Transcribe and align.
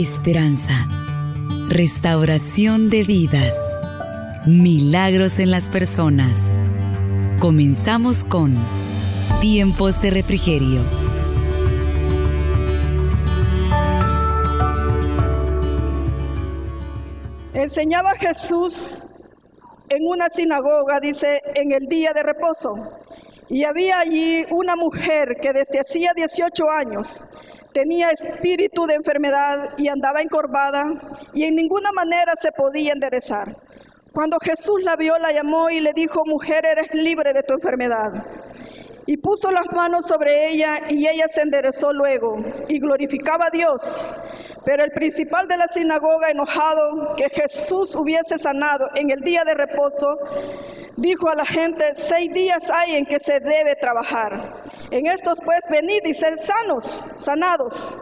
esperanza, 0.00 0.88
restauración 1.68 2.88
de 2.88 3.04
vidas, 3.04 3.54
milagros 4.46 5.38
en 5.38 5.50
las 5.50 5.68
personas. 5.68 6.56
Comenzamos 7.38 8.24
con 8.24 8.54
Tiempos 9.42 10.00
de 10.00 10.10
Refrigerio. 10.10 10.82
Enseñaba 17.52 18.12
Jesús 18.12 19.10
en 19.90 20.06
una 20.06 20.30
sinagoga, 20.30 20.98
dice, 21.00 21.42
en 21.54 21.72
el 21.72 21.86
día 21.88 22.14
de 22.14 22.22
reposo. 22.22 22.74
Y 23.50 23.64
había 23.64 23.98
allí 23.98 24.46
una 24.50 24.76
mujer 24.76 25.36
que 25.42 25.52
desde 25.52 25.80
hacía 25.80 26.12
18 26.14 26.70
años 26.70 27.28
tenía 27.72 28.10
espíritu 28.10 28.86
de 28.86 28.94
enfermedad 28.94 29.70
y 29.76 29.88
andaba 29.88 30.22
encorvada 30.22 30.84
y 31.34 31.44
en 31.44 31.54
ninguna 31.54 31.92
manera 31.92 32.34
se 32.36 32.52
podía 32.52 32.92
enderezar. 32.92 33.56
Cuando 34.12 34.38
Jesús 34.40 34.82
la 34.82 34.96
vio, 34.96 35.18
la 35.18 35.32
llamó 35.32 35.70
y 35.70 35.80
le 35.80 35.92
dijo, 35.92 36.24
mujer, 36.26 36.66
eres 36.66 36.92
libre 36.94 37.32
de 37.32 37.42
tu 37.42 37.54
enfermedad. 37.54 38.10
Y 39.06 39.16
puso 39.16 39.50
las 39.50 39.70
manos 39.72 40.06
sobre 40.06 40.48
ella 40.48 40.80
y 40.88 41.06
ella 41.06 41.26
se 41.28 41.42
enderezó 41.42 41.92
luego 41.92 42.36
y 42.68 42.78
glorificaba 42.80 43.46
a 43.46 43.50
Dios. 43.50 44.18
Pero 44.64 44.84
el 44.84 44.90
principal 44.90 45.48
de 45.48 45.56
la 45.56 45.68
sinagoga, 45.68 46.30
enojado 46.30 47.14
que 47.16 47.30
Jesús 47.30 47.94
hubiese 47.94 48.38
sanado 48.38 48.90
en 48.94 49.10
el 49.10 49.20
día 49.20 49.44
de 49.44 49.54
reposo, 49.54 50.18
dijo 50.96 51.28
a 51.28 51.34
la 51.34 51.46
gente, 51.46 51.94
seis 51.94 52.32
días 52.32 52.68
hay 52.70 52.96
en 52.96 53.06
que 53.06 53.18
se 53.18 53.40
debe 53.40 53.76
trabajar. 53.76 54.69
En 54.90 55.06
estos 55.06 55.40
pues 55.44 55.60
venid 55.70 56.04
y 56.04 56.14
sed 56.14 56.36
sanos, 56.36 57.12
sanados, 57.16 57.96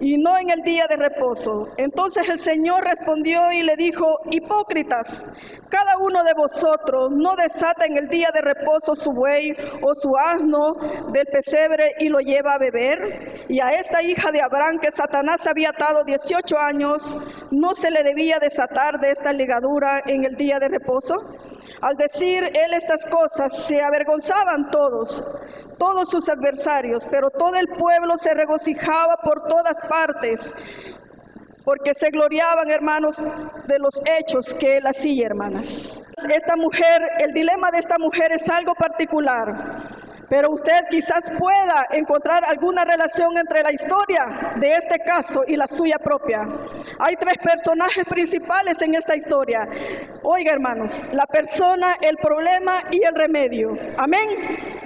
y 0.00 0.16
no 0.18 0.38
en 0.38 0.50
el 0.50 0.60
día 0.62 0.86
de 0.88 0.96
reposo. 0.96 1.68
Entonces 1.76 2.28
el 2.28 2.38
Señor 2.38 2.84
respondió 2.84 3.50
y 3.50 3.62
le 3.62 3.74
dijo, 3.74 4.20
hipócritas, 4.30 5.28
cada 5.68 5.98
uno 5.98 6.22
de 6.22 6.34
vosotros 6.34 7.10
no 7.10 7.34
desata 7.34 7.86
en 7.86 7.96
el 7.96 8.08
día 8.08 8.30
de 8.32 8.40
reposo 8.40 8.94
su 8.94 9.10
buey 9.10 9.56
o 9.82 9.94
su 9.96 10.16
asno 10.16 10.74
del 11.12 11.26
pesebre 11.26 11.94
y 11.98 12.08
lo 12.08 12.20
lleva 12.20 12.54
a 12.54 12.58
beber. 12.58 13.44
Y 13.48 13.58
a 13.58 13.74
esta 13.74 14.02
hija 14.02 14.30
de 14.30 14.40
Abraham 14.40 14.78
que 14.78 14.92
Satanás 14.92 15.44
había 15.46 15.70
atado 15.70 16.04
18 16.04 16.56
años, 16.56 17.18
¿no 17.50 17.74
se 17.74 17.90
le 17.90 18.04
debía 18.04 18.38
desatar 18.38 19.00
de 19.00 19.10
esta 19.10 19.32
ligadura 19.32 20.02
en 20.06 20.24
el 20.24 20.36
día 20.36 20.60
de 20.60 20.68
reposo? 20.68 21.16
Al 21.80 21.96
decir 21.96 22.42
él 22.42 22.74
estas 22.74 23.04
cosas, 23.04 23.56
se 23.56 23.80
avergonzaban 23.80 24.68
todos, 24.70 25.24
todos 25.78 26.10
sus 26.10 26.28
adversarios, 26.28 27.06
pero 27.06 27.30
todo 27.30 27.56
el 27.56 27.68
pueblo 27.68 28.16
se 28.18 28.34
regocijaba 28.34 29.16
por 29.16 29.46
todas 29.48 29.80
partes, 29.88 30.54
porque 31.64 31.94
se 31.94 32.10
gloriaban, 32.10 32.70
hermanos, 32.70 33.22
de 33.66 33.78
los 33.78 34.02
hechos 34.18 34.54
que 34.54 34.78
él 34.78 34.86
hacía, 34.86 35.26
hermanas. 35.26 36.02
Esta 36.28 36.56
mujer, 36.56 37.08
el 37.18 37.32
dilema 37.32 37.70
de 37.70 37.78
esta 37.78 37.98
mujer 37.98 38.32
es 38.32 38.48
algo 38.48 38.74
particular. 38.74 39.98
Pero 40.28 40.50
usted 40.50 40.84
quizás 40.90 41.32
pueda 41.38 41.86
encontrar 41.90 42.44
alguna 42.44 42.84
relación 42.84 43.38
entre 43.38 43.62
la 43.62 43.72
historia 43.72 44.52
de 44.56 44.74
este 44.74 44.98
caso 44.98 45.42
y 45.46 45.56
la 45.56 45.66
suya 45.66 45.98
propia. 45.98 46.46
Hay 46.98 47.16
tres 47.16 47.38
personajes 47.38 48.04
principales 48.04 48.82
en 48.82 48.94
esta 48.94 49.16
historia. 49.16 49.66
Oiga, 50.22 50.52
hermanos, 50.52 51.02
la 51.12 51.26
persona, 51.26 51.96
el 52.02 52.16
problema 52.18 52.82
y 52.90 53.02
el 53.04 53.14
remedio. 53.14 53.74
Amén. 53.96 54.77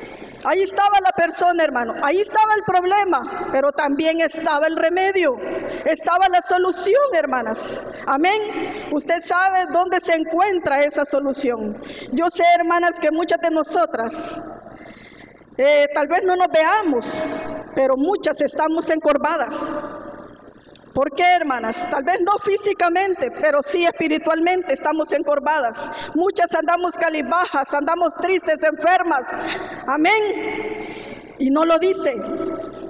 Ahí 0.44 0.62
estaba 0.62 0.98
la 1.00 1.12
persona, 1.12 1.62
hermano. 1.62 1.94
Ahí 2.02 2.20
estaba 2.20 2.54
el 2.54 2.62
problema, 2.64 3.48
pero 3.52 3.70
también 3.70 4.20
estaba 4.20 4.66
el 4.66 4.76
remedio. 4.76 5.36
Estaba 5.84 6.28
la 6.28 6.42
solución, 6.42 7.02
hermanas. 7.14 7.86
Amén. 8.06 8.40
Usted 8.90 9.20
sabe 9.20 9.66
dónde 9.72 10.00
se 10.00 10.14
encuentra 10.14 10.82
esa 10.84 11.04
solución. 11.04 11.80
Yo 12.12 12.28
sé, 12.28 12.44
hermanas, 12.58 12.98
que 12.98 13.10
muchas 13.10 13.40
de 13.40 13.50
nosotras 13.50 14.42
eh, 15.56 15.86
tal 15.94 16.08
vez 16.08 16.24
no 16.24 16.34
nos 16.34 16.48
veamos, 16.48 17.06
pero 17.74 17.96
muchas 17.96 18.40
estamos 18.40 18.90
encorvadas. 18.90 19.74
¿Por 20.94 21.10
qué, 21.12 21.24
hermanas? 21.36 21.88
Tal 21.90 22.04
vez 22.04 22.20
no 22.20 22.38
físicamente, 22.38 23.30
pero 23.30 23.62
sí 23.62 23.84
espiritualmente 23.84 24.74
estamos 24.74 25.12
encorvadas. 25.12 25.90
Muchas 26.14 26.54
andamos 26.54 26.96
calibajas, 26.96 27.72
andamos 27.72 28.14
tristes, 28.16 28.62
enfermas. 28.62 29.26
Amén. 29.86 31.34
Y 31.38 31.50
no 31.50 31.64
lo 31.64 31.78
dice. 31.78 32.14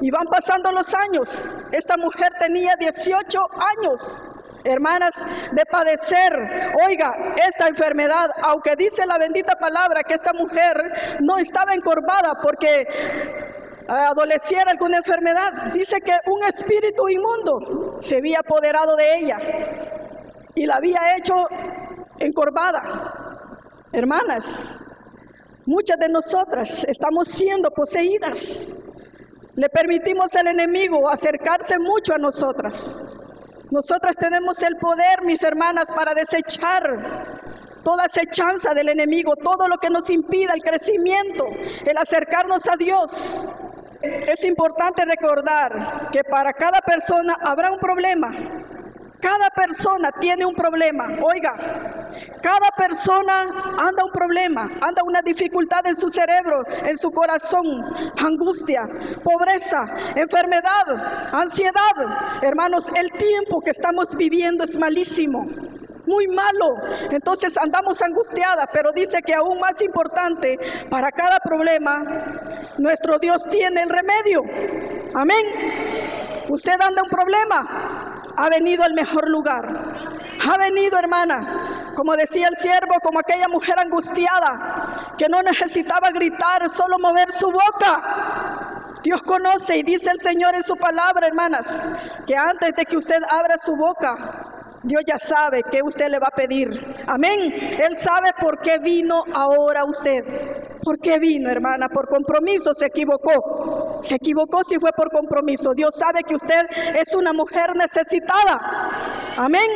Y 0.00 0.10
van 0.10 0.26
pasando 0.26 0.72
los 0.72 0.92
años. 0.94 1.54
Esta 1.70 1.96
mujer 1.96 2.32
tenía 2.40 2.74
18 2.76 3.48
años 3.78 4.22
hermanas, 4.64 5.14
de 5.52 5.66
padecer, 5.66 6.72
oiga, 6.86 7.34
esta 7.48 7.68
enfermedad, 7.68 8.30
aunque 8.42 8.76
dice 8.76 9.06
la 9.06 9.18
bendita 9.18 9.56
palabra 9.56 10.02
que 10.04 10.14
esta 10.14 10.32
mujer 10.32 11.18
no 11.20 11.38
estaba 11.38 11.74
encorvada 11.74 12.40
porque 12.40 12.86
adoleciera 13.92 14.70
alguna 14.70 14.98
enfermedad, 14.98 15.72
dice 15.72 16.00
que 16.00 16.16
un 16.26 16.42
espíritu 16.44 17.08
inmundo 17.08 17.96
se 18.00 18.16
había 18.16 18.40
apoderado 18.40 18.96
de 18.96 19.18
ella 19.18 19.38
y 20.54 20.66
la 20.66 20.76
había 20.76 21.16
hecho 21.16 21.46
encorvada. 22.18 22.82
Hermanas, 23.92 24.82
muchas 25.66 25.98
de 25.98 26.08
nosotras 26.08 26.84
estamos 26.84 27.28
siendo 27.28 27.70
poseídas. 27.70 28.76
Le 29.54 29.68
permitimos 29.68 30.34
al 30.36 30.46
enemigo 30.46 31.08
acercarse 31.08 31.78
mucho 31.78 32.14
a 32.14 32.18
nosotras. 32.18 33.00
Nosotras 33.70 34.16
tenemos 34.16 34.62
el 34.62 34.76
poder, 34.76 35.22
mis 35.22 35.42
hermanas, 35.42 35.90
para 35.92 36.14
desechar 36.14 36.96
toda 37.82 38.04
acechanza 38.04 38.74
del 38.74 38.88
enemigo, 38.88 39.36
todo 39.36 39.68
lo 39.68 39.78
que 39.78 39.90
nos 39.90 40.08
impida 40.10 40.54
el 40.54 40.62
crecimiento, 40.62 41.46
el 41.84 41.98
acercarnos 41.98 42.68
a 42.68 42.76
Dios. 42.76 43.48
Es 44.02 44.44
importante 44.44 45.04
recordar 45.04 46.10
que 46.10 46.24
para 46.24 46.52
cada 46.52 46.80
persona 46.80 47.36
habrá 47.40 47.70
un 47.70 47.78
problema. 47.78 48.32
Cada 49.20 49.50
persona 49.50 50.10
tiene 50.10 50.44
un 50.44 50.54
problema. 50.54 51.08
Oiga, 51.22 51.54
cada 52.42 52.70
persona 52.76 53.42
anda 53.78 54.04
un 54.04 54.10
problema, 54.10 54.68
anda 54.80 55.04
una 55.04 55.22
dificultad 55.22 55.86
en 55.86 55.94
su 55.94 56.08
cerebro, 56.08 56.64
en 56.84 56.98
su 56.98 57.12
corazón, 57.12 57.84
angustia, 58.18 58.88
pobreza, 59.22 59.84
enfermedad, 60.16 61.30
ansiedad. 61.32 62.42
Hermanos, 62.42 62.90
el 62.96 63.12
tiempo 63.12 63.60
que 63.60 63.70
estamos 63.70 64.16
viviendo 64.16 64.64
es 64.64 64.76
malísimo 64.76 65.46
muy 66.06 66.26
malo. 66.28 66.76
Entonces 67.10 67.56
andamos 67.58 68.00
angustiadas, 68.02 68.66
pero 68.72 68.92
dice 68.92 69.22
que 69.22 69.34
aún 69.34 69.58
más 69.58 69.80
importante, 69.82 70.58
para 70.90 71.10
cada 71.10 71.38
problema, 71.40 72.02
nuestro 72.78 73.18
Dios 73.18 73.48
tiene 73.50 73.82
el 73.82 73.90
remedio. 73.90 74.42
Amén. 75.14 75.46
Usted 76.48 76.80
anda 76.80 77.02
un 77.02 77.08
problema, 77.08 78.14
ha 78.36 78.48
venido 78.48 78.84
al 78.84 78.94
mejor 78.94 79.28
lugar. 79.28 80.02
Ha 80.44 80.58
venido, 80.58 80.98
hermana, 80.98 81.92
como 81.94 82.16
decía 82.16 82.48
el 82.48 82.56
siervo, 82.56 82.94
como 83.02 83.20
aquella 83.20 83.48
mujer 83.48 83.78
angustiada, 83.78 85.14
que 85.16 85.28
no 85.28 85.40
necesitaba 85.42 86.10
gritar, 86.10 86.68
solo 86.68 86.98
mover 86.98 87.30
su 87.30 87.50
boca. 87.50 88.92
Dios 89.02 89.22
conoce 89.22 89.78
y 89.78 89.82
dice 89.82 90.10
el 90.10 90.20
Señor 90.20 90.54
en 90.54 90.62
su 90.62 90.76
palabra, 90.76 91.26
hermanas, 91.26 91.86
que 92.26 92.36
antes 92.36 92.74
de 92.74 92.84
que 92.84 92.96
usted 92.96 93.22
abra 93.28 93.56
su 93.58 93.76
boca, 93.76 94.51
Dios 94.82 95.02
ya 95.06 95.18
sabe 95.18 95.62
qué 95.62 95.82
usted 95.82 96.08
le 96.08 96.18
va 96.18 96.28
a 96.28 96.36
pedir. 96.36 96.70
Amén. 97.06 97.54
Él 97.78 97.96
sabe 97.96 98.30
por 98.40 98.58
qué 98.60 98.78
vino 98.78 99.24
ahora 99.32 99.84
usted. 99.84 100.24
¿Por 100.82 100.98
qué 100.98 101.18
vino, 101.18 101.48
hermana? 101.48 101.88
Por 101.88 102.08
compromiso 102.08 102.74
se 102.74 102.86
equivocó. 102.86 104.00
Se 104.02 104.16
equivocó 104.16 104.64
si 104.64 104.78
fue 104.78 104.92
por 104.92 105.10
compromiso. 105.10 105.74
Dios 105.74 105.94
sabe 105.94 106.24
que 106.24 106.34
usted 106.34 106.66
es 106.96 107.14
una 107.14 107.32
mujer 107.32 107.76
necesitada. 107.76 108.60
Amén. 109.36 109.68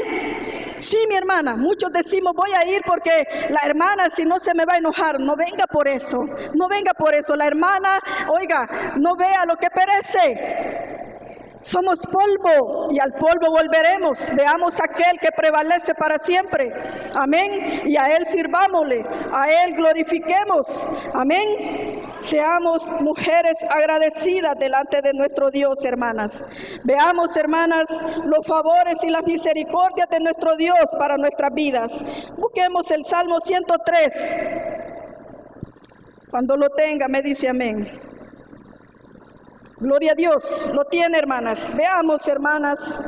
Sí, 0.77 0.99
mi 1.09 1.15
hermana, 1.15 1.57
muchos 1.57 1.91
decimos 1.91 2.35
voy 2.35 2.53
a 2.53 2.67
ir 2.67 2.83
porque 2.87 3.27
la 3.49 3.61
hermana 3.65 4.11
si 4.11 4.27
no 4.27 4.39
se 4.39 4.53
me 4.53 4.67
va 4.67 4.75
a 4.75 4.77
enojar, 4.77 5.19
no 5.19 5.35
venga 5.35 5.67
por 5.67 5.89
eso, 5.89 6.27
no 6.55 6.69
venga 6.69 6.93
por 6.93 7.15
eso. 7.15 7.35
La 7.35 7.47
hermana, 7.47 7.99
oiga, 8.29 8.69
no 8.97 9.17
vea 9.17 9.47
lo 9.47 9.57
que 9.57 9.71
perece. 9.71 11.06
Somos 11.67 12.07
polvo 12.07 12.93
y 12.93 13.01
al 13.01 13.13
polvo 13.15 13.51
volveremos. 13.51 14.31
Veamos 14.37 14.81
aquel 14.81 15.19
que 15.21 15.33
prevalece 15.37 15.97
para 15.97 16.17
siempre. 16.17 16.73
Amén. 17.13 17.83
Y 17.87 17.97
a 17.97 18.17
Él 18.17 18.25
sirvámosle, 18.25 19.05
a 19.33 19.51
Él 19.51 19.75
glorifiquemos. 19.75 20.89
Amén. 21.13 22.03
Seamos 22.21 22.89
mujeres 23.01 23.59
agradecidas 23.69 24.57
delante 24.61 25.03
de 25.03 25.13
nuestro 25.13 25.51
Dios, 25.51 25.85
hermanas. 25.85 26.47
Veamos, 26.85 27.37
hermanas, 27.37 27.89
los 28.25 28.47
favores 28.47 29.03
y 29.03 29.11
las 29.11 29.25
misericordias 29.25 30.09
de 30.09 30.21
nuestro 30.21 30.57
Dios 30.57 30.95
para 30.97 31.17
nuestras 31.17 31.53
vidas. 31.53 32.05
Busquemos 32.37 32.89
el 32.93 33.05
Salmo 33.05 33.41
103. 33.41 34.37
Cuando 36.31 36.57
lo 36.57 36.71
tenga, 36.71 37.09
me 37.09 37.23
dice 37.23 37.49
amén. 37.49 38.16
Gloria 39.79 40.13
a 40.13 40.15
Dios, 40.15 40.71
lo 40.75 40.87
tiene 40.87 41.19
hermanas. 41.19 41.71
Veamos 41.77 42.27
hermanas 42.29 43.03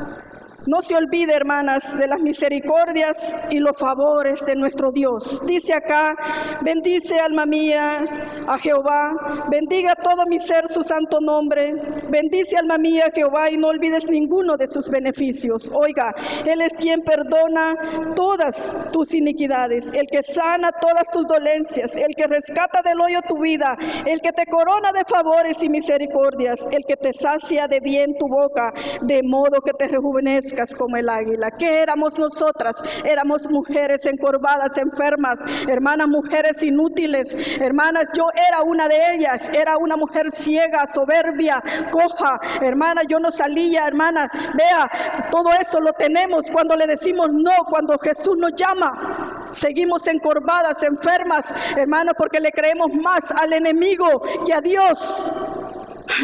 No 0.69 0.83
se 0.83 0.95
olvide, 0.95 1.33
hermanas, 1.33 1.97
de 1.97 2.07
las 2.07 2.19
misericordias 2.19 3.35
y 3.49 3.57
los 3.57 3.75
favores 3.75 4.45
de 4.45 4.55
nuestro 4.55 4.91
Dios. 4.91 5.43
Dice 5.47 5.73
acá, 5.73 6.15
bendice 6.61 7.17
alma 7.17 7.47
mía 7.47 8.05
a 8.47 8.59
Jehová, 8.59 9.47
bendiga 9.49 9.95
todo 9.95 10.27
mi 10.27 10.37
ser 10.37 10.67
su 10.67 10.83
santo 10.83 11.21
nombre, 11.21 11.73
bendice 12.11 12.55
alma 12.55 12.77
mía 12.77 13.05
a 13.07 13.11
Jehová 13.11 13.49
y 13.49 13.57
no 13.57 13.69
olvides 13.69 14.07
ninguno 14.11 14.57
de 14.57 14.67
sus 14.67 14.91
beneficios. 14.91 15.71
Oiga, 15.73 16.13
Él 16.45 16.61
es 16.61 16.73
quien 16.73 17.01
perdona 17.01 17.73
todas 18.15 18.91
tus 18.91 19.15
iniquidades, 19.15 19.91
el 19.91 20.05
que 20.05 20.21
sana 20.21 20.71
todas 20.71 21.09
tus 21.09 21.25
dolencias, 21.25 21.95
el 21.95 22.15
que 22.15 22.27
rescata 22.27 22.83
del 22.83 23.01
hoyo 23.01 23.21
tu 23.27 23.39
vida, 23.39 23.75
el 24.05 24.21
que 24.21 24.33
te 24.33 24.45
corona 24.45 24.91
de 24.91 25.03
favores 25.03 25.63
y 25.63 25.69
misericordias, 25.69 26.67
el 26.69 26.85
que 26.85 26.95
te 26.95 27.11
sacia 27.11 27.67
de 27.67 27.79
bien 27.79 28.15
tu 28.19 28.27
boca, 28.27 28.71
de 29.01 29.23
modo 29.23 29.61
que 29.61 29.73
te 29.73 29.87
rejuvenezca 29.87 30.58
como 30.77 30.97
el 30.97 31.09
águila. 31.09 31.51
¿Qué 31.51 31.81
éramos 31.81 32.19
nosotras? 32.19 32.83
Éramos 33.03 33.49
mujeres 33.49 34.05
encorvadas, 34.05 34.77
enfermas, 34.77 35.39
hermanas, 35.67 36.07
mujeres 36.07 36.61
inútiles. 36.63 37.35
Hermanas, 37.59 38.09
yo 38.13 38.29
era 38.35 38.61
una 38.61 38.87
de 38.87 39.15
ellas. 39.15 39.49
Era 39.49 39.77
una 39.77 39.95
mujer 39.95 40.31
ciega, 40.31 40.85
soberbia, 40.85 41.63
coja. 41.91 42.39
Hermana, 42.61 43.03
yo 43.07 43.19
no 43.19 43.31
salía, 43.31 43.87
hermana. 43.87 44.29
Vea, 44.53 45.27
todo 45.31 45.51
eso 45.53 45.79
lo 45.79 45.93
tenemos 45.93 46.51
cuando 46.51 46.75
le 46.75 46.87
decimos 46.87 47.29
no, 47.31 47.51
cuando 47.69 47.97
Jesús 47.97 48.37
nos 48.37 48.53
llama. 48.55 49.49
Seguimos 49.51 50.05
encorvadas, 50.07 50.83
enfermas, 50.83 51.53
hermana, 51.75 52.13
porque 52.13 52.39
le 52.39 52.51
creemos 52.51 52.93
más 52.93 53.31
al 53.31 53.53
enemigo 53.53 54.21
que 54.45 54.53
a 54.53 54.61
Dios. 54.61 55.31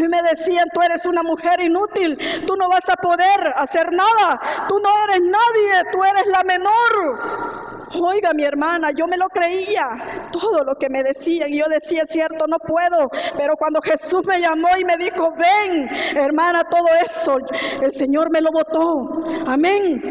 Me 0.09 0.21
decían, 0.23 0.67
tú 0.73 0.81
eres 0.81 1.05
una 1.05 1.23
mujer 1.23 1.61
inútil, 1.61 2.17
tú 2.45 2.55
no 2.55 2.69
vas 2.69 2.89
a 2.89 2.95
poder 2.95 3.53
hacer 3.55 3.91
nada, 3.91 4.39
tú 4.67 4.79
no 4.79 4.89
eres 5.05 5.21
nadie, 5.21 5.91
tú 5.91 6.03
eres 6.03 6.25
la 6.27 6.43
menor. 6.43 7.75
Oiga, 8.01 8.33
mi 8.33 8.43
hermana, 8.43 8.91
yo 8.91 9.07
me 9.07 9.17
lo 9.17 9.27
creía, 9.29 9.87
todo 10.31 10.63
lo 10.63 10.75
que 10.75 10.89
me 10.89 11.03
decían. 11.03 11.49
Yo 11.51 11.65
decía, 11.69 12.05
cierto, 12.05 12.45
no 12.47 12.57
puedo. 12.59 13.09
Pero 13.37 13.55
cuando 13.57 13.81
Jesús 13.81 14.25
me 14.25 14.39
llamó 14.39 14.67
y 14.77 14.83
me 14.83 14.97
dijo, 14.97 15.33
ven, 15.37 15.87
hermana, 16.15 16.63
todo 16.65 16.87
eso, 17.05 17.37
el 17.81 17.91
Señor 17.91 18.31
me 18.31 18.41
lo 18.41 18.51
botó. 18.51 19.23
Amén. 19.47 20.01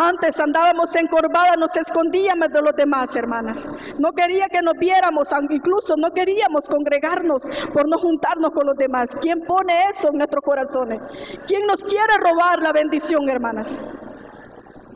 Antes 0.00 0.38
andábamos 0.40 0.94
encorvadas, 0.96 1.56
nos 1.56 1.76
escondíamos 1.76 2.50
de 2.50 2.62
los 2.62 2.74
demás, 2.74 3.14
hermanas. 3.16 3.66
No 3.98 4.12
quería 4.12 4.48
que 4.48 4.60
nos 4.60 4.74
viéramos, 4.74 5.30
incluso 5.50 5.96
no 5.96 6.10
queríamos 6.10 6.68
congregarnos 6.68 7.44
por 7.72 7.88
no 7.88 7.98
juntarnos 7.98 8.50
con 8.50 8.66
los 8.66 8.76
demás. 8.76 9.03
¿Quién 9.20 9.40
pone 9.40 9.88
eso 9.90 10.08
en 10.08 10.18
nuestros 10.18 10.42
corazones? 10.42 11.02
¿Quién 11.46 11.66
nos 11.66 11.82
quiere 11.82 12.16
robar 12.18 12.60
la 12.60 12.72
bendición, 12.72 13.28
hermanas? 13.28 13.82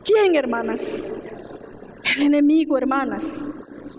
¿Quién, 0.03 0.35
hermanas? 0.35 1.15
El 2.15 2.23
enemigo, 2.23 2.77
hermanas. 2.77 3.49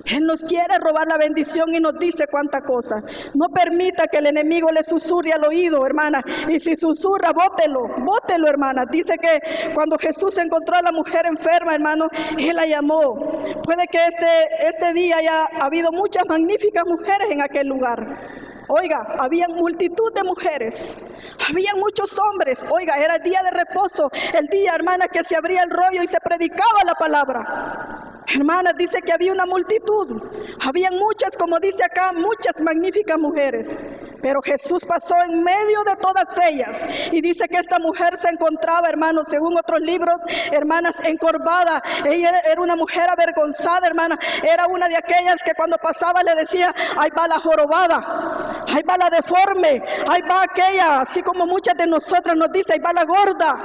Él 0.06 0.24
nos 0.24 0.42
quiere 0.42 0.78
robar 0.78 1.06
la 1.06 1.18
bendición 1.18 1.74
y 1.74 1.80
nos 1.80 1.98
dice 1.98 2.26
cuánta 2.26 2.62
cosa. 2.62 3.02
No 3.34 3.48
permita 3.48 4.08
que 4.08 4.18
el 4.18 4.26
enemigo 4.26 4.70
le 4.72 4.82
susurre 4.82 5.32
al 5.32 5.44
oído, 5.44 5.84
hermana. 5.86 6.22
Y 6.48 6.58
si 6.58 6.74
susurra, 6.74 7.32
bótelo, 7.32 7.86
bótelo, 7.98 8.48
hermana. 8.48 8.86
Dice 8.86 9.18
que 9.18 9.40
cuando 9.74 9.98
Jesús 9.98 10.36
encontró 10.38 10.76
a 10.76 10.82
la 10.82 10.92
mujer 10.92 11.26
enferma, 11.26 11.74
hermano, 11.74 12.08
Él 12.36 12.56
la 12.56 12.66
llamó. 12.66 13.14
Puede 13.62 13.86
que 13.86 13.98
este, 14.06 14.68
este 14.68 14.92
día 14.94 15.18
haya 15.18 15.44
habido 15.60 15.92
muchas 15.92 16.26
magníficas 16.26 16.84
mujeres 16.86 17.30
en 17.30 17.42
aquel 17.42 17.68
lugar. 17.68 18.39
Oiga, 18.72 19.16
había 19.18 19.48
multitud 19.48 20.12
de 20.14 20.22
mujeres, 20.22 21.04
había 21.48 21.74
muchos 21.74 22.16
hombres. 22.20 22.64
Oiga, 22.70 22.94
era 23.02 23.16
el 23.16 23.22
día 23.24 23.42
de 23.42 23.50
reposo, 23.50 24.12
el 24.32 24.46
día, 24.46 24.76
hermana, 24.76 25.08
que 25.08 25.24
se 25.24 25.34
abría 25.34 25.64
el 25.64 25.70
rollo 25.70 26.04
y 26.04 26.06
se 26.06 26.20
predicaba 26.20 26.84
la 26.84 26.94
palabra. 26.94 28.22
Hermanas, 28.32 28.74
dice 28.76 29.02
que 29.02 29.12
había 29.12 29.32
una 29.32 29.44
multitud. 29.44 30.22
Había 30.64 30.92
muchas, 30.92 31.36
como 31.36 31.58
dice 31.58 31.82
acá, 31.82 32.12
muchas 32.12 32.60
magníficas 32.60 33.18
mujeres. 33.18 33.76
Pero 34.22 34.42
Jesús 34.42 34.84
pasó 34.84 35.14
en 35.22 35.42
medio 35.42 35.82
de 35.84 35.96
todas 35.96 36.26
ellas. 36.50 36.86
Y 37.12 37.20
dice 37.20 37.48
que 37.48 37.58
esta 37.58 37.78
mujer 37.78 38.16
se 38.16 38.28
encontraba, 38.28 38.88
hermanos, 38.88 39.26
según 39.28 39.56
otros 39.56 39.80
libros, 39.80 40.22
hermanas, 40.50 40.96
encorvada. 41.04 41.82
Ella 42.04 42.42
era 42.44 42.60
una 42.60 42.76
mujer 42.76 43.08
avergonzada, 43.08 43.86
hermana. 43.86 44.18
Era 44.42 44.66
una 44.66 44.88
de 44.88 44.96
aquellas 44.96 45.42
que 45.42 45.54
cuando 45.54 45.78
pasaba 45.78 46.22
le 46.22 46.34
decía, 46.34 46.74
ahí 46.96 47.10
va 47.16 47.28
la 47.28 47.38
jorobada, 47.40 48.64
ahí 48.68 48.82
va 48.82 48.96
la 48.96 49.10
deforme, 49.10 49.82
ahí 50.08 50.22
va 50.22 50.42
aquella, 50.42 51.00
así 51.00 51.22
como 51.22 51.46
muchas 51.46 51.76
de 51.76 51.86
nosotras 51.86 52.36
nos 52.36 52.50
dice, 52.52 52.74
ahí 52.74 52.78
va 52.78 52.92
la 52.92 53.04
gorda. 53.04 53.58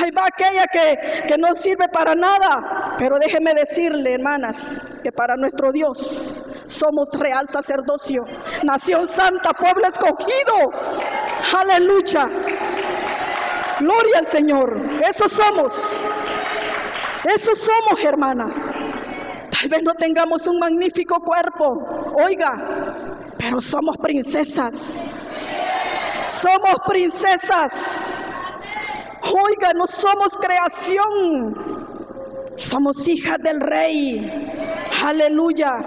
Ahí 0.00 0.10
va 0.10 0.26
aquella 0.26 0.66
que, 0.66 1.24
que 1.28 1.36
no 1.36 1.54
sirve 1.54 1.88
para 1.88 2.14
nada. 2.14 2.96
Pero 2.98 3.18
déjeme 3.18 3.54
decirle, 3.54 4.14
hermanas, 4.14 4.82
que 5.02 5.12
para 5.12 5.36
nuestro 5.36 5.72
Dios 5.72 6.46
somos 6.66 7.12
real 7.12 7.48
sacerdocio, 7.48 8.24
nación 8.62 9.06
santa, 9.06 9.52
pueblo 9.52 9.86
escogido. 9.86 10.70
Aleluya. 11.56 12.28
Gloria 13.80 14.18
al 14.18 14.26
Señor. 14.26 14.80
Eso 15.08 15.28
somos. 15.28 15.74
Eso 17.24 17.56
somos, 17.56 18.02
hermana. 18.04 18.48
Tal 19.50 19.68
vez 19.68 19.82
no 19.82 19.94
tengamos 19.94 20.46
un 20.46 20.58
magnífico 20.58 21.20
cuerpo. 21.20 22.14
Oiga, 22.24 22.94
pero 23.38 23.60
somos 23.60 23.96
princesas. 23.96 25.32
Somos 26.26 26.76
princesas. 26.86 28.14
Oiga, 29.32 29.72
no 29.74 29.86
somos 29.86 30.36
creación, 30.36 31.56
somos 32.56 33.08
hijas 33.08 33.38
del 33.42 33.60
rey. 33.60 34.52
Aleluya. 35.02 35.80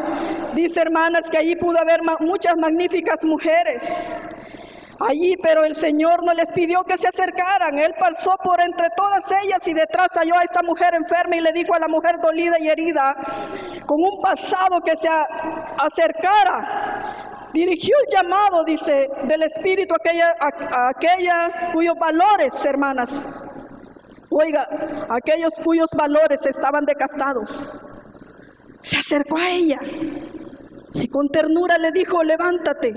Dice 0.53 0.81
hermanas 0.81 1.29
que 1.29 1.37
allí 1.37 1.55
pudo 1.55 1.79
haber 1.79 2.01
muchas 2.19 2.57
magníficas 2.57 3.23
mujeres. 3.23 4.27
Allí, 4.99 5.37
pero 5.37 5.63
el 5.63 5.75
Señor 5.75 6.23
no 6.23 6.33
les 6.33 6.51
pidió 6.51 6.83
que 6.83 6.97
se 6.97 7.07
acercaran. 7.07 7.77
Él 7.77 7.93
pasó 7.99 8.35
por 8.43 8.59
entre 8.59 8.89
todas 8.95 9.31
ellas 9.43 9.67
y 9.67 9.73
detrás 9.73 10.09
halló 10.15 10.37
a 10.37 10.43
esta 10.43 10.63
mujer 10.63 10.95
enferma 10.95 11.35
y 11.35 11.41
le 11.41 11.53
dijo 11.53 11.73
a 11.75 11.79
la 11.79 11.87
mujer 11.87 12.19
dolida 12.19 12.59
y 12.59 12.67
herida, 12.67 13.15
con 13.85 14.01
un 14.01 14.21
pasado 14.21 14.81
que 14.81 14.97
se 14.97 15.07
acercara 15.77 17.27
dirigió 17.57 17.95
el 17.99 18.07
llamado, 18.11 18.63
dice, 18.63 19.09
del 19.23 19.43
Espíritu 19.43 19.95
a, 19.95 20.89
aquellas 20.89 21.65
cuyos 21.73 21.95
valores, 21.95 22.65
hermanas, 22.65 23.27
oiga, 24.29 24.67
aquellos 25.09 25.55
cuyos 25.63 25.89
valores 25.95 26.45
estaban 26.45 26.85
decastados. 26.85 27.81
Se 28.87 28.95
acercó 28.95 29.37
a 29.37 29.49
ella 29.49 29.79
y 30.93 31.09
con 31.09 31.27
ternura 31.27 31.77
le 31.77 31.91
dijo, 31.91 32.23
levántate, 32.23 32.93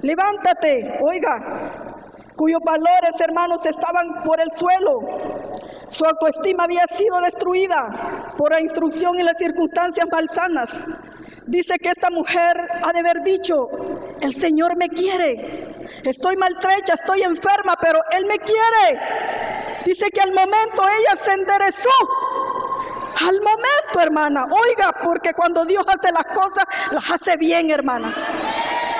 levántate, 0.00 0.98
oiga, 1.02 1.92
cuyos 2.34 2.62
valores, 2.64 3.20
hermanos, 3.20 3.66
estaban 3.66 4.24
por 4.24 4.40
el 4.40 4.50
suelo. 4.50 4.98
Su 5.90 6.06
autoestima 6.06 6.64
había 6.64 6.86
sido 6.86 7.20
destruida 7.20 8.32
por 8.38 8.52
la 8.52 8.62
instrucción 8.62 9.18
y 9.18 9.22
las 9.22 9.36
circunstancias 9.36 10.06
malsanas. 10.10 10.86
Dice 11.46 11.78
que 11.78 11.90
esta 11.90 12.08
mujer 12.08 12.56
ha 12.82 12.90
de 12.90 13.00
haber 13.00 13.22
dicho, 13.22 13.68
el 14.22 14.34
Señor 14.34 14.78
me 14.78 14.88
quiere. 14.88 15.68
Estoy 16.02 16.38
maltrecha, 16.38 16.94
estoy 16.94 17.24
enferma, 17.24 17.76
pero 17.78 18.00
Él 18.12 18.24
me 18.24 18.38
quiere. 18.38 19.00
Dice 19.84 20.10
que 20.10 20.22
al 20.22 20.32
momento 20.32 20.82
ella 20.82 21.16
se 21.22 21.32
enderezó. 21.32 21.90
Al 23.20 23.40
momento, 23.40 24.00
hermana. 24.00 24.46
Oiga, 24.46 24.92
porque 24.92 25.34
cuando 25.34 25.64
Dios 25.64 25.84
hace 25.86 26.10
las 26.12 26.24
cosas, 26.24 26.64
las 26.90 27.10
hace 27.10 27.36
bien, 27.36 27.70
hermanas. 27.70 28.16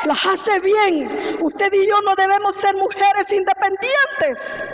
Las 0.05 0.25
hace 0.27 0.61
bien. 0.61 1.39
Usted 1.41 1.73
y 1.73 1.87
yo 1.87 2.01
no 2.03 2.15
debemos 2.15 2.57
ser 2.57 2.75
mujeres 2.77 3.31
independientes. 3.33 4.65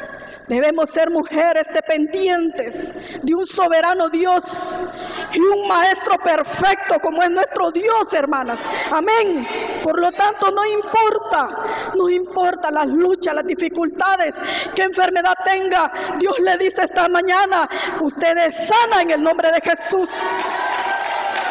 Debemos 0.48 0.90
ser 0.90 1.10
mujeres 1.10 1.68
dependientes 1.72 2.94
de 3.22 3.34
un 3.34 3.46
soberano 3.46 4.08
Dios 4.08 4.84
y 5.32 5.40
un 5.40 5.66
maestro 5.66 6.18
perfecto 6.18 7.00
como 7.00 7.22
es 7.22 7.30
nuestro 7.30 7.72
Dios, 7.72 8.12
hermanas. 8.12 8.60
Amén. 8.92 9.46
Por 9.82 10.00
lo 10.00 10.12
tanto, 10.12 10.50
no 10.52 10.64
importa, 10.64 11.48
no 11.96 12.08
importa 12.08 12.70
las 12.70 12.86
luchas, 12.86 13.34
las 13.34 13.46
dificultades, 13.46 14.36
qué 14.74 14.82
enfermedad 14.84 15.34
tenga. 15.44 15.90
Dios 16.18 16.38
le 16.38 16.56
dice 16.58 16.84
esta 16.84 17.08
mañana, 17.08 17.68
usted 18.00 18.36
es 18.38 18.68
sana 18.68 19.02
en 19.02 19.10
el 19.10 19.22
nombre 19.22 19.50
de 19.50 19.60
Jesús. 19.60 20.10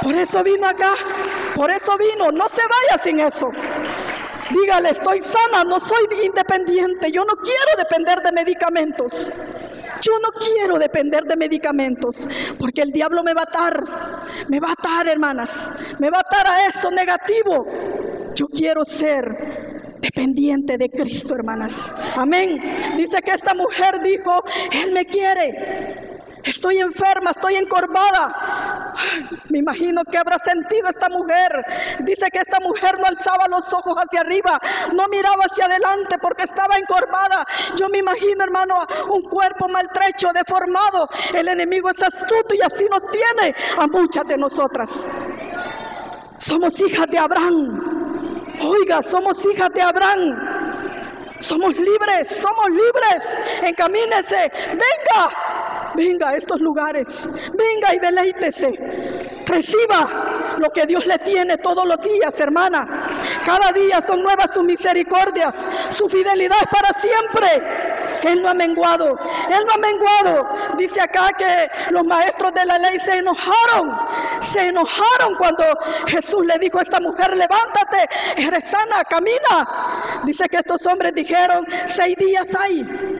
Por 0.01 0.15
eso 0.15 0.43
vino 0.43 0.67
acá, 0.67 0.93
por 1.55 1.69
eso 1.71 1.97
vino, 1.97 2.31
no 2.31 2.47
se 2.47 2.61
vaya 2.61 3.01
sin 3.01 3.19
eso. 3.19 3.49
Dígale, 4.51 4.89
estoy 4.89 5.21
sana, 5.21 5.63
no 5.63 5.79
soy 5.79 6.05
independiente, 6.23 7.11
yo 7.11 7.25
no 7.25 7.35
quiero 7.35 7.77
depender 7.77 8.21
de 8.21 8.31
medicamentos. 8.31 9.31
Yo 10.01 10.11
no 10.19 10.29
quiero 10.29 10.77
depender 10.77 11.23
de 11.23 11.35
medicamentos, 11.35 12.27
porque 12.59 12.81
el 12.81 12.91
diablo 12.91 13.23
me 13.23 13.33
va 13.33 13.41
a 13.41 13.45
atar, 13.45 13.83
me 14.49 14.59
va 14.59 14.69
a 14.69 14.73
atar, 14.73 15.07
hermanas, 15.07 15.71
me 15.99 16.09
va 16.09 16.17
a 16.17 16.21
atar 16.21 16.45
a 16.47 16.67
eso 16.67 16.91
negativo. 16.91 17.65
Yo 18.35 18.47
quiero 18.47 18.85
ser 18.85 19.95
dependiente 19.99 20.77
de 20.77 20.89
Cristo, 20.89 21.33
hermanas. 21.33 21.95
Amén. 22.15 22.61
Dice 22.95 23.21
que 23.21 23.31
esta 23.31 23.53
mujer 23.53 24.01
dijo, 24.01 24.43
Él 24.71 24.91
me 24.91 25.05
quiere. 25.05 26.14
Estoy 26.45 26.77
enferma, 26.77 27.31
estoy 27.31 27.55
encorvada. 27.55 28.93
Me 29.49 29.59
imagino 29.59 30.03
que 30.05 30.17
habrá 30.17 30.37
sentido 30.37 30.89
esta 30.89 31.09
mujer. 31.09 31.65
Dice 31.99 32.29
que 32.31 32.39
esta 32.39 32.59
mujer 32.59 32.99
no 32.99 33.05
alzaba 33.05 33.47
los 33.47 33.73
ojos 33.73 33.95
hacia 33.97 34.21
arriba, 34.21 34.59
no 34.93 35.07
miraba 35.07 35.45
hacia 35.45 35.65
adelante 35.65 36.17
porque 36.19 36.43
estaba 36.43 36.77
encorvada. 36.77 37.45
Yo 37.75 37.89
me 37.89 37.97
imagino, 37.97 38.43
hermano, 38.43 38.85
un 39.09 39.23
cuerpo 39.23 39.67
maltrecho, 39.67 40.31
deformado. 40.33 41.09
El 41.33 41.47
enemigo 41.47 41.89
es 41.89 42.01
astuto 42.03 42.53
y 42.53 42.61
así 42.61 42.85
nos 42.91 43.09
tiene 43.09 43.55
a 43.79 43.87
muchas 43.87 44.27
de 44.27 44.37
nosotras. 44.37 45.09
Somos 46.37 46.79
hijas 46.79 47.07
de 47.07 47.17
Abraham. 47.17 48.05
Oiga, 48.61 49.01
somos 49.01 49.43
hijas 49.45 49.71
de 49.73 49.81
Abraham. 49.81 50.55
Somos 51.39 51.75
libres, 51.75 52.27
somos 52.41 52.69
libres. 52.69 53.23
Encamínese, 53.61 54.51
venga, 54.69 55.54
venga 55.95 56.29
a 56.29 56.35
estos 56.35 56.59
lugares. 56.59 57.29
Venga 57.53 57.93
y 57.93 57.99
deleítese. 57.99 58.71
Reciba 59.45 60.55
lo 60.57 60.71
que 60.71 60.85
Dios 60.85 61.05
le 61.05 61.19
tiene 61.19 61.57
todos 61.57 61.85
los 61.85 62.01
días, 62.01 62.39
hermana. 62.39 62.87
Cada 63.45 63.71
día 63.71 64.01
son 64.01 64.23
nuevas 64.23 64.53
sus 64.53 64.63
misericordias. 64.63 65.67
Su 65.89 66.07
fidelidad 66.07 66.57
es 66.61 66.67
para 66.69 66.93
siempre. 66.93 67.47
Él 68.23 68.41
no 68.41 68.49
ha 68.49 68.53
menguado. 68.53 69.17
Él 69.49 69.63
no 69.65 69.73
ha 69.73 69.77
menguado. 69.77 70.49
Dice 70.77 71.01
acá 71.01 71.31
que 71.37 71.69
los 71.91 72.03
maestros 72.03 72.53
de 72.53 72.65
la 72.65 72.79
ley 72.79 72.99
se 72.99 73.17
enojaron. 73.17 73.95
Se 74.41 74.67
enojaron 74.67 75.35
cuando 75.35 75.63
Jesús 76.07 76.45
le 76.45 76.57
dijo 76.59 76.79
a 76.79 76.83
esta 76.83 76.99
mujer, 76.99 77.35
levántate, 77.35 78.09
eres 78.37 78.65
sana, 78.65 79.03
camina. 79.03 80.21
Dice 80.23 80.47
que 80.49 80.57
estos 80.57 80.85
hombres 80.85 81.13
dijeron, 81.13 81.65
seis 81.85 82.15
días 82.17 82.55
hay. 82.55 83.14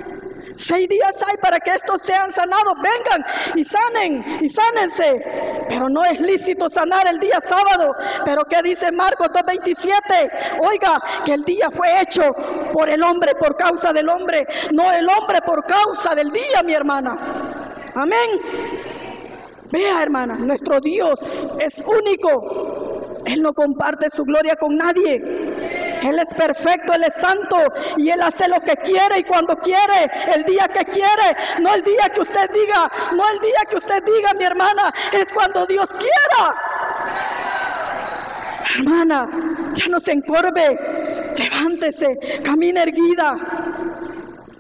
Seis 0.55 0.88
días 0.88 1.15
hay 1.27 1.38
para 1.38 1.59
que 1.59 1.71
estos 1.71 2.01
sean 2.01 2.31
sanados. 2.31 2.75
Vengan 2.75 3.25
y 3.55 3.63
sanen 3.63 4.24
y 4.41 4.50
sánense. 4.50 5.65
Pero 5.67 5.89
no 5.89 6.03
es 6.03 6.19
lícito 6.19 6.69
sanar 6.69 7.07
el 7.07 7.19
día 7.19 7.41
sábado. 7.41 7.93
Pero 8.24 8.45
¿qué 8.45 8.62
dice 8.62 8.91
Marcos 8.91 9.27
2.27? 9.29 10.59
Oiga, 10.62 11.01
que 11.25 11.33
el 11.33 11.43
día 11.43 11.69
fue 11.71 12.01
hecho 12.01 12.33
por 12.71 12.89
el 12.89 13.03
hombre, 13.03 13.35
por 13.35 13.55
causa 13.57 13.91
del 13.91 14.09
hombre. 14.09 14.47
No 14.71 14.91
el 14.91 15.07
hombre 15.09 15.41
por 15.45 15.65
causa 15.65 16.15
del 16.15 16.31
día, 16.31 16.63
mi 16.63 16.74
hermana. 16.74 17.17
Amén. 17.95 18.29
Vea, 19.71 20.03
hermana, 20.03 20.35
nuestro 20.35 20.79
Dios 20.79 21.50
es 21.59 21.83
único. 21.85 23.24
Él 23.25 23.41
no 23.41 23.53
comparte 23.53 24.09
su 24.09 24.24
gloria 24.24 24.55
con 24.55 24.77
nadie. 24.77 25.75
Él 26.09 26.19
es 26.19 26.33
perfecto, 26.33 26.93
Él 26.93 27.03
es 27.03 27.15
santo 27.15 27.57
y 27.97 28.09
Él 28.09 28.21
hace 28.21 28.47
lo 28.47 28.62
que 28.62 28.75
quiere 28.77 29.19
y 29.19 29.24
cuando 29.24 29.57
quiere, 29.57 30.09
el 30.35 30.43
día 30.43 30.67
que 30.67 30.85
quiere, 30.85 31.35
no 31.62 31.74
el 31.74 31.83
día 31.83 32.09
que 32.13 32.21
usted 32.21 32.50
diga, 32.51 32.91
no 33.13 33.27
el 33.29 33.39
día 33.39 33.65
que 33.69 33.77
usted 33.77 34.03
diga, 34.03 34.33
mi 34.33 34.43
hermana, 34.43 34.93
es 35.12 35.33
cuando 35.33 35.65
Dios 35.65 35.89
quiera. 35.93 36.55
Hermana, 38.77 39.29
ya 39.74 39.88
no 39.88 40.00
se 40.00 40.12
encorve, 40.12 41.33
levántese, 41.38 42.19
camina 42.43 42.83
erguida. 42.83 43.38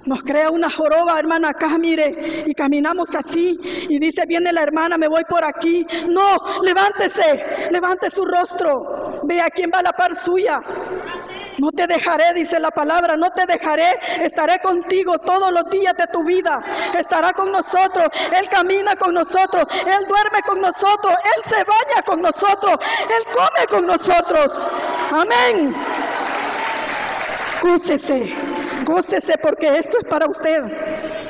Nos 0.05 0.21
crea 0.21 0.51
una 0.51 0.69
joroba, 0.69 1.17
hermana, 1.17 1.49
acá, 1.49 1.77
mire, 1.79 2.43
y 2.45 2.53
caminamos 2.53 3.15
así. 3.15 3.59
Y 3.89 3.97
dice, 3.97 4.25
viene 4.27 4.53
la 4.53 4.61
hermana, 4.61 4.97
me 4.99 5.07
voy 5.07 5.23
por 5.25 5.43
aquí. 5.43 5.85
No, 6.07 6.37
levántese, 6.61 7.69
levante 7.71 8.11
su 8.11 8.23
rostro. 8.23 9.21
Vea 9.23 9.49
quién 9.49 9.71
va 9.73 9.79
a 9.79 9.83
la 9.83 9.93
par 9.93 10.13
suya. 10.13 10.61
No 11.57 11.71
te 11.71 11.87
dejaré, 11.87 12.33
dice 12.33 12.59
la 12.59 12.71
palabra, 12.71 13.15
no 13.15 13.29
te 13.31 13.45
dejaré, 13.45 13.99
estaré 14.21 14.59
contigo 14.59 15.19
todos 15.19 15.51
los 15.51 15.69
días 15.69 15.95
de 15.95 16.07
tu 16.07 16.23
vida. 16.23 16.61
Estará 16.97 17.33
con 17.33 17.51
nosotros, 17.51 18.09
Él 18.35 18.49
camina 18.49 18.95
con 18.95 19.13
nosotros, 19.13 19.65
Él 19.85 20.05
duerme 20.07 20.41
con 20.45 20.61
nosotros, 20.61 21.13
Él 21.35 21.43
se 21.43 21.63
baña 21.63 22.01
con 22.05 22.21
nosotros, 22.21 22.77
Él 23.03 23.23
come 23.33 23.67
con 23.69 23.85
nosotros. 23.85 24.67
Amén. 25.11 25.75
Gócese, 27.61 28.33
gócese 28.83 29.37
porque 29.37 29.77
esto 29.77 29.97
es 29.97 30.03
para 30.03 30.27
usted. 30.27 30.63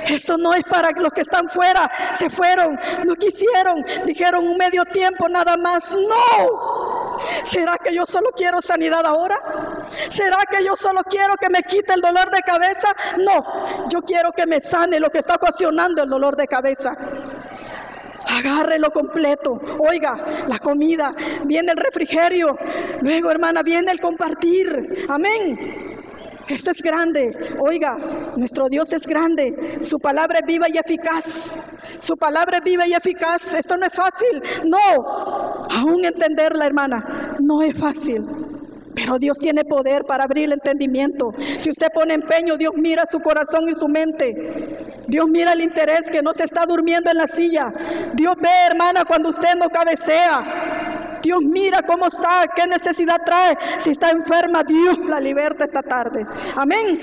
Esto 0.07 0.37
no 0.37 0.53
es 0.53 0.63
para 0.63 0.91
los 0.91 1.11
que 1.13 1.21
están 1.21 1.47
fuera, 1.49 1.89
se 2.13 2.29
fueron, 2.29 2.79
no 3.05 3.15
quisieron, 3.15 3.83
dijeron 4.05 4.47
un 4.47 4.57
medio 4.57 4.85
tiempo 4.85 5.27
nada 5.29 5.57
más. 5.57 5.91
No. 5.91 7.17
¿Será 7.45 7.77
que 7.77 7.93
yo 7.93 8.05
solo 8.05 8.29
quiero 8.35 8.61
sanidad 8.61 9.05
ahora? 9.05 9.37
¿Será 10.09 10.39
que 10.49 10.63
yo 10.63 10.75
solo 10.75 11.01
quiero 11.03 11.35
que 11.37 11.49
me 11.49 11.63
quite 11.63 11.93
el 11.93 12.01
dolor 12.01 12.29
de 12.29 12.41
cabeza? 12.41 12.95
No, 13.17 13.89
yo 13.89 14.01
quiero 14.01 14.31
que 14.31 14.45
me 14.45 14.59
sane 14.59 14.99
lo 14.99 15.09
que 15.09 15.19
está 15.19 15.35
ocasionando 15.35 16.03
el 16.03 16.09
dolor 16.09 16.35
de 16.35 16.47
cabeza. 16.47 16.95
Agárrelo 18.27 18.91
completo. 18.91 19.59
Oiga, 19.79 20.17
la 20.47 20.59
comida, 20.59 21.13
viene 21.45 21.71
el 21.71 21.77
refrigerio. 21.77 22.57
Luego, 23.01 23.31
hermana, 23.31 23.61
viene 23.61 23.91
el 23.91 23.99
compartir. 23.99 25.05
Amén. 25.07 25.93
Esto 26.47 26.71
es 26.71 26.81
grande. 26.81 27.55
Oiga, 27.59 27.97
nuestro 28.35 28.67
Dios 28.67 28.93
es 28.93 29.07
grande. 29.07 29.79
Su 29.81 29.99
palabra 29.99 30.39
es 30.39 30.45
viva 30.45 30.67
y 30.69 30.77
eficaz. 30.77 31.55
Su 31.99 32.17
palabra 32.17 32.57
es 32.57 32.63
viva 32.63 32.87
y 32.87 32.93
eficaz. 32.93 33.53
Esto 33.53 33.77
no 33.77 33.85
es 33.85 33.93
fácil. 33.93 34.41
No. 34.65 35.65
Aún 35.71 36.05
entenderla, 36.05 36.65
hermana, 36.65 37.37
no 37.39 37.61
es 37.61 37.77
fácil. 37.77 38.25
Pero 38.95 39.19
Dios 39.19 39.37
tiene 39.39 39.65
poder 39.65 40.05
para 40.05 40.23
abrir 40.23 40.45
el 40.45 40.53
entendimiento. 40.53 41.33
Si 41.57 41.69
usted 41.69 41.87
pone 41.93 42.13
empeño, 42.13 42.57
Dios 42.57 42.75
mira 42.75 43.05
su 43.05 43.19
corazón 43.19 43.67
y 43.69 43.75
su 43.75 43.87
mente. 43.87 44.35
Dios 45.07 45.27
mira 45.27 45.53
el 45.53 45.61
interés 45.61 46.09
que 46.09 46.21
no 46.21 46.33
se 46.33 46.45
está 46.45 46.65
durmiendo 46.65 47.11
en 47.11 47.17
la 47.17 47.27
silla. 47.27 47.73
Dios 48.13 48.35
ve, 48.39 48.49
hermana, 48.69 49.05
cuando 49.05 49.29
usted 49.29 49.55
no 49.55 49.69
cabecea. 49.69 51.14
Dios 51.25 51.41
mira 51.41 51.81
cómo 51.81 52.05
está, 52.05 52.45
qué 52.55 52.67
necesidad 52.67 53.19
trae. 53.25 53.57
Si 53.79 53.89
está 53.89 54.11
enferma, 54.11 54.63
Dios 54.63 54.99
la 54.99 55.19
liberta 55.19 55.65
esta 55.65 55.81
tarde. 55.81 56.23
Amén. 56.55 57.01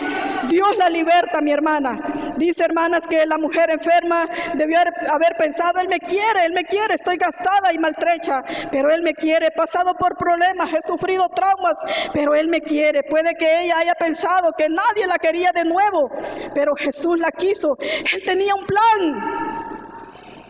Dios 0.48 0.76
la 0.76 0.88
liberta, 0.88 1.40
mi 1.40 1.50
hermana. 1.50 2.00
Dice, 2.36 2.62
hermanas, 2.62 3.04
que 3.08 3.26
la 3.26 3.36
mujer 3.36 3.70
enferma 3.70 4.28
debió 4.54 4.78
haber 5.10 5.34
pensado, 5.36 5.80
Él 5.80 5.88
me 5.88 5.98
quiere, 5.98 6.46
Él 6.46 6.52
me 6.52 6.62
quiere, 6.62 6.94
estoy 6.94 7.16
gastada 7.16 7.72
y 7.72 7.78
maltrecha, 7.80 8.44
pero 8.70 8.92
Él 8.92 9.02
me 9.02 9.12
quiere, 9.12 9.46
he 9.48 9.50
pasado 9.50 9.92
por 9.94 10.16
problemas, 10.16 10.72
he 10.72 10.82
sufrido 10.82 11.28
traumas, 11.28 11.76
pero 12.12 12.32
Él 12.32 12.46
me 12.46 12.60
quiere. 12.60 13.02
Puede 13.02 13.34
que 13.34 13.64
ella 13.64 13.78
haya 13.78 13.94
pensado 13.96 14.52
que 14.56 14.68
nadie 14.68 15.08
la 15.08 15.18
quería 15.18 15.50
de 15.50 15.64
nuevo, 15.64 16.08
pero 16.54 16.76
Jesús 16.76 17.18
la 17.18 17.32
quiso. 17.32 17.76
Él 17.80 18.22
tenía 18.24 18.54
un 18.54 18.66
plan. 18.66 19.62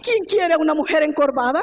¿Quién 0.02 0.24
quiere 0.24 0.52
a 0.52 0.58
una 0.58 0.74
mujer 0.74 1.02
encorvada? 1.04 1.62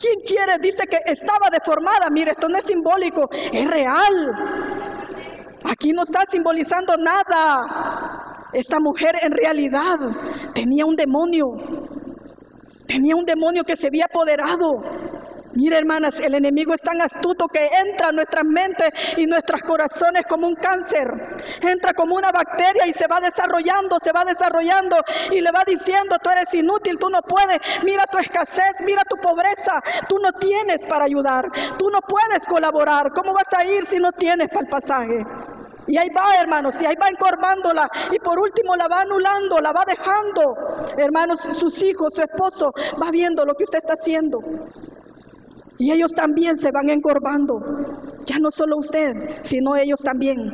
¿Quién 0.00 0.20
quiere? 0.26 0.58
Dice 0.58 0.86
que 0.86 0.98
estaba 1.04 1.50
deformada. 1.50 2.08
Mire, 2.08 2.30
esto 2.30 2.48
no 2.48 2.56
es 2.56 2.64
simbólico, 2.64 3.28
es 3.52 3.68
real. 3.68 4.32
Aquí 5.64 5.92
no 5.92 6.02
está 6.02 6.24
simbolizando 6.24 6.96
nada. 6.96 8.46
Esta 8.54 8.80
mujer 8.80 9.16
en 9.20 9.32
realidad 9.32 9.98
tenía 10.54 10.86
un 10.86 10.96
demonio. 10.96 11.48
Tenía 12.86 13.14
un 13.14 13.26
demonio 13.26 13.62
que 13.62 13.76
se 13.76 13.88
había 13.88 14.06
apoderado. 14.06 14.82
Mire, 15.52 15.78
hermanas, 15.78 16.20
el 16.20 16.34
enemigo 16.34 16.74
es 16.74 16.80
tan 16.80 17.00
astuto 17.00 17.48
que 17.48 17.66
entra 17.66 18.10
en 18.10 18.16
nuestras 18.16 18.44
mentes 18.44 18.90
y 19.16 19.26
nuestros 19.26 19.62
corazones 19.62 20.24
como 20.28 20.46
un 20.46 20.54
cáncer. 20.54 21.08
Entra 21.60 21.92
como 21.92 22.14
una 22.14 22.30
bacteria 22.30 22.86
y 22.86 22.92
se 22.92 23.08
va 23.08 23.20
desarrollando, 23.20 23.98
se 23.98 24.12
va 24.12 24.24
desarrollando 24.24 24.96
y 25.32 25.40
le 25.40 25.50
va 25.50 25.64
diciendo, 25.66 26.16
tú 26.22 26.30
eres 26.30 26.54
inútil, 26.54 26.98
tú 26.98 27.10
no 27.10 27.20
puedes, 27.22 27.58
mira 27.82 28.04
tu 28.06 28.18
escasez, 28.18 28.80
mira 28.84 29.02
tu 29.04 29.16
pobreza, 29.16 29.82
tú 30.08 30.18
no 30.18 30.32
tienes 30.32 30.86
para 30.86 31.06
ayudar, 31.06 31.50
tú 31.76 31.90
no 31.90 32.00
puedes 32.00 32.46
colaborar. 32.46 33.10
¿Cómo 33.12 33.32
vas 33.32 33.52
a 33.52 33.64
ir 33.64 33.84
si 33.84 33.98
no 33.98 34.12
tienes 34.12 34.48
para 34.48 34.60
el 34.60 34.68
pasaje? 34.68 35.24
Y 35.88 35.98
ahí 35.98 36.10
va, 36.10 36.36
hermanos, 36.36 36.80
y 36.80 36.86
ahí 36.86 36.94
va 36.94 37.08
encorvándola. 37.08 37.90
Y 38.12 38.20
por 38.20 38.38
último 38.38 38.76
la 38.76 38.86
va 38.86 39.00
anulando, 39.00 39.60
la 39.60 39.72
va 39.72 39.84
dejando. 39.84 40.54
Hermanos, 40.96 41.40
sus 41.40 41.82
hijos, 41.82 42.14
su 42.14 42.22
esposo, 42.22 42.72
va 43.02 43.10
viendo 43.10 43.44
lo 43.44 43.54
que 43.54 43.64
usted 43.64 43.78
está 43.78 43.94
haciendo. 43.94 44.38
Y 45.80 45.90
ellos 45.90 46.14
también 46.14 46.58
se 46.58 46.70
van 46.70 46.90
encorvando. 46.90 47.58
Ya 48.26 48.38
no 48.38 48.50
solo 48.50 48.76
usted, 48.76 49.16
sino 49.42 49.74
ellos 49.76 50.00
también. 50.00 50.52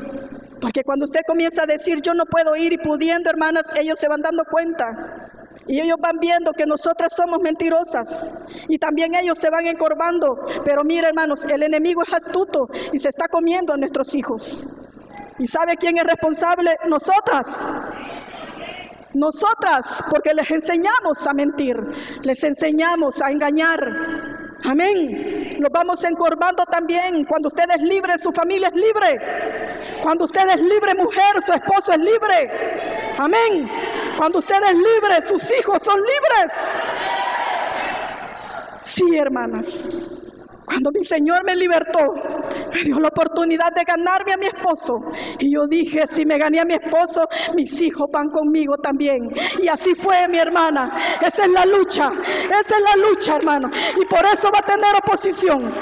Porque 0.60 0.84
cuando 0.84 1.04
usted 1.04 1.22
comienza 1.26 1.64
a 1.64 1.66
decir, 1.66 2.00
yo 2.00 2.14
no 2.14 2.26
puedo 2.26 2.54
ir 2.54 2.72
y 2.72 2.78
pudiendo, 2.78 3.28
hermanas, 3.28 3.72
ellos 3.76 3.98
se 3.98 4.06
van 4.06 4.22
dando 4.22 4.44
cuenta. 4.44 5.28
Y 5.66 5.80
ellos 5.80 5.96
van 6.00 6.18
viendo 6.20 6.52
que 6.52 6.64
nosotras 6.64 7.12
somos 7.12 7.40
mentirosas. 7.40 8.34
Y 8.68 8.78
también 8.78 9.16
ellos 9.16 9.36
se 9.36 9.50
van 9.50 9.66
encorvando. 9.66 10.44
Pero 10.64 10.84
mire, 10.84 11.08
hermanos, 11.08 11.44
el 11.44 11.64
enemigo 11.64 12.04
es 12.04 12.12
astuto 12.12 12.68
y 12.92 12.98
se 12.98 13.08
está 13.08 13.26
comiendo 13.26 13.72
a 13.72 13.76
nuestros 13.76 14.14
hijos. 14.14 14.68
¿Y 15.40 15.48
sabe 15.48 15.76
quién 15.76 15.98
es 15.98 16.04
responsable? 16.04 16.76
Nosotras. 16.88 17.66
Nosotras, 19.12 20.04
porque 20.08 20.34
les 20.34 20.48
enseñamos 20.52 21.26
a 21.26 21.32
mentir, 21.32 21.76
les 22.22 22.44
enseñamos 22.44 23.20
a 23.22 23.30
engañar, 23.32 24.35
Amén. 24.66 25.50
Los 25.58 25.70
vamos 25.70 26.02
encorvando 26.04 26.64
también. 26.66 27.24
Cuando 27.24 27.48
usted 27.48 27.64
es 27.74 27.82
libre, 27.82 28.18
su 28.18 28.32
familia 28.32 28.68
es 28.68 28.74
libre. 28.74 29.20
Cuando 30.02 30.24
usted 30.24 30.48
es 30.50 30.60
libre, 30.60 30.94
mujer, 30.94 31.40
su 31.44 31.52
esposo 31.52 31.92
es 31.92 31.98
libre. 31.98 33.14
Amén. 33.16 33.70
Cuando 34.16 34.38
usted 34.38 34.62
es 34.64 34.74
libre, 34.74 35.22
sus 35.26 35.58
hijos 35.58 35.82
son 35.82 36.00
libres. 36.00 36.52
Sí, 38.82 39.16
hermanas. 39.16 39.92
Cuando 40.76 40.90
mi 40.92 41.06
Señor 41.06 41.42
me 41.42 41.56
libertó, 41.56 42.12
me 42.74 42.82
dio 42.82 43.00
la 43.00 43.08
oportunidad 43.08 43.72
de 43.72 43.82
ganarme 43.82 44.34
a 44.34 44.36
mi 44.36 44.44
esposo. 44.44 45.10
Y 45.38 45.50
yo 45.50 45.66
dije, 45.66 46.06
si 46.06 46.26
me 46.26 46.36
gané 46.36 46.60
a 46.60 46.66
mi 46.66 46.74
esposo, 46.74 47.26
mis 47.54 47.80
hijos 47.80 48.10
van 48.12 48.28
conmigo 48.28 48.76
también. 48.76 49.32
Y 49.58 49.68
así 49.68 49.94
fue, 49.94 50.28
mi 50.28 50.36
hermana. 50.36 50.94
Esa 51.22 51.44
es 51.44 51.48
la 51.48 51.64
lucha. 51.64 52.12
Esa 52.44 52.76
es 52.76 52.82
la 52.82 53.08
lucha, 53.08 53.36
hermano. 53.36 53.70
Y 53.98 54.04
por 54.04 54.22
eso 54.26 54.50
va 54.52 54.58
a 54.58 54.66
tener 54.66 54.94
oposición. 54.96 55.72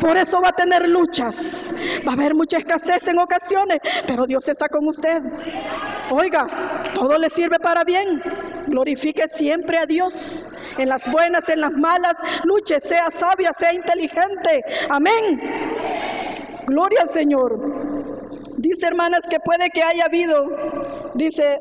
Por 0.00 0.16
eso 0.16 0.40
va 0.40 0.50
a 0.50 0.52
tener 0.52 0.88
luchas. 0.88 1.74
Va 2.06 2.12
a 2.12 2.14
haber 2.14 2.36
mucha 2.36 2.58
escasez 2.58 3.08
en 3.08 3.18
ocasiones, 3.18 3.80
pero 4.06 4.24
Dios 4.24 4.48
está 4.48 4.68
con 4.68 4.86
usted. 4.86 5.20
Oiga, 6.10 6.92
todo 6.94 7.18
le 7.18 7.28
sirve 7.28 7.58
para 7.58 7.82
bien. 7.82 8.22
Glorifique 8.68 9.26
siempre 9.26 9.78
a 9.78 9.86
Dios 9.86 10.52
en 10.78 10.88
las 10.88 11.10
buenas, 11.10 11.48
en 11.48 11.60
las 11.60 11.72
malas, 11.72 12.16
luche, 12.44 12.80
sea 12.80 13.10
sabia, 13.10 13.52
sea 13.52 13.72
inteligente. 13.72 14.64
Amén. 14.88 15.40
Gloria 16.66 17.02
al 17.02 17.08
Señor. 17.08 17.98
Dice 18.58 18.86
hermanas 18.86 19.24
que 19.28 19.38
puede 19.38 19.70
que 19.70 19.82
haya 19.82 20.06
habido, 20.06 20.44
dice, 21.14 21.60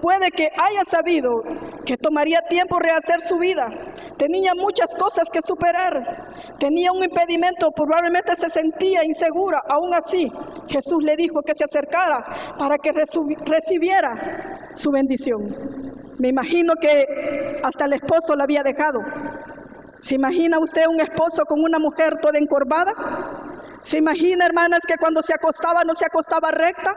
puede 0.00 0.30
que 0.30 0.50
haya 0.56 0.82
sabido 0.84 1.42
que 1.84 1.98
tomaría 1.98 2.40
tiempo 2.48 2.78
rehacer 2.78 3.20
su 3.20 3.38
vida. 3.38 3.68
Tenía 4.16 4.54
muchas 4.54 4.94
cosas 4.94 5.28
que 5.30 5.42
superar. 5.42 6.26
Tenía 6.58 6.90
un 6.90 7.04
impedimento, 7.04 7.70
probablemente 7.70 8.34
se 8.34 8.48
sentía 8.48 9.04
insegura. 9.04 9.62
Aún 9.68 9.92
así, 9.92 10.32
Jesús 10.68 11.04
le 11.04 11.16
dijo 11.16 11.42
que 11.42 11.54
se 11.54 11.64
acercara 11.64 12.24
para 12.58 12.78
que 12.78 12.92
recibiera 12.92 14.72
su 14.74 14.90
bendición. 14.90 15.97
Me 16.18 16.28
imagino 16.28 16.74
que 16.76 17.60
hasta 17.62 17.84
el 17.84 17.92
esposo 17.92 18.34
la 18.34 18.44
había 18.44 18.62
dejado. 18.62 19.00
¿Se 20.00 20.16
imagina 20.16 20.58
usted 20.58 20.86
un 20.86 21.00
esposo 21.00 21.44
con 21.44 21.62
una 21.62 21.78
mujer 21.78 22.18
toda 22.20 22.38
encorvada? 22.38 22.92
¿Se 23.82 23.98
imagina, 23.98 24.46
hermanas, 24.46 24.84
que 24.86 24.96
cuando 24.96 25.22
se 25.22 25.32
acostaba 25.32 25.84
no 25.84 25.94
se 25.94 26.04
acostaba 26.04 26.50
recta? 26.50 26.96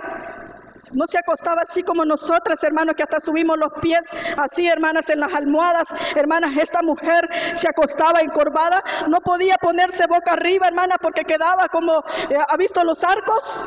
No 0.94 1.06
se 1.06 1.20
acostaba 1.20 1.62
así 1.62 1.84
como 1.84 2.04
nosotras, 2.04 2.64
hermanos, 2.64 2.96
que 2.96 3.04
hasta 3.04 3.20
subimos 3.20 3.58
los 3.58 3.72
pies 3.82 4.10
así, 4.38 4.68
hermanas, 4.68 5.08
en 5.10 5.20
las 5.20 5.34
almohadas. 5.34 5.94
Hermanas, 6.16 6.58
esta 6.58 6.82
mujer 6.82 7.30
se 7.54 7.70
acostaba 7.70 8.22
encorvada. 8.22 8.84
No 9.08 9.22
podía 9.22 9.58
ponerse 9.58 10.08
boca 10.08 10.34
arriba, 10.34 10.68
hermana, 10.68 10.96
porque 11.00 11.24
quedaba 11.24 11.68
como, 11.68 12.04
eh, 12.30 12.38
¿ha 12.48 12.58
visto 12.58 12.84
los 12.84 13.04
arcos? 13.04 13.64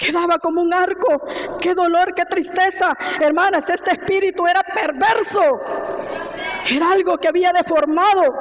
Quedaba 0.00 0.38
como 0.38 0.62
un 0.62 0.72
arco. 0.72 1.22
Qué 1.60 1.74
dolor, 1.74 2.14
qué 2.14 2.24
tristeza. 2.24 2.96
Hermanas, 3.20 3.68
este 3.68 3.92
espíritu 3.92 4.46
era 4.46 4.62
perverso. 4.62 5.60
Era 6.68 6.90
algo 6.90 7.18
que 7.18 7.28
había 7.28 7.52
deformado. 7.52 8.34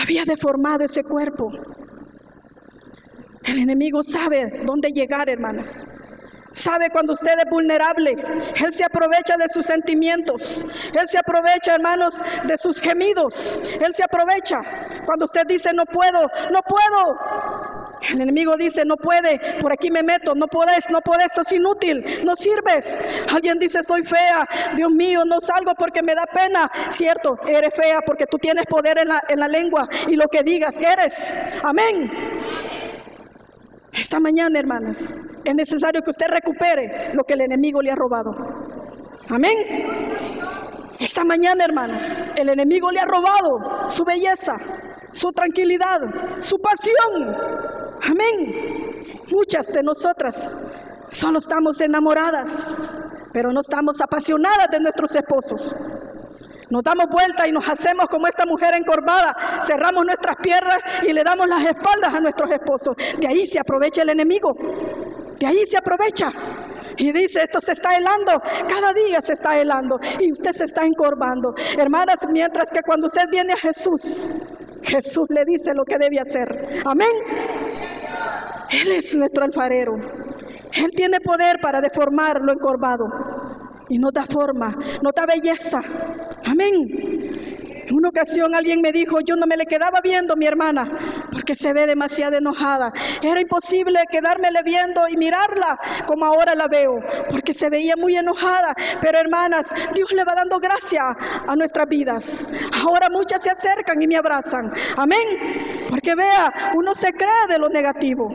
Había 0.00 0.24
deformado 0.24 0.84
ese 0.84 1.02
cuerpo. 1.02 1.50
El 3.44 3.58
enemigo 3.58 4.02
sabe 4.02 4.62
dónde 4.64 4.90
llegar, 4.92 5.28
hermanas. 5.28 5.86
Sabe 6.54 6.88
cuando 6.88 7.14
usted 7.14 7.36
es 7.36 7.50
vulnerable. 7.50 8.16
Él 8.54 8.72
se 8.72 8.84
aprovecha 8.84 9.36
de 9.36 9.48
sus 9.48 9.66
sentimientos. 9.66 10.64
Él 10.92 11.08
se 11.08 11.18
aprovecha, 11.18 11.74
hermanos, 11.74 12.22
de 12.44 12.56
sus 12.56 12.80
gemidos. 12.80 13.60
Él 13.80 13.92
se 13.92 14.04
aprovecha. 14.04 14.62
Cuando 15.04 15.24
usted 15.24 15.44
dice, 15.48 15.72
no 15.74 15.84
puedo, 15.84 16.30
no 16.52 16.62
puedo. 16.62 17.18
El 18.08 18.20
enemigo 18.20 18.56
dice, 18.56 18.84
no 18.84 18.96
puede, 18.96 19.40
por 19.60 19.72
aquí 19.72 19.90
me 19.90 20.02
meto, 20.04 20.34
no 20.34 20.46
puedes, 20.46 20.90
no 20.90 21.00
puedes, 21.00 21.32
sos 21.32 21.50
inútil, 21.50 22.22
no 22.24 22.36
sirves. 22.36 22.98
Alguien 23.32 23.58
dice, 23.58 23.82
soy 23.82 24.04
fea, 24.04 24.46
Dios 24.76 24.90
mío, 24.92 25.24
no 25.24 25.40
salgo 25.40 25.74
porque 25.74 26.02
me 26.02 26.14
da 26.14 26.26
pena. 26.26 26.70
Cierto, 26.88 27.36
eres 27.48 27.74
fea 27.74 28.00
porque 28.02 28.26
tú 28.26 28.38
tienes 28.38 28.66
poder 28.66 28.98
en 28.98 29.08
la, 29.08 29.22
en 29.28 29.40
la 29.40 29.48
lengua 29.48 29.88
y 30.06 30.14
lo 30.14 30.28
que 30.28 30.44
digas 30.44 30.80
eres. 30.80 31.36
Amén. 31.64 32.12
Esta 33.96 34.18
mañana, 34.18 34.58
hermanas, 34.58 35.16
es 35.44 35.54
necesario 35.54 36.02
que 36.02 36.10
usted 36.10 36.26
recupere 36.28 37.14
lo 37.14 37.22
que 37.24 37.34
el 37.34 37.42
enemigo 37.42 37.80
le 37.80 37.92
ha 37.92 37.94
robado. 37.94 38.32
Amén. 39.28 39.56
Esta 40.98 41.24
mañana, 41.24 41.64
hermanas, 41.64 42.26
el 42.34 42.48
enemigo 42.48 42.90
le 42.90 42.98
ha 42.98 43.04
robado 43.04 43.88
su 43.88 44.04
belleza, 44.04 44.56
su 45.12 45.30
tranquilidad, 45.30 46.00
su 46.40 46.58
pasión. 46.58 47.36
Amén. 48.02 49.20
Muchas 49.30 49.72
de 49.72 49.82
nosotras 49.82 50.54
solo 51.08 51.38
estamos 51.38 51.80
enamoradas, 51.80 52.90
pero 53.32 53.52
no 53.52 53.60
estamos 53.60 54.00
apasionadas 54.00 54.70
de 54.70 54.80
nuestros 54.80 55.14
esposos. 55.14 55.74
Nos 56.70 56.82
damos 56.82 57.08
vuelta 57.08 57.46
y 57.46 57.52
nos 57.52 57.68
hacemos 57.68 58.06
como 58.06 58.26
esta 58.26 58.46
mujer 58.46 58.74
encorvada. 58.74 59.36
Cerramos 59.64 60.04
nuestras 60.04 60.36
piernas 60.36 60.78
y 61.02 61.12
le 61.12 61.22
damos 61.22 61.46
las 61.48 61.64
espaldas 61.64 62.14
a 62.14 62.20
nuestros 62.20 62.50
esposos. 62.50 62.96
De 63.18 63.26
ahí 63.26 63.46
se 63.46 63.58
aprovecha 63.58 64.02
el 64.02 64.10
enemigo. 64.10 64.56
De 65.38 65.46
ahí 65.46 65.66
se 65.66 65.76
aprovecha. 65.76 66.32
Y 66.96 67.12
dice, 67.12 67.42
esto 67.42 67.60
se 67.60 67.72
está 67.72 67.96
helando, 67.96 68.40
cada 68.68 68.92
día 68.92 69.20
se 69.20 69.32
está 69.32 69.58
helando 69.58 69.98
y 70.20 70.30
usted 70.30 70.52
se 70.52 70.64
está 70.64 70.84
encorvando. 70.84 71.54
Hermanas, 71.76 72.20
mientras 72.30 72.70
que 72.70 72.82
cuando 72.82 73.06
usted 73.08 73.28
viene 73.28 73.52
a 73.52 73.56
Jesús, 73.56 74.36
Jesús 74.82 75.26
le 75.30 75.44
dice 75.44 75.74
lo 75.74 75.84
que 75.84 75.98
debe 75.98 76.20
hacer. 76.20 76.82
Amén. 76.84 77.08
Él 78.70 78.92
es 78.92 79.14
nuestro 79.14 79.44
alfarero. 79.44 79.96
Él 80.72 80.90
tiene 80.94 81.20
poder 81.20 81.58
para 81.60 81.80
deformar 81.80 82.40
lo 82.40 82.52
encorvado. 82.52 83.06
Y 83.88 83.98
no 83.98 84.10
da 84.10 84.26
forma, 84.26 84.76
no 85.02 85.10
da 85.14 85.26
belleza. 85.26 85.80
Amén. 86.46 87.24
En 87.86 87.94
una 87.94 88.08
ocasión 88.08 88.54
alguien 88.54 88.80
me 88.80 88.92
dijo, 88.92 89.20
yo 89.20 89.36
no 89.36 89.46
me 89.46 89.56
le 89.56 89.66
quedaba 89.66 90.00
viendo 90.02 90.36
mi 90.36 90.46
hermana 90.46 90.84
porque 91.30 91.54
se 91.54 91.72
ve 91.72 91.86
demasiado 91.86 92.36
enojada. 92.36 92.92
Era 93.22 93.40
imposible 93.40 94.00
quedármele 94.10 94.62
viendo 94.62 95.06
y 95.08 95.16
mirarla 95.16 95.78
como 96.06 96.24
ahora 96.24 96.54
la 96.54 96.66
veo 96.66 97.00
porque 97.30 97.52
se 97.52 97.68
veía 97.68 97.94
muy 97.96 98.16
enojada. 98.16 98.74
Pero 99.00 99.18
hermanas, 99.18 99.72
Dios 99.94 100.10
le 100.12 100.24
va 100.24 100.34
dando 100.34 100.58
gracia 100.58 101.02
a 101.46 101.54
nuestras 101.56 101.86
vidas. 101.86 102.48
Ahora 102.82 103.10
muchas 103.10 103.42
se 103.42 103.50
acercan 103.50 104.00
y 104.00 104.06
me 104.06 104.16
abrazan. 104.16 104.72
Amén. 104.96 105.86
Porque 105.88 106.14
vea, 106.14 106.72
uno 106.74 106.94
se 106.94 107.12
cree 107.12 107.46
de 107.48 107.58
lo 107.58 107.68
negativo. 107.68 108.34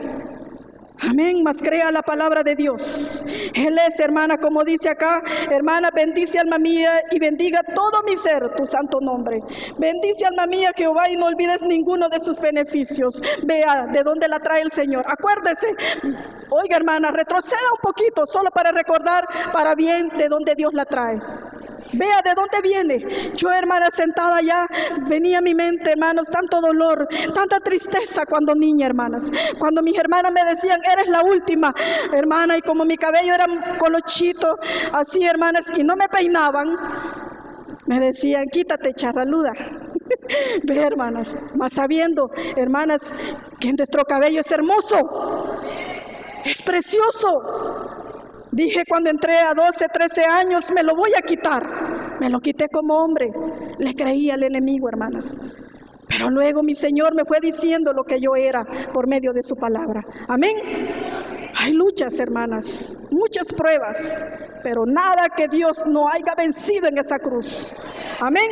Amén, 1.02 1.42
más 1.42 1.58
crea 1.58 1.90
la 1.90 2.02
palabra 2.02 2.42
de 2.42 2.54
Dios. 2.54 3.24
Él 3.54 3.78
es, 3.78 3.98
hermana, 4.00 4.38
como 4.38 4.64
dice 4.64 4.90
acá, 4.90 5.22
hermana, 5.50 5.90
bendice 5.90 6.38
alma 6.38 6.58
mía 6.58 7.02
y 7.10 7.18
bendiga 7.18 7.62
todo 7.62 8.02
mi 8.04 8.16
ser 8.16 8.54
tu 8.54 8.66
santo 8.66 9.00
nombre. 9.00 9.40
Bendice 9.78 10.26
alma 10.26 10.46
mía 10.46 10.72
Jehová 10.76 11.08
y 11.08 11.16
no 11.16 11.26
olvides 11.26 11.62
ninguno 11.62 12.08
de 12.08 12.20
sus 12.20 12.38
beneficios. 12.40 13.22
Vea 13.44 13.86
de 13.86 14.02
dónde 14.02 14.28
la 14.28 14.40
trae 14.40 14.60
el 14.60 14.70
Señor. 14.70 15.04
Acuérdese, 15.08 15.74
oiga 16.50 16.76
hermana, 16.76 17.10
retroceda 17.10 17.58
un 17.72 17.80
poquito 17.80 18.26
solo 18.26 18.50
para 18.50 18.70
recordar 18.70 19.26
para 19.52 19.74
bien 19.74 20.10
de 20.10 20.28
dónde 20.28 20.54
Dios 20.54 20.74
la 20.74 20.84
trae. 20.84 21.18
Vea 21.92 22.22
de 22.22 22.34
dónde 22.34 22.60
viene. 22.62 23.32
Yo, 23.34 23.50
hermana, 23.52 23.90
sentada 23.90 24.36
allá, 24.36 24.66
venía 25.08 25.38
a 25.38 25.40
mi 25.40 25.54
mente, 25.54 25.92
hermanos, 25.92 26.28
tanto 26.30 26.60
dolor, 26.60 27.08
tanta 27.34 27.60
tristeza 27.60 28.26
cuando 28.26 28.54
niña, 28.54 28.86
hermanas. 28.86 29.30
Cuando 29.58 29.82
mis 29.82 29.98
hermanas 29.98 30.32
me 30.32 30.44
decían, 30.44 30.80
eres 30.84 31.08
la 31.08 31.22
última, 31.22 31.74
hermana, 32.12 32.56
y 32.56 32.62
como 32.62 32.84
mi 32.84 32.96
cabello 32.96 33.34
era 33.34 33.46
colochito, 33.78 34.58
así, 34.92 35.24
hermanas, 35.24 35.72
y 35.76 35.82
no 35.82 35.96
me 35.96 36.08
peinaban, 36.08 36.76
me 37.86 38.00
decían, 38.00 38.46
quítate, 38.48 38.94
charraluda. 38.94 39.52
Ve, 40.64 40.76
hermanas, 40.76 41.36
más 41.54 41.72
sabiendo, 41.72 42.30
hermanas, 42.56 43.12
que 43.58 43.72
nuestro 43.72 44.04
cabello 44.04 44.40
es 44.40 44.50
hermoso, 44.50 45.58
es 46.44 46.62
precioso. 46.62 47.99
Dije 48.52 48.84
cuando 48.88 49.10
entré 49.10 49.38
a 49.38 49.54
12, 49.54 49.88
13 49.88 50.24
años, 50.24 50.70
me 50.72 50.82
lo 50.82 50.96
voy 50.96 51.12
a 51.16 51.22
quitar. 51.22 51.66
Me 52.18 52.28
lo 52.28 52.40
quité 52.40 52.68
como 52.68 52.96
hombre. 52.96 53.32
Le 53.78 53.94
creí 53.94 54.30
al 54.30 54.42
enemigo, 54.42 54.88
hermanas. 54.88 55.40
Pero 56.08 56.28
luego 56.28 56.62
mi 56.62 56.74
Señor 56.74 57.14
me 57.14 57.24
fue 57.24 57.38
diciendo 57.40 57.92
lo 57.92 58.04
que 58.04 58.20
yo 58.20 58.34
era 58.34 58.64
por 58.92 59.06
medio 59.06 59.32
de 59.32 59.42
su 59.42 59.54
palabra. 59.56 60.04
Amén. 60.26 60.56
Hay 61.56 61.72
luchas, 61.72 62.18
hermanas, 62.18 62.96
muchas 63.10 63.52
pruebas, 63.52 64.24
pero 64.62 64.86
nada 64.86 65.28
que 65.28 65.46
Dios 65.46 65.86
no 65.86 66.08
haya 66.08 66.34
vencido 66.34 66.88
en 66.88 66.98
esa 66.98 67.18
cruz. 67.18 67.74
Amén. 68.18 68.50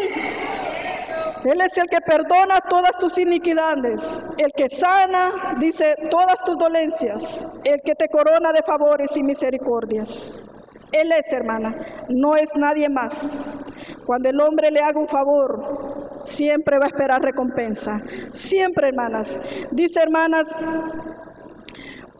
Él 1.45 1.61
es 1.61 1.77
el 1.79 1.89
que 1.89 2.01
perdona 2.01 2.61
todas 2.61 2.99
tus 2.99 3.19
iniquidades, 3.19 4.23
el 4.37 4.53
que 4.53 4.69
sana, 4.69 5.57
dice, 5.59 5.97
todas 6.11 6.45
tus 6.45 6.57
dolencias, 6.59 7.47
el 7.65 7.81
que 7.83 7.95
te 7.95 8.09
corona 8.09 8.53
de 8.53 8.63
favores 8.63 9.17
y 9.17 9.23
misericordias. 9.23 10.53
Él 10.91 11.13
es, 11.13 11.33
hermana, 11.33 11.75
no 12.09 12.37
es 12.37 12.55
nadie 12.57 12.89
más. 12.89 13.65
Cuando 14.07 14.31
el 14.31 14.41
hombre 14.41 14.71
le 14.71 14.81
haga 14.81 14.99
un 14.99 15.07
favor, 15.07 16.23
siempre 16.25 16.79
va 16.79 16.87
a 16.87 16.89
esperar 16.89 17.23
recompensa. 17.23 18.01
Siempre, 18.33 18.89
hermanas. 18.89 19.41
Dice, 19.71 20.01
hermanas, 20.01 20.59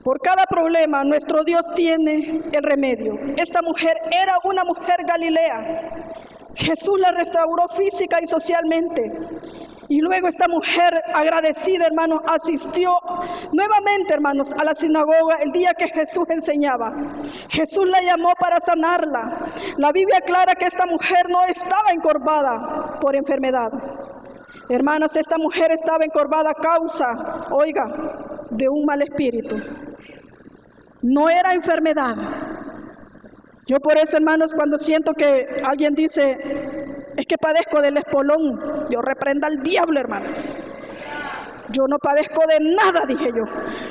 por 0.03 0.21
cada 0.21 0.47
problema 0.47 1.03
nuestro 1.05 1.45
Dios 1.45 1.73
tiene 1.75 2.43
el 2.53 2.63
remedio. 2.63 3.19
Esta 3.37 3.63
mujer 3.63 3.97
era 4.11 4.39
una 4.45 4.65
mujer 4.65 5.05
galilea. 5.07 5.91
Jesús 6.59 6.99
la 6.99 7.13
restauró 7.13 7.69
física 7.69 8.19
y 8.21 8.27
socialmente. 8.27 9.13
Y 9.89 10.01
luego 10.01 10.29
esta 10.29 10.49
mujer 10.49 11.03
agradecida, 11.15 11.87
hermanos, 11.87 12.21
asistió 12.27 12.93
nuevamente, 13.53 14.13
hermanos, 14.13 14.53
a 14.53 14.65
la 14.65 14.75
sinagoga 14.75 15.37
el 15.37 15.53
día 15.53 15.73
que 15.73 15.89
Jesús 15.89 16.25
enseñaba. 16.29 16.93
Jesús 17.49 17.87
la 17.87 18.03
llamó 18.03 18.33
para 18.39 18.59
sanarla. 18.61 19.39
La 19.77 19.93
Biblia 19.93 20.19
aclara 20.19 20.57
que 20.57 20.67
esta 20.67 20.85
mujer 20.85 21.31
no 21.31 21.43
estaba 21.45 21.93
encorvada 21.93 22.99
por 23.01 23.15
enfermedad. 23.15 23.71
Hermanos, 24.69 25.15
esta 25.17 25.39
mujer 25.39 25.71
estaba 25.71 26.05
encorvada 26.05 26.51
a 26.51 26.55
causa, 26.55 27.47
oiga, 27.51 27.87
de 28.51 28.69
un 28.69 28.85
mal 28.85 29.01
espíritu. 29.01 29.57
No 31.03 31.31
era 31.31 31.55
enfermedad. 31.55 32.17
Yo 33.69 33.79
por 33.81 33.99
eso, 33.99 34.17
hermanos, 34.17 34.55
cuando 34.55 34.79
siento 34.79 35.13
que 35.13 35.61
alguien 35.63 35.95
dice, 35.95 36.39
es 37.15 37.27
que 37.27 37.37
padezco 37.37 37.83
del 37.83 37.99
espolón. 37.99 38.89
Dios 38.89 39.05
reprenda 39.05 39.47
al 39.47 39.63
diablo, 39.63 40.01
hermanos. 40.01 40.79
Yo 41.71 41.87
no 41.87 41.99
padezco 41.99 42.47
de 42.47 42.61
nada, 42.61 43.05
dije 43.05 43.31
yo. 43.37 43.45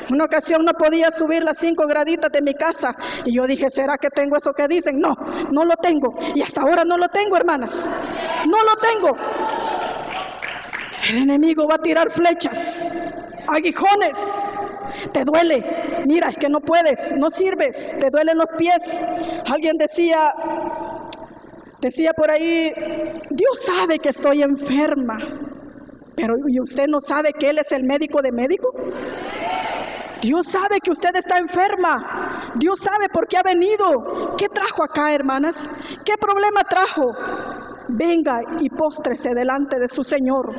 Una 0.10 0.26
ocasión 0.26 0.66
no 0.66 0.74
podía 0.74 1.12
subir 1.12 1.44
las 1.44 1.60
cinco 1.60 1.86
graditas 1.86 2.32
de 2.32 2.42
mi 2.42 2.56
casa. 2.56 2.96
Y 3.24 3.36
yo 3.36 3.46
dije, 3.46 3.70
¿será 3.70 4.00
que 4.00 4.10
tengo 4.10 4.36
eso 4.36 4.52
que 4.52 4.68
dicen? 4.68 5.00
No, 5.00 5.16
no 5.52 5.64
lo 5.64 5.78
tengo. 5.78 6.18
Y 6.34 6.42
hasta 6.42 6.62
ahora 6.62 6.84
no 6.84 6.98
lo 6.98 7.08
tengo, 7.10 7.38
hermanas. 7.38 7.88
No 8.48 8.58
lo 8.64 8.76
tengo. 8.78 9.16
El 11.12 11.18
enemigo 11.20 11.68
va 11.68 11.76
a 11.76 11.78
tirar 11.78 12.10
flechas, 12.10 13.14
aguijones. 13.48 14.72
Te 15.12 15.24
duele. 15.24 16.04
Mira, 16.06 16.30
es 16.30 16.38
que 16.38 16.50
no 16.50 16.60
puedes, 16.60 17.16
no 17.18 17.30
sirves. 17.30 17.96
Te 18.00 18.10
duelen 18.10 18.38
los 18.38 18.48
pies. 18.58 19.06
Alguien 19.46 19.78
decía, 19.78 20.34
Decía 21.80 22.12
por 22.14 22.32
ahí, 22.32 22.74
Dios 23.30 23.62
sabe 23.64 24.00
que 24.00 24.10
estoy 24.10 24.42
enferma, 24.42 25.20
pero 26.16 26.36
¿y 26.48 26.60
usted 26.60 26.88
no 26.88 27.00
sabe 27.00 27.34
que 27.34 27.52
Él 27.52 27.60
es 27.60 27.72
el 27.72 27.84
médico 27.84 28.24
de 28.24 28.32
médico? 28.32 28.74
Dios 30.20 30.48
sabe 30.48 30.80
que 30.84 30.90
usted 30.90 31.16
está 31.16 31.38
enferma. 31.38 32.52
Dios 32.56 32.80
sabe 32.80 33.10
por 33.10 33.28
qué 33.28 33.38
ha 33.38 33.44
venido. 33.44 34.36
¿Qué 34.36 34.50
trajo 34.50 34.84
acá, 34.84 35.14
hermanas? 35.14 35.70
¿Qué 36.04 36.18
problema 36.18 36.64
trajo? 36.64 37.14
Venga 37.90 38.42
y 38.60 38.70
póstrese 38.70 39.34
delante 39.34 39.80
de 39.80 39.88
su 39.88 40.04
Señor. 40.04 40.54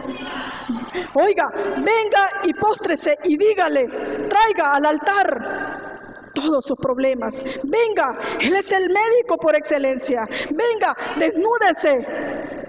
Oiga, 1.14 1.52
venga 1.76 2.30
y 2.44 2.54
póstrese 2.54 3.18
y 3.24 3.36
dígale, 3.36 3.88
traiga 4.28 4.72
al 4.72 4.86
altar 4.86 5.88
todos 6.34 6.64
sus 6.64 6.76
problemas. 6.76 7.44
Venga, 7.64 8.16
Él 8.40 8.54
es 8.54 8.70
el 8.72 8.88
médico 8.88 9.36
por 9.38 9.56
excelencia. 9.56 10.28
Venga, 10.50 10.96
desnúdese. 11.18 12.06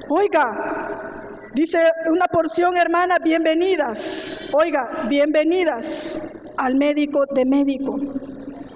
Oiga, 0.10 1.52
dice 1.54 1.80
una 2.08 2.28
porción 2.28 2.76
hermana, 2.78 3.20
bienvenidas. 3.20 4.40
Oiga, 4.54 5.06
bienvenidas 5.08 6.22
al 6.58 6.76
médico 6.76 7.26
de 7.28 7.46
médico. 7.46 8.00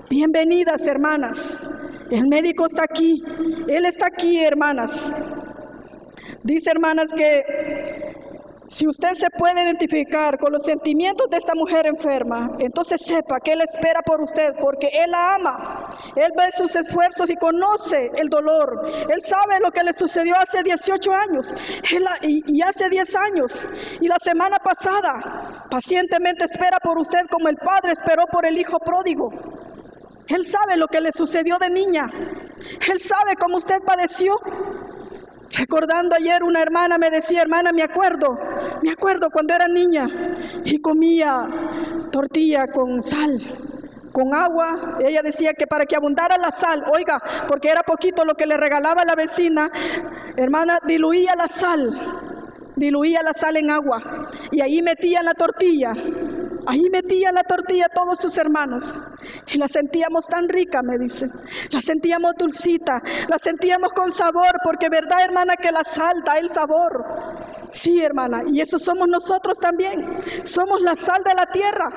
Bienvenidas 0.10 0.86
hermanas. 0.86 1.69
El 2.12 2.28
médico 2.28 2.67
está 2.67 2.84
aquí. 2.84 3.24
Él 3.67 3.86
está 3.86 4.08
aquí, 4.08 4.39
hermanas. 4.39 5.15
Dice 6.43 6.71
hermanas 6.71 7.12
que 7.13 8.13
si 8.67 8.88
usted 8.88 9.13
se 9.13 9.29
puede 9.29 9.63
identificar 9.63 10.38
con 10.38 10.51
los 10.51 10.63
sentimientos 10.63 11.29
de 11.29 11.38
esta 11.38 11.53
mujer 11.53 11.86
enferma, 11.86 12.58
entonces 12.60 13.01
sepa 13.06 13.39
que 13.39 13.53
Él 13.53 13.62
espera 13.62 14.01
por 14.01 14.19
usted 14.19 14.56
porque 14.60 14.89
Él 14.91 15.12
la 15.12 15.36
ama. 15.36 15.95
Él 16.15 16.32
ve 16.36 16.51
sus 16.51 16.75
esfuerzos 16.75 17.29
y 17.29 17.36
conoce 17.36 18.12
el 18.15 18.27
dolor. 18.27 18.84
Él 19.10 19.21
sabe 19.21 19.60
lo 19.60 19.71
que 19.71 19.84
le 19.84 19.93
sucedió 19.93 20.36
hace 20.36 20.63
18 20.63 21.13
años 21.13 21.56
y, 22.21 22.58
y 22.58 22.62
hace 22.62 22.89
10 22.89 23.15
años. 23.15 23.69
Y 24.01 24.08
la 24.08 24.17
semana 24.17 24.58
pasada 24.58 25.65
pacientemente 25.69 26.45
espera 26.45 26.79
por 26.79 26.97
usted 26.97 27.27
como 27.29 27.47
el 27.47 27.58
Padre 27.58 27.91
esperó 27.91 28.25
por 28.25 28.45
el 28.45 28.58
Hijo 28.58 28.79
pródigo. 28.79 29.32
Él 30.27 30.43
sabe 30.43 30.77
lo 30.77 30.88
que 30.88 30.99
le 30.99 31.12
sucedió 31.12 31.60
de 31.60 31.69
niña. 31.69 32.12
Él 32.89 32.99
sabe 32.99 33.36
cómo 33.36 33.58
usted 33.58 33.82
padeció. 33.84 34.39
Recordando 35.56 36.16
ayer 36.16 36.44
una 36.44 36.62
hermana 36.62 36.98
me 36.98 37.12
decía, 37.12 37.42
hermana, 37.44 37.72
me 37.72 37.84
acuerdo, 37.84 38.39
me 38.82 38.92
acuerdo 38.92 39.30
cuando 39.30 39.54
era 39.54 39.68
niña 39.68 40.08
y 40.66 40.80
comía 40.82 41.48
tortilla 42.12 42.68
con 42.68 43.04
sal, 43.04 43.39
con 44.12 44.34
agua. 44.34 44.98
Ella 45.00 45.22
decía 45.22 45.54
que 45.54 45.68
para 45.68 45.86
que 45.86 45.96
abundara 45.96 46.39
la 46.39 46.50
sal, 46.50 46.84
oiga, 46.92 47.22
porque 47.48 47.70
era 47.70 47.84
poquito 47.84 48.26
lo 48.26 48.34
que 48.34 48.48
le 48.48 48.58
regalaba 48.58 49.06
la 49.06 49.13
vecina, 49.13 49.70
hermana, 50.38 50.80
diluía 50.88 51.36
la 51.36 51.48
sal, 51.48 52.00
diluía 52.76 53.22
la 53.22 53.34
sal 53.34 53.56
en 53.58 53.70
agua 53.70 54.30
y 54.52 54.62
ahí 54.62 54.82
metía 54.82 55.22
la 55.22 55.36
tortilla 55.36 55.94
Ahí 56.65 56.89
metía 56.91 57.32
la 57.32 57.43
tortilla 57.43 57.86
a 57.86 57.89
todos 57.89 58.19
sus 58.19 58.38
hermanos. 58.38 59.06
Y 59.52 59.58
la 59.58 59.67
sentíamos 59.67 60.28
tan 60.28 60.47
rica, 60.47 60.82
me 60.82 60.97
dice. 60.97 61.30
La 61.71 61.82
sentíamos 61.82 62.36
dulcita, 62.38 63.02
la 63.28 63.38
sentíamos 63.38 63.93
con 63.93 64.12
sabor, 64.12 64.58
porque 64.63 64.89
verdad, 64.89 65.23
hermana, 65.23 65.56
que 65.56 65.71
la 65.71 65.84
sal 65.84 66.23
da 66.23 66.38
el 66.38 66.49
sabor. 66.49 67.06
Sí, 67.69 68.02
hermana, 68.02 68.43
y 68.45 68.62
eso 68.62 68.78
somos 68.78 69.08
nosotros 69.08 69.60
también. 69.60 70.17
Somos 70.43 70.82
la 70.82 70.95
sal 70.95 71.23
de 71.23 71.34
la 71.34 71.45
tierra. 71.47 71.89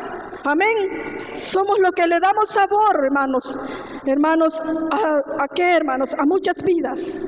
Amén. 0.45 1.39
Somos 1.43 1.79
lo 1.79 1.93
que 1.93 2.07
le 2.07 2.19
damos 2.19 2.49
sabor, 2.49 3.05
hermanos. 3.05 3.59
Hermanos, 4.05 4.63
¿a, 4.91 5.23
a 5.45 5.49
qué, 5.49 5.77
hermanos? 5.77 6.15
A 6.15 6.25
muchas 6.25 6.63
vidas. 6.63 7.27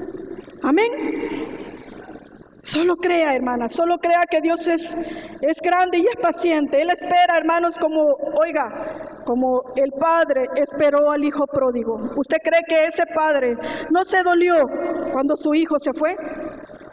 Amén. 0.62 1.47
Solo 2.62 2.96
crea, 2.96 3.34
hermana, 3.34 3.68
solo 3.68 3.98
crea 3.98 4.24
que 4.28 4.40
Dios 4.40 4.66
es, 4.66 4.96
es 5.40 5.60
grande 5.60 5.98
y 5.98 6.06
es 6.06 6.16
paciente. 6.16 6.82
Él 6.82 6.90
espera, 6.90 7.36
hermanos, 7.36 7.78
como, 7.78 8.02
oiga, 8.34 9.22
como 9.24 9.62
el 9.76 9.92
padre 9.92 10.48
esperó 10.56 11.10
al 11.10 11.24
hijo 11.24 11.46
pródigo. 11.46 12.10
¿Usted 12.16 12.38
cree 12.42 12.62
que 12.66 12.86
ese 12.86 13.06
padre 13.06 13.56
no 13.90 14.04
se 14.04 14.22
dolió 14.22 14.66
cuando 15.12 15.36
su 15.36 15.54
hijo 15.54 15.78
se 15.78 15.92
fue? 15.92 16.16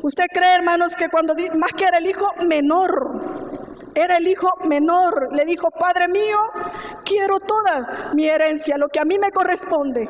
¿Usted 0.02 0.26
cree, 0.32 0.56
hermanos, 0.56 0.96
que 0.96 1.10
cuando, 1.10 1.34
más 1.56 1.74
que 1.74 1.86
era 1.86 1.98
el 1.98 2.06
hijo 2.06 2.30
menor, 2.48 3.46
era 3.96 4.18
el 4.18 4.28
hijo 4.28 4.50
menor, 4.66 5.34
le 5.34 5.46
dijo, 5.46 5.72
Padre 5.72 6.08
mío, 6.10 6.38
quiero 7.04 7.40
toda 7.40 8.12
mi 8.14 8.28
herencia, 8.28 8.78
lo 8.78 8.90
que 8.90 9.00
a 9.00 9.06
mí 9.06 9.18
me 9.18 9.32
corresponde. 9.32 10.08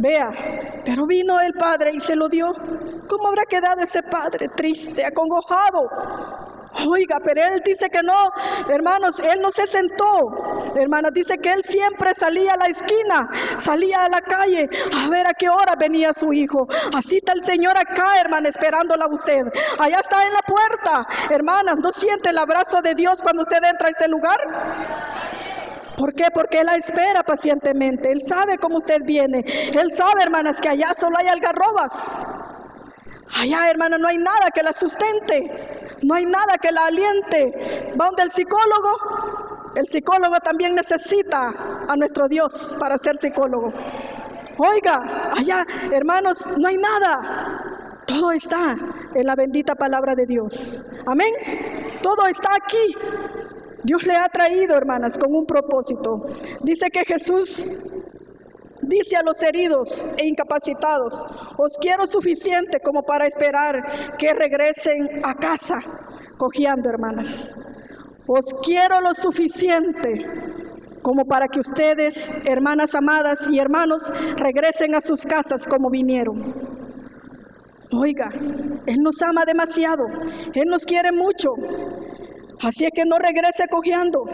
Vea, 0.00 0.30
pero 0.84 1.06
vino 1.06 1.40
el 1.40 1.54
padre 1.54 1.90
y 1.92 1.98
se 1.98 2.14
lo 2.14 2.28
dio. 2.28 2.54
¿Cómo 3.08 3.26
habrá 3.26 3.44
quedado 3.46 3.80
ese 3.82 4.00
padre 4.00 4.48
triste, 4.48 5.04
acongojado? 5.04 5.90
Oiga, 6.86 7.18
pero 7.24 7.42
él 7.42 7.60
dice 7.64 7.90
que 7.90 8.00
no, 8.04 8.30
hermanos, 8.68 9.18
él 9.18 9.40
no 9.40 9.50
se 9.50 9.66
sentó. 9.66 10.72
Hermanas, 10.76 11.12
dice 11.12 11.38
que 11.38 11.52
él 11.52 11.64
siempre 11.64 12.14
salía 12.14 12.52
a 12.52 12.56
la 12.56 12.66
esquina, 12.66 13.28
salía 13.56 14.04
a 14.04 14.08
la 14.08 14.20
calle 14.20 14.70
a 14.94 15.08
ver 15.08 15.26
a 15.26 15.34
qué 15.34 15.48
hora 15.48 15.74
venía 15.74 16.12
su 16.12 16.32
hijo. 16.32 16.68
Así 16.94 17.16
está 17.16 17.32
el 17.32 17.44
Señor 17.44 17.76
acá, 17.76 18.20
hermana, 18.20 18.50
esperándola 18.50 19.06
a 19.06 19.12
usted. 19.12 19.46
Allá 19.80 19.98
está 19.98 20.24
en 20.24 20.32
la 20.32 20.42
puerta. 20.42 21.08
Hermanas, 21.28 21.78
¿no 21.78 21.90
siente 21.90 22.30
el 22.30 22.38
abrazo 22.38 22.82
de 22.82 22.94
Dios 22.94 23.20
cuando 23.20 23.42
usted 23.42 23.58
entra 23.64 23.88
a 23.88 23.90
este 23.90 24.06
lugar? 24.06 24.38
¿Por 25.98 26.14
qué? 26.14 26.26
Porque 26.32 26.60
Él 26.60 26.66
la 26.66 26.76
espera 26.76 27.24
pacientemente. 27.24 28.10
Él 28.10 28.20
sabe 28.24 28.56
cómo 28.58 28.76
usted 28.76 29.02
viene. 29.04 29.44
Él 29.72 29.90
sabe, 29.90 30.22
hermanas, 30.22 30.60
que 30.60 30.68
allá 30.68 30.94
solo 30.94 31.18
hay 31.18 31.26
algarrobas. 31.26 32.24
Allá, 33.34 33.68
hermana, 33.68 33.98
no 33.98 34.06
hay 34.06 34.18
nada 34.18 34.50
que 34.54 34.62
la 34.62 34.72
sustente. 34.72 35.98
No 36.02 36.14
hay 36.14 36.24
nada 36.24 36.56
que 36.58 36.70
la 36.70 36.86
aliente. 36.86 37.92
Va 38.00 38.06
donde 38.06 38.22
el 38.22 38.30
psicólogo. 38.30 39.72
El 39.74 39.86
psicólogo 39.86 40.38
también 40.40 40.74
necesita 40.74 41.52
a 41.88 41.96
nuestro 41.96 42.28
Dios 42.28 42.76
para 42.78 42.96
ser 42.98 43.16
psicólogo. 43.16 43.72
Oiga, 44.56 45.30
allá, 45.36 45.66
hermanos, 45.92 46.48
no 46.58 46.68
hay 46.68 46.76
nada. 46.76 48.04
Todo 48.06 48.32
está 48.32 48.76
en 49.14 49.26
la 49.26 49.34
bendita 49.34 49.74
palabra 49.74 50.14
de 50.14 50.26
Dios. 50.26 50.84
Amén. 51.06 51.32
Todo 52.02 52.26
está 52.26 52.54
aquí. 52.54 52.96
Dios 53.88 54.04
le 54.04 54.14
ha 54.14 54.28
traído, 54.28 54.76
hermanas, 54.76 55.16
con 55.16 55.34
un 55.34 55.46
propósito. 55.46 56.26
Dice 56.60 56.90
que 56.90 57.06
Jesús 57.06 57.66
dice 58.82 59.16
a 59.16 59.22
los 59.22 59.42
heridos 59.42 60.06
e 60.18 60.26
incapacitados, 60.26 61.24
os 61.56 61.78
quiero 61.80 62.06
suficiente 62.06 62.80
como 62.84 63.02
para 63.02 63.26
esperar 63.26 64.16
que 64.18 64.34
regresen 64.34 65.22
a 65.24 65.34
casa, 65.34 65.80
cojeando, 66.36 66.90
hermanas. 66.90 67.58
Os 68.26 68.52
quiero 68.62 69.00
lo 69.00 69.14
suficiente 69.14 70.26
como 71.00 71.24
para 71.24 71.48
que 71.48 71.60
ustedes, 71.60 72.30
hermanas 72.44 72.94
amadas 72.94 73.48
y 73.50 73.58
hermanos, 73.58 74.12
regresen 74.36 74.96
a 74.96 75.00
sus 75.00 75.22
casas 75.22 75.66
como 75.66 75.88
vinieron. 75.88 76.52
Oiga, 77.90 78.28
Él 78.84 78.96
nos 79.00 79.22
ama 79.22 79.46
demasiado, 79.46 80.04
Él 80.52 80.66
nos 80.66 80.84
quiere 80.84 81.10
mucho. 81.10 81.54
Así 82.62 82.84
es 82.84 82.90
que 82.92 83.04
no 83.04 83.18
regrese 83.18 83.68
cojeando. 83.68 84.24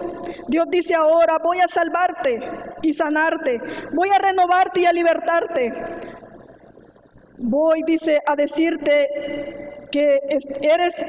Dios 0.49 0.67
dice 0.71 0.95
ahora, 0.95 1.39
voy 1.39 1.59
a 1.59 1.69
salvarte 1.69 2.41
y 2.83 2.93
sanarte, 2.93 3.61
voy 3.93 4.09
a 4.09 4.19
renovarte 4.19 4.81
y 4.81 4.87
a 4.87 4.93
libertarte. 4.93 5.75
Voy, 7.39 7.83
dice, 7.87 8.21
a 8.25 8.37
decirte 8.37 9.89
que 9.91 10.19
eres, 10.63 11.05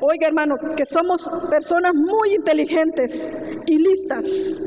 oiga 0.00 0.26
hermano, 0.26 0.56
que 0.76 0.84
somos 0.84 1.30
personas 1.48 1.94
muy 1.94 2.34
inteligentes 2.34 3.32
y 3.66 3.78
listas. 3.78 4.60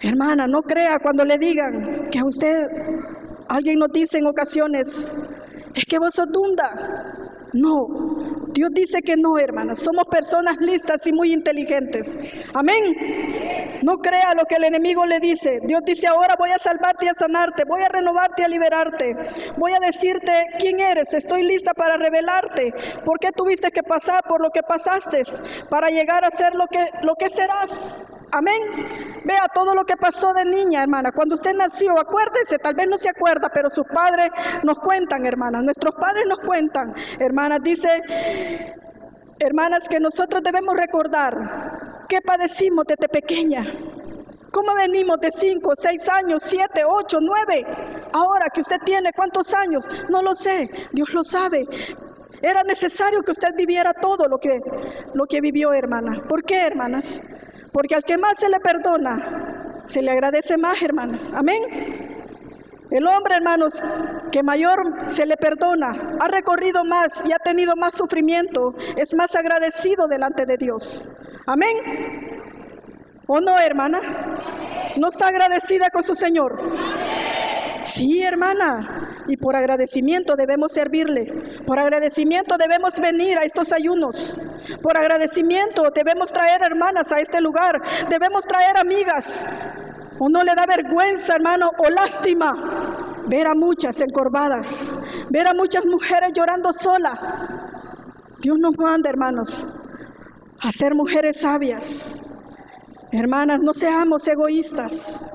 Hermana, 0.00 0.46
no 0.46 0.62
crea 0.62 0.98
cuando 0.98 1.24
le 1.24 1.38
digan 1.38 2.10
que 2.10 2.18
a 2.18 2.24
usted, 2.24 2.68
alguien 3.48 3.78
nos 3.78 3.92
dice 3.92 4.18
en 4.18 4.26
ocasiones, 4.26 5.12
es 5.74 5.84
que 5.84 5.98
vos 5.98 6.14
sos. 6.14 6.28
No, 7.54 7.86
Dios 8.48 8.70
dice 8.72 9.00
que 9.00 9.16
no, 9.16 9.38
hermanas. 9.38 9.78
Somos 9.78 10.06
personas 10.06 10.56
listas 10.58 11.06
y 11.06 11.12
muy 11.12 11.32
inteligentes. 11.32 12.20
Amén. 12.52 13.78
No 13.82 13.98
crea 13.98 14.34
lo 14.34 14.44
que 14.44 14.56
el 14.56 14.64
enemigo 14.64 15.06
le 15.06 15.20
dice. 15.20 15.60
Dios 15.62 15.82
dice 15.84 16.08
ahora 16.08 16.34
voy 16.36 16.50
a 16.50 16.58
salvarte 16.58 17.04
y 17.04 17.08
a 17.08 17.14
sanarte, 17.14 17.64
voy 17.64 17.82
a 17.82 17.88
renovarte 17.88 18.42
y 18.42 18.44
a 18.44 18.48
liberarte. 18.48 19.16
Voy 19.56 19.72
a 19.72 19.78
decirte 19.78 20.46
quién 20.58 20.80
eres. 20.80 21.14
Estoy 21.14 21.44
lista 21.44 21.74
para 21.74 21.96
revelarte. 21.96 22.74
¿Por 23.04 23.20
qué 23.20 23.30
tuviste 23.30 23.70
que 23.70 23.84
pasar 23.84 24.24
por 24.24 24.40
lo 24.40 24.50
que 24.50 24.62
pasaste? 24.62 25.22
Para 25.70 25.90
llegar 25.90 26.24
a 26.24 26.30
ser 26.30 26.56
lo 26.56 26.66
que, 26.66 26.84
lo 27.02 27.14
que 27.14 27.30
serás. 27.30 28.13
Amén. 28.34 28.62
Vea 29.22 29.46
todo 29.54 29.76
lo 29.76 29.86
que 29.86 29.96
pasó 29.96 30.34
de 30.34 30.44
niña, 30.44 30.82
hermana. 30.82 31.12
Cuando 31.12 31.36
usted 31.36 31.54
nació, 31.54 31.96
acuérdese, 31.96 32.58
tal 32.58 32.74
vez 32.74 32.88
no 32.88 32.98
se 32.98 33.08
acuerda, 33.08 33.48
pero 33.48 33.70
sus 33.70 33.86
padres 33.86 34.32
nos 34.64 34.80
cuentan, 34.80 35.24
hermana. 35.24 35.62
Nuestros 35.62 35.94
padres 35.94 36.26
nos 36.26 36.40
cuentan, 36.40 36.92
hermanas. 37.20 37.60
Dice, 37.62 38.02
hermanas, 39.38 39.88
que 39.88 40.00
nosotros 40.00 40.42
debemos 40.42 40.76
recordar 40.76 42.06
qué 42.08 42.20
padecimos 42.22 42.84
desde 42.88 43.08
pequeña. 43.08 43.64
¿Cómo 44.50 44.74
venimos 44.74 45.20
de 45.20 45.30
5, 45.30 45.72
6 45.76 46.08
años, 46.08 46.42
7, 46.44 46.82
8, 46.84 47.18
9? 47.20 47.66
Ahora 48.12 48.50
que 48.50 48.62
usted 48.62 48.80
tiene 48.84 49.12
cuántos 49.12 49.54
años, 49.54 49.88
no 50.08 50.22
lo 50.22 50.34
sé, 50.34 50.68
Dios 50.90 51.14
lo 51.14 51.22
sabe. 51.22 51.68
Era 52.42 52.64
necesario 52.64 53.22
que 53.22 53.30
usted 53.30 53.54
viviera 53.54 53.92
todo 53.94 54.26
lo 54.26 54.38
que, 54.38 54.60
lo 55.14 55.24
que 55.26 55.40
vivió, 55.40 55.72
hermana. 55.72 56.20
¿Por 56.28 56.42
qué, 56.42 56.66
hermanas? 56.66 57.22
Porque 57.74 57.96
al 57.96 58.04
que 58.04 58.16
más 58.16 58.38
se 58.38 58.48
le 58.48 58.60
perdona, 58.60 59.82
se 59.84 60.00
le 60.00 60.12
agradece 60.12 60.56
más, 60.56 60.80
hermanas. 60.80 61.32
Amén. 61.34 61.60
El 62.88 63.04
hombre, 63.08 63.34
hermanos, 63.34 63.82
que 64.30 64.44
mayor 64.44 64.94
se 65.06 65.26
le 65.26 65.36
perdona, 65.36 65.90
ha 66.20 66.28
recorrido 66.28 66.84
más 66.84 67.24
y 67.26 67.32
ha 67.32 67.38
tenido 67.38 67.74
más 67.74 67.94
sufrimiento, 67.94 68.76
es 68.96 69.12
más 69.16 69.34
agradecido 69.34 70.06
delante 70.06 70.46
de 70.46 70.56
Dios. 70.56 71.10
Amén. 71.46 71.76
¿O 73.26 73.40
no, 73.40 73.58
hermana? 73.58 73.98
¿No 74.96 75.08
está 75.08 75.26
agradecida 75.26 75.90
con 75.90 76.04
su 76.04 76.14
Señor? 76.14 76.56
Sí, 77.82 78.22
hermana. 78.22 79.13
Y 79.26 79.36
por 79.36 79.56
agradecimiento 79.56 80.36
debemos 80.36 80.72
servirle. 80.72 81.32
Por 81.66 81.78
agradecimiento 81.78 82.56
debemos 82.58 82.98
venir 83.00 83.38
a 83.38 83.44
estos 83.44 83.72
ayunos. 83.72 84.38
Por 84.82 84.98
agradecimiento 84.98 85.90
debemos 85.94 86.32
traer 86.32 86.62
hermanas 86.62 87.10
a 87.12 87.20
este 87.20 87.40
lugar. 87.40 87.80
Debemos 88.08 88.46
traer 88.46 88.76
amigas. 88.76 89.46
¿O 90.18 90.28
no 90.28 90.44
le 90.44 90.54
da 90.54 90.66
vergüenza, 90.66 91.34
hermano, 91.34 91.70
o 91.76 91.90
lástima 91.90 93.22
ver 93.26 93.46
a 93.46 93.54
muchas 93.54 94.00
encorvadas? 94.00 94.98
Ver 95.30 95.48
a 95.48 95.54
muchas 95.54 95.84
mujeres 95.86 96.32
llorando 96.34 96.72
sola. 96.72 97.18
Dios 98.40 98.58
nos 98.58 98.76
manda, 98.78 99.08
hermanos, 99.08 99.66
a 100.60 100.70
ser 100.70 100.94
mujeres 100.94 101.40
sabias. 101.40 102.22
Hermanas, 103.10 103.62
no 103.62 103.72
seamos 103.72 104.26
egoístas. 104.28 105.26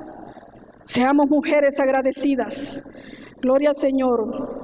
Seamos 0.83 1.27
mujeres 1.29 1.79
agradecidas. 1.79 2.83
Gloria 3.41 3.69
al 3.69 3.75
Señor. 3.75 4.59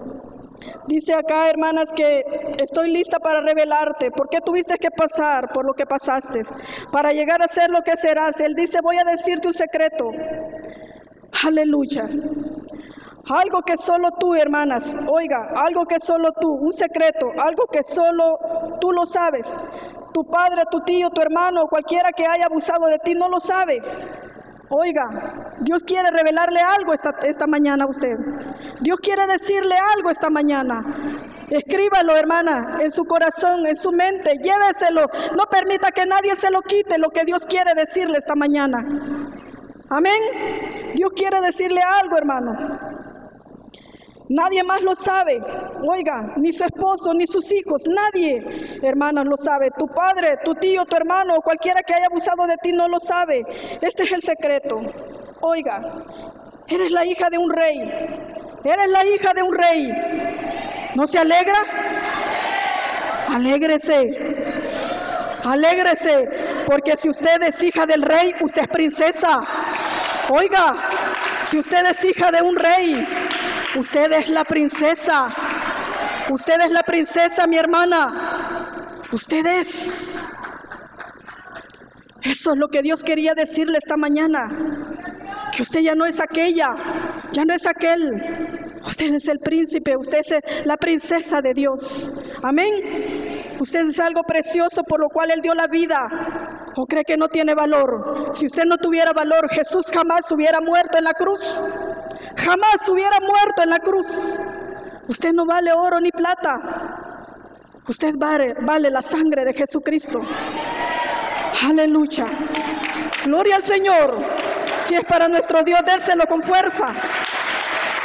Dice 0.88 1.14
acá, 1.14 1.50
hermanas, 1.50 1.92
que 1.92 2.24
estoy 2.58 2.92
lista 2.92 3.20
para 3.20 3.42
revelarte. 3.42 4.12
¿Por 4.12 4.30
qué 4.30 4.40
tuviste 4.42 4.78
que 4.78 4.92
pasar 4.92 5.50
por 5.54 5.66
lo 5.66 5.74
que 5.74 5.86
pasaste? 5.86 6.42
Para 6.92 7.12
llegar 7.14 7.42
a 7.42 7.48
ser 7.48 7.70
lo 7.70 7.82
que 7.82 7.98
serás. 7.98 8.40
Él 8.40 8.54
dice, 8.56 8.80
voy 8.82 8.98
a 8.98 9.04
decirte 9.04 9.48
un 9.48 9.54
secreto. 9.54 10.12
Aleluya. 11.44 12.10
Algo 13.28 13.64
que 13.64 13.78
solo 13.78 14.12
tú, 14.12 14.36
hermanas, 14.36 15.00
oiga, 15.10 15.50
algo 15.56 15.86
que 15.86 16.00
solo 16.00 16.32
tú, 16.34 16.52
un 16.54 16.72
secreto, 16.72 17.32
algo 17.40 17.66
que 17.66 17.82
solo 17.82 18.38
tú 18.80 18.92
lo 18.92 19.06
sabes. 19.08 19.64
Tu 20.14 20.24
padre, 20.26 20.62
tu 20.70 20.82
tío, 20.82 21.10
tu 21.10 21.22
hermano, 21.22 21.68
cualquiera 21.68 22.12
que 22.12 22.26
haya 22.26 22.46
abusado 22.46 22.86
de 22.86 23.00
ti 23.00 23.16
no 23.16 23.28
lo 23.28 23.40
sabe. 23.40 23.82
Oiga, 24.70 25.54
Dios 25.60 25.84
quiere 25.84 26.10
revelarle 26.10 26.60
algo 26.60 26.94
esta, 26.94 27.16
esta 27.24 27.46
mañana 27.46 27.86
a 27.86 27.88
usted. 27.88 28.18
Dios 28.82 29.00
quiere 29.00 29.28
decirle 29.28 29.76
algo 29.96 30.10
esta 30.10 30.30
mañana. 30.30 30.84
Escríbalo, 31.50 32.16
hermana, 32.16 32.80
en 32.82 32.92
su 32.92 33.06
corazón, 33.06 33.68
en 33.68 33.76
su 33.76 33.92
mente, 33.92 34.40
lléveselo. 34.42 35.08
No 35.38 35.46
permita 35.46 35.92
que 35.92 36.06
nadie 36.06 36.36
se 36.36 36.50
lo 36.50 36.62
quite 36.62 36.98
lo 36.98 37.10
que 37.10 37.26
Dios 37.26 37.46
quiere 37.46 37.76
decirle 37.76 38.18
esta 38.18 38.36
mañana. 38.36 38.84
Amén. 39.90 40.20
Dios 40.96 41.12
quiere 41.16 41.42
decirle 41.42 41.82
algo, 41.82 42.18
hermano. 42.18 43.05
Nadie 44.30 44.64
más 44.64 44.82
lo 44.82 44.96
sabe. 44.96 45.42
Oiga, 45.88 46.34
ni 46.38 46.52
su 46.52 46.64
esposo, 46.64 47.14
ni 47.14 47.28
sus 47.28 47.52
hijos, 47.52 47.84
nadie, 47.88 48.80
hermanos, 48.82 49.26
lo 49.26 49.38
sabe. 49.38 49.72
Tu 49.78 49.88
padre, 49.88 50.38
tu 50.44 50.56
tío, 50.56 50.86
tu 50.86 50.96
hermano, 50.96 51.42
cualquiera 51.42 51.84
que 51.84 51.94
haya 51.94 52.08
abusado 52.08 52.48
de 52.48 52.58
ti 52.58 52.72
no 52.72 52.88
lo 52.88 53.00
sabe. 53.00 53.46
Este 53.82 54.04
es 54.04 54.12
el 54.12 54.22
secreto. 54.22 54.82
Oiga, 55.42 55.82
eres 56.68 56.92
la 56.92 57.06
hija 57.06 57.30
de 57.30 57.38
un 57.38 57.52
rey. 57.52 57.78
Eres 58.64 58.90
la 58.90 59.06
hija 59.06 59.34
de 59.34 59.44
un 59.44 59.56
rey. 59.56 59.94
¿No 60.96 61.06
se 61.06 61.20
alegra? 61.20 61.60
Alégrese. 63.30 64.36
Alégrese, 65.44 66.64
porque 66.66 66.98
si 66.98 67.08
usted 67.10 67.44
es 67.44 67.62
hija 67.62 67.86
del 67.86 68.02
rey, 68.02 68.34
usted 68.42 68.64
es 68.64 68.68
princesa. 68.68 69.42
Oiga, 70.30 70.76
si 71.44 71.60
usted 71.60 71.86
es 71.86 72.04
hija 72.04 72.32
de 72.32 72.42
un 72.42 72.56
rey, 72.56 73.08
Usted 73.78 74.12
es 74.14 74.30
la 74.30 74.46
princesa. 74.46 75.34
Usted 76.30 76.62
es 76.62 76.72
la 76.72 76.84
princesa, 76.84 77.46
mi 77.46 77.58
hermana. 77.58 79.02
Usted 79.12 79.46
es. 79.46 80.34
Eso 82.22 82.54
es 82.54 82.58
lo 82.58 82.70
que 82.70 82.82
Dios 82.82 83.04
quería 83.04 83.34
decirle 83.36 83.78
esta 83.78 83.98
mañana. 83.98 84.50
Que 85.54 85.62
usted 85.62 85.82
ya 85.82 85.94
no 85.94 86.06
es 86.06 86.20
aquella, 86.20 86.76
ya 87.32 87.44
no 87.44 87.54
es 87.54 87.68
aquel. 87.68 88.76
Usted 88.86 89.14
es 89.14 89.28
el 89.28 89.40
príncipe, 89.40 89.98
usted 89.98 90.20
es 90.20 90.66
la 90.66 90.78
princesa 90.78 91.42
de 91.42 91.54
Dios. 91.54 92.14
Amén. 92.44 93.56
Usted 93.60 93.88
es 93.88 94.00
algo 94.00 94.24
precioso 94.24 94.84
por 94.84 95.00
lo 95.02 95.10
cual 95.10 95.32
Él 95.32 95.42
dio 95.42 95.54
la 95.54 95.68
vida. 95.68 96.08
¿O 96.78 96.86
cree 96.86 97.04
que 97.04 97.18
no 97.18 97.28
tiene 97.28 97.54
valor? 97.54 98.32
Si 98.34 98.46
usted 98.46 98.66
no 98.66 98.78
tuviera 98.78 99.12
valor, 99.12 99.50
Jesús 99.50 99.88
jamás 99.94 100.32
hubiera 100.32 100.62
muerto 100.62 100.98
en 100.98 101.04
la 101.04 101.14
cruz 101.14 101.60
jamás 102.46 102.88
hubiera 102.88 103.20
muerto 103.20 103.64
en 103.64 103.70
la 103.72 103.80
cruz. 103.80 104.40
Usted 105.08 105.34
no 105.34 105.46
vale 105.46 105.74
oro 105.74 106.00
ni 106.00 106.12
plata. 106.12 106.62
Usted 107.88 108.16
vale, 108.18 108.90
la 108.90 109.02
sangre 109.02 109.46
de 109.46 109.54
Jesucristo. 109.54 110.22
Aleluya. 111.64 112.28
Gloria 113.26 113.56
al 113.56 113.64
Señor. 113.64 114.16
Si 114.82 114.96
es 114.96 115.04
para 115.06 115.28
nuestro 115.28 115.64
Dios, 115.64 115.82
dérselo 115.86 116.28
con 116.28 116.42
fuerza. 116.44 116.90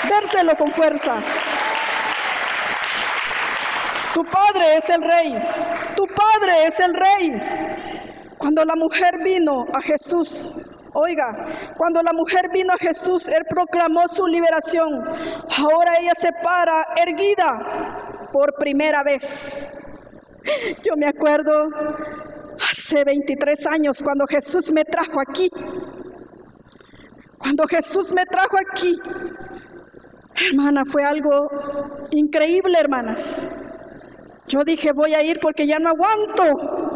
Dérselo 0.08 0.56
con 0.56 0.72
fuerza. 0.72 1.16
Tu 4.14 4.24
padre 4.24 4.76
es 4.78 4.88
el 4.88 5.02
rey. 5.02 5.38
Tu 5.96 6.06
padre 6.06 6.66
es 6.66 6.80
el 6.80 6.94
rey. 6.94 7.42
Cuando 8.38 8.64
la 8.64 8.76
mujer 8.76 9.18
vino 9.22 9.66
a 9.72 9.80
Jesús, 9.82 10.52
Oiga, 10.92 11.74
cuando 11.76 12.02
la 12.02 12.12
mujer 12.12 12.50
vino 12.52 12.72
a 12.72 12.78
Jesús, 12.78 13.28
Él 13.28 13.44
proclamó 13.48 14.08
su 14.08 14.26
liberación. 14.26 15.04
Ahora 15.58 15.98
ella 16.00 16.14
se 16.18 16.32
para 16.42 16.88
erguida 16.96 18.28
por 18.32 18.54
primera 18.54 19.02
vez. 19.04 19.80
Yo 20.82 20.96
me 20.96 21.06
acuerdo 21.06 21.68
hace 22.70 23.04
23 23.04 23.66
años 23.66 24.02
cuando 24.02 24.26
Jesús 24.26 24.72
me 24.72 24.84
trajo 24.84 25.20
aquí. 25.20 25.50
Cuando 27.38 27.66
Jesús 27.66 28.12
me 28.12 28.26
trajo 28.26 28.58
aquí, 28.58 28.98
hermana, 30.48 30.84
fue 30.84 31.04
algo 31.04 31.48
increíble, 32.10 32.78
hermanas. 32.78 33.48
Yo 34.46 34.64
dije, 34.64 34.92
voy 34.92 35.14
a 35.14 35.22
ir 35.22 35.38
porque 35.40 35.66
ya 35.66 35.78
no 35.78 35.90
aguanto 35.90 36.89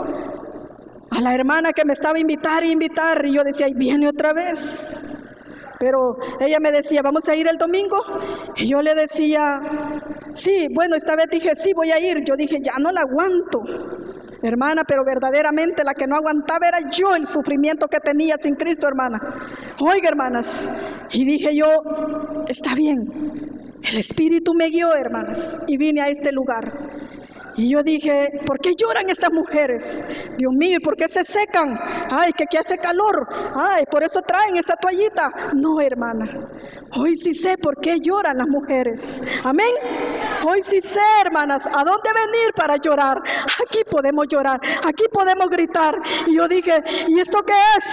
a 1.15 1.21
la 1.21 1.35
hermana 1.35 1.73
que 1.73 1.85
me 1.85 1.93
estaba 1.93 2.17
a 2.17 2.21
invitar 2.21 2.65
y 2.65 2.73
invitar. 2.73 3.25
Y 3.25 3.35
yo 3.35 3.45
decía, 3.45 3.67
ahí 3.67 3.75
viene 3.75 4.09
otra 4.09 4.33
vez. 4.33 5.21
Pero 5.79 6.17
ella 6.41 6.59
me 6.61 6.73
decía, 6.73 7.03
vamos 7.03 7.29
a 7.29 7.37
ir 7.37 7.47
el 7.47 7.57
domingo. 7.57 7.97
Y 8.57 8.69
yo 8.69 8.83
le 8.83 8.95
decía, 8.95 9.61
sí, 10.33 10.67
bueno, 10.73 10.97
esta 10.97 11.15
vez 11.15 11.27
dije, 11.31 11.55
sí, 11.55 11.73
voy 11.73 11.93
a 11.93 12.01
ir. 12.01 12.25
Yo 12.25 12.35
dije, 12.37 12.59
ya 12.61 12.79
no 12.79 12.91
la 12.91 13.03
aguanto. 13.03 13.63
Hermana, 14.43 14.85
pero 14.85 15.05
verdaderamente 15.05 15.85
la 15.85 15.95
que 15.95 16.07
no 16.07 16.17
aguantaba 16.17 16.69
era 16.69 16.91
yo 16.91 17.15
el 17.15 17.27
sufrimiento 17.27 17.87
que 17.87 18.01
tenía 18.01 18.37
sin 18.37 18.57
Cristo, 18.57 18.89
hermana. 18.89 19.21
Oiga, 19.81 20.09
hermanas. 20.09 20.69
Y 21.13 21.25
dije 21.25 21.57
yo, 21.57 21.67
está 22.49 22.75
bien. 22.75 23.09
El 23.83 23.99
Espíritu 23.99 24.55
me 24.55 24.69
guió, 24.69 24.95
hermanas, 24.95 25.59
y 25.67 25.77
vine 25.77 26.01
a 26.01 26.09
este 26.09 26.33
lugar. 26.33 26.73
Y 27.57 27.71
yo 27.71 27.83
dije, 27.83 28.41
¿por 28.47 28.59
qué 28.59 28.75
lloran 28.75 29.11
estas 29.11 29.33
mujeres? 29.33 30.03
Dios 30.37 30.53
mío, 30.53 30.79
¿y 30.79 30.81
por 30.81 30.97
qué 30.97 31.09
se 31.09 31.25
secan? 31.25 31.79
Ay, 32.11 32.33
que 32.33 32.45
aquí 32.45 32.57
hace 32.57 32.79
calor. 32.79 33.27
Ay, 33.55 33.85
por 33.91 34.03
eso 34.03 34.23
traen 34.23 34.57
esa 34.57 34.77
toallita. 34.77 35.31
No, 35.55 35.81
hermana. 35.81 36.49
Hoy 36.97 37.17
sí 37.17 37.35
sé 37.35 37.59
por 37.59 37.81
qué 37.81 38.01
lloran 38.01 38.39
las 38.39 38.49
mujeres. 38.49 39.23
Amén. 39.45 39.73
Hoy 40.47 40.63
sí 40.63 40.81
sé, 40.81 41.01
hermanas, 41.25 41.67
a 41.67 41.85
dónde 41.85 42.11
venir 42.13 42.53
para 42.55 42.77
llorar. 42.77 43.23
Aquí 43.67 43.81
podemos 43.91 44.27
llorar, 44.29 44.61
aquí 44.85 45.05
podemos 45.13 45.49
gritar. 45.49 46.01
Y 46.27 46.37
yo 46.37 46.47
dije, 46.49 46.83
¿y 47.09 47.19
esto 47.21 47.43
qué 47.45 47.55
es? 47.79 47.85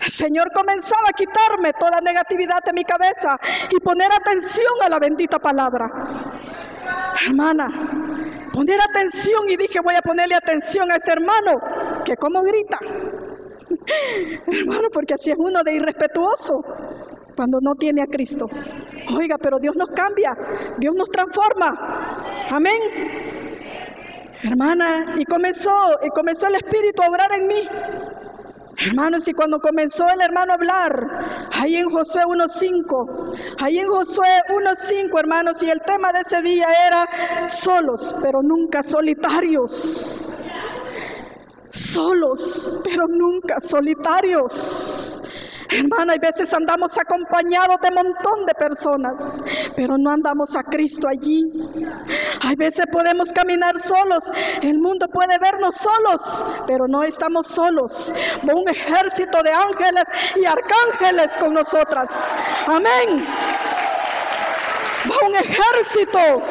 El 0.00 0.10
Señor 0.10 0.52
comenzaba 0.52 1.08
a 1.08 1.12
quitarme 1.12 1.72
toda 1.72 2.00
negatividad 2.00 2.62
de 2.62 2.72
mi 2.72 2.84
cabeza 2.84 3.38
y 3.70 3.80
poner 3.80 4.12
atención 4.12 4.74
a 4.82 4.88
la 4.88 4.98
bendita 4.98 5.38
palabra. 5.38 5.90
Hermana, 7.26 8.03
poner 8.54 8.80
atención 8.80 9.50
y 9.50 9.56
dije 9.56 9.80
voy 9.80 9.94
a 9.96 10.00
ponerle 10.00 10.34
atención 10.36 10.90
a 10.90 10.96
ese 10.96 11.12
hermano 11.12 11.58
que 12.04 12.16
como 12.16 12.42
grita. 12.42 12.78
Hermano, 14.46 14.88
porque 14.92 15.14
así 15.14 15.30
es 15.30 15.36
uno 15.38 15.62
de 15.62 15.74
irrespetuoso 15.74 16.62
cuando 17.36 17.58
no 17.60 17.74
tiene 17.74 18.02
a 18.02 18.06
Cristo. 18.06 18.46
Oiga, 19.16 19.36
pero 19.38 19.58
Dios 19.58 19.74
nos 19.76 19.88
cambia, 19.88 20.36
Dios 20.78 20.94
nos 20.94 21.08
transforma. 21.08 22.46
Amén. 22.50 22.80
Hermana, 24.42 25.14
y 25.16 25.24
comenzó, 25.24 25.98
y 26.02 26.08
comenzó 26.10 26.46
el 26.46 26.56
Espíritu 26.56 27.02
a 27.02 27.08
obrar 27.08 27.32
en 27.32 27.46
mí. 27.48 27.68
Hermanos, 28.86 29.26
y 29.28 29.32
cuando 29.32 29.58
comenzó 29.60 30.06
el 30.08 30.20
hermano 30.20 30.52
a 30.52 30.56
hablar, 30.56 31.08
ahí 31.54 31.76
en 31.76 31.90
Josué 31.90 32.22
1.5, 32.26 33.36
ahí 33.58 33.78
en 33.78 33.88
Josué 33.88 34.28
1.5, 34.48 35.18
hermanos, 35.18 35.62
y 35.62 35.70
el 35.70 35.80
tema 35.80 36.12
de 36.12 36.20
ese 36.20 36.42
día 36.42 36.66
era 36.86 37.48
solos, 37.48 38.14
pero 38.22 38.42
nunca 38.42 38.82
solitarios. 38.82 40.42
Solos, 41.68 42.80
pero 42.84 43.06
nunca 43.08 43.58
solitarios. 43.60 44.83
Hermana, 45.78 46.12
hay 46.12 46.18
veces 46.18 46.52
andamos 46.54 46.96
acompañados 46.98 47.80
de 47.80 47.90
montón 47.90 48.44
de 48.46 48.54
personas, 48.54 49.42
pero 49.76 49.98
no 49.98 50.10
andamos 50.10 50.54
a 50.54 50.62
Cristo 50.62 51.08
allí. 51.08 51.42
Hay 52.42 52.56
veces 52.56 52.86
podemos 52.90 53.32
caminar 53.32 53.78
solos, 53.78 54.32
el 54.62 54.78
mundo 54.78 55.08
puede 55.08 55.38
vernos 55.38 55.76
solos, 55.76 56.44
pero 56.66 56.86
no 56.86 57.02
estamos 57.02 57.48
solos. 57.48 58.14
Va 58.48 58.54
un 58.54 58.68
ejército 58.68 59.42
de 59.42 59.50
ángeles 59.50 60.04
y 60.36 60.44
arcángeles 60.44 61.32
con 61.38 61.54
nosotras. 61.54 62.10
Amén. 62.66 63.26
Va 65.10 65.26
un 65.26 65.34
ejército 65.34 66.42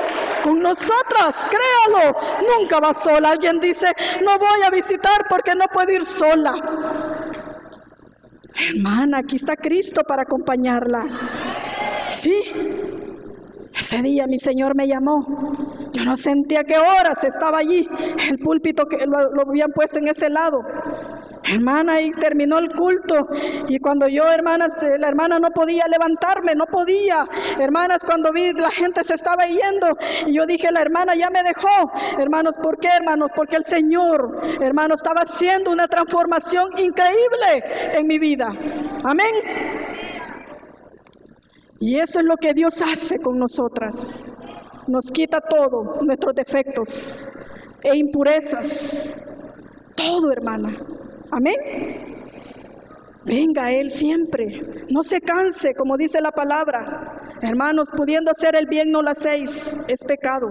con 0.44 0.62
nosotras, 0.62 1.36
créalo, 1.50 2.18
nunca 2.58 2.80
va 2.80 2.94
sola. 2.94 3.32
Alguien 3.32 3.60
dice, 3.60 3.96
no 4.22 4.38
voy 4.38 4.62
a 4.66 4.70
visitar 4.70 5.26
porque 5.30 5.56
no 5.56 5.68
puedo 5.68 5.92
ir 5.92 6.04
sola. 6.04 6.54
Hermana, 8.56 9.20
aquí 9.20 9.36
está 9.36 9.56
Cristo 9.56 10.04
para 10.08 10.24
acompañarla. 10.24 11.06
Sí. 12.10 12.34
Ese 13.76 14.02
día 14.02 14.28
mi 14.28 14.38
Señor 14.38 14.76
me 14.76 14.88
llamó. 14.88 15.56
Yo 15.94 16.06
no 16.06 16.16
sentía 16.16 16.64
qué 16.64 16.78
horas 16.78 17.24
estaba 17.24 17.58
allí. 17.58 17.88
El 18.30 18.40
púlpito 18.40 18.88
que 18.88 19.06
lo, 19.06 19.34
lo 19.34 19.50
habían 19.50 19.72
puesto 19.72 19.98
en 19.98 20.08
ese 20.08 20.30
lado. 20.30 20.62
Hermana, 21.46 22.02
y 22.02 22.10
terminó 22.12 22.58
el 22.58 22.72
culto. 22.74 23.28
Y 23.68 23.80
cuando 23.80 24.08
yo, 24.08 24.32
hermanas, 24.32 24.74
la 24.98 25.08
hermana 25.08 25.40
no 25.40 25.52
podía 25.52 25.88
levantarme, 25.88 26.56
no 26.56 26.66
podía. 26.66 27.28
Hermanas, 27.60 28.04
cuando 28.06 28.32
vi 28.32 28.54
la 28.54 28.72
gente 28.72 29.04
se 29.04 29.16
estaba 29.16 29.46
yendo. 29.46 29.98
Y 30.26 30.34
yo 30.34 30.46
dije, 30.46 30.72
la 30.72 30.82
hermana 30.82 31.16
ya 31.16 31.30
me 31.30 31.44
dejó. 31.44 31.92
Hermanos, 32.18 32.58
¿por 32.58 32.78
qué, 32.80 32.88
hermanos? 32.88 33.32
Porque 33.36 33.58
el 33.58 33.66
Señor, 33.66 34.42
hermanos, 34.62 35.02
estaba 35.02 35.22
haciendo 35.22 35.72
una 35.72 35.88
transformación 35.88 36.70
increíble 36.78 37.64
en 37.94 38.08
mi 38.08 38.20
vida. 38.20 38.54
Amén. 39.04 39.34
Y 41.80 42.00
eso 42.00 42.20
es 42.20 42.26
lo 42.26 42.38
que 42.38 42.54
Dios 42.54 42.82
hace 42.82 43.20
con 43.20 43.38
nosotras. 43.38 44.38
Nos 44.88 45.12
quita 45.12 45.42
todo, 45.42 46.02
nuestros 46.02 46.34
defectos 46.34 47.32
e 47.82 47.96
impurezas. 47.98 49.26
Todo, 49.96 50.32
hermana. 50.32 50.78
Amén. 51.36 51.56
Venga 53.26 53.72
Él 53.72 53.90
siempre. 53.90 54.86
No 54.90 55.02
se 55.02 55.20
canse, 55.20 55.74
como 55.74 55.98
dice 55.98 56.22
la 56.22 56.32
palabra. 56.32 57.40
Hermanos, 57.42 57.90
pudiendo 57.90 58.30
hacer 58.30 58.56
el 58.56 58.68
bien 58.68 58.92
no 58.92 59.02
lo 59.02 59.10
hacéis, 59.10 59.80
es 59.88 60.04
pecado. 60.06 60.50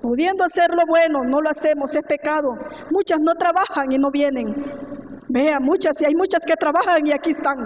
Pudiendo 0.00 0.44
hacer 0.44 0.70
lo 0.70 0.86
bueno, 0.86 1.24
no 1.24 1.42
lo 1.42 1.50
hacemos, 1.50 1.94
es 1.94 2.02
pecado. 2.04 2.56
Muchas 2.90 3.20
no 3.20 3.34
trabajan 3.34 3.92
y 3.92 3.98
no 3.98 4.10
vienen. 4.10 4.46
Vea, 5.28 5.60
muchas, 5.60 6.00
y 6.00 6.06
hay 6.06 6.14
muchas 6.14 6.44
que 6.46 6.56
trabajan 6.56 7.06
y 7.06 7.12
aquí 7.12 7.32
están. 7.32 7.58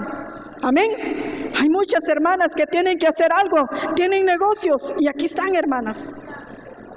Amén. 0.62 1.52
Hay 1.60 1.68
muchas 1.68 2.08
hermanas 2.08 2.54
que 2.56 2.66
tienen 2.66 2.98
que 2.98 3.06
hacer 3.06 3.32
algo, 3.32 3.68
tienen 3.94 4.24
negocios 4.24 4.94
y 4.98 5.06
aquí 5.06 5.26
están, 5.26 5.54
hermanas. 5.54 6.16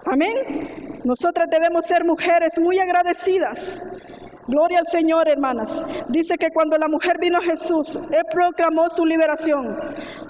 Amén. 0.06 1.02
Nosotras 1.04 1.48
debemos 1.52 1.86
ser 1.86 2.04
mujeres 2.04 2.60
muy 2.60 2.80
agradecidas 2.80 3.84
Gloria 4.50 4.80
al 4.80 4.88
Señor, 4.88 5.28
hermanas. 5.28 5.86
Dice 6.08 6.36
que 6.36 6.50
cuando 6.50 6.76
la 6.80 6.88
mujer 6.88 7.20
vino 7.20 7.38
a 7.38 7.42
Jesús, 7.42 8.00
Él 8.10 8.26
proclamó 8.32 8.90
su 8.90 9.06
liberación. 9.06 9.78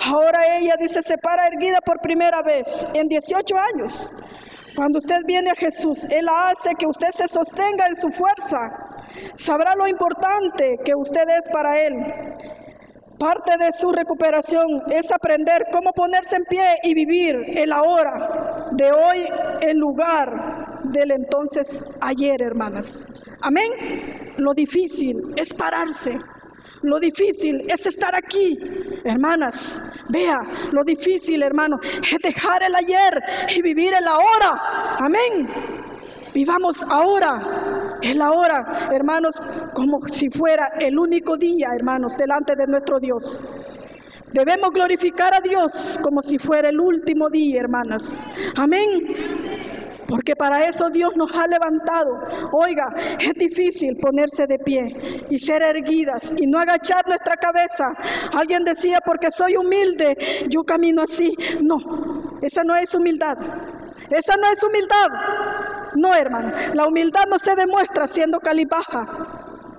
Ahora 0.05 0.57
ella 0.57 0.75
dice, 0.77 1.01
se 1.01 1.17
para 1.17 1.47
erguida 1.47 1.79
por 1.79 2.01
primera 2.01 2.41
vez 2.41 2.85
en 2.93 3.07
18 3.07 3.57
años. 3.57 4.13
Cuando 4.75 4.97
usted 4.97 5.23
viene 5.25 5.51
a 5.51 5.55
Jesús, 5.55 6.03
Él 6.09 6.27
hace 6.27 6.75
que 6.75 6.85
usted 6.85 7.11
se 7.11 7.29
sostenga 7.29 7.87
en 7.87 7.95
su 7.95 8.11
fuerza. 8.11 8.97
Sabrá 9.35 9.73
lo 9.75 9.87
importante 9.87 10.77
que 10.83 10.95
usted 10.95 11.23
es 11.37 11.47
para 11.47 11.79
Él. 11.79 11.95
Parte 13.19 13.57
de 13.57 13.73
su 13.73 13.91
recuperación 13.91 14.81
es 14.89 15.11
aprender 15.11 15.65
cómo 15.73 15.91
ponerse 15.91 16.37
en 16.37 16.45
pie 16.45 16.77
y 16.83 16.93
vivir 16.93 17.35
el 17.47 17.73
ahora 17.73 18.69
de 18.71 18.93
hoy 18.93 19.27
en 19.59 19.77
lugar 19.77 20.81
del 20.85 21.11
entonces 21.11 21.83
ayer, 21.99 22.41
hermanas. 22.41 23.11
Amén. 23.41 24.33
Lo 24.37 24.53
difícil 24.53 25.33
es 25.35 25.53
pararse. 25.53 26.17
Lo 26.81 26.97
difícil 26.97 27.69
es 27.69 27.85
estar 27.87 28.15
aquí, 28.15 28.57
hermanas. 29.03 29.81
Vea, 30.07 30.39
lo 30.71 30.85
difícil, 30.85 31.43
hermano, 31.43 31.77
es 31.83 32.19
dejar 32.23 32.63
el 32.63 32.73
ayer 32.73 33.21
y 33.53 33.61
vivir 33.61 33.93
el 33.95 34.07
ahora. 34.07 34.95
Amén. 34.97 35.49
Vivamos 36.33 36.83
ahora, 36.83 37.41
el 38.01 38.21
ahora, 38.21 38.89
hermanos, 38.91 39.41
como 39.73 40.07
si 40.07 40.29
fuera 40.29 40.73
el 40.79 40.97
único 40.97 41.37
día, 41.37 41.69
hermanos, 41.75 42.17
delante 42.17 42.55
de 42.55 42.67
nuestro 42.67 42.99
Dios. 42.99 43.47
Debemos 44.31 44.71
glorificar 44.71 45.33
a 45.33 45.41
Dios 45.41 45.99
como 46.03 46.21
si 46.21 46.37
fuera 46.37 46.69
el 46.69 46.79
último 46.79 47.29
día, 47.29 47.61
hermanas. 47.61 48.21
Amén. 48.55 49.49
Porque 50.07 50.35
para 50.35 50.67
eso 50.67 50.89
Dios 50.89 51.15
nos 51.15 51.31
ha 51.33 51.47
levantado. 51.47 52.19
Oiga, 52.51 52.93
es 53.19 53.33
difícil 53.35 53.95
ponerse 53.97 54.47
de 54.47 54.57
pie 54.57 55.25
y 55.29 55.37
ser 55.37 55.61
erguidas 55.61 56.33
y 56.35 56.47
no 56.47 56.59
agachar 56.59 57.07
nuestra 57.07 57.37
cabeza. 57.37 57.93
Alguien 58.33 58.63
decía, 58.63 59.01
porque 59.05 59.29
soy 59.29 59.55
humilde, 59.55 60.17
yo 60.49 60.63
camino 60.63 61.03
así. 61.03 61.35
No, 61.61 62.39
esa 62.41 62.63
no 62.63 62.75
es 62.75 62.93
humildad. 62.95 63.37
Esa 64.09 64.35
no 64.37 64.47
es 64.47 64.63
humildad. 64.63 65.09
No, 65.95 66.13
hermano. 66.13 66.53
La 66.73 66.87
humildad 66.87 67.25
no 67.27 67.39
se 67.39 67.55
demuestra 67.55 68.07
siendo 68.07 68.39
calibaja. 68.39 69.07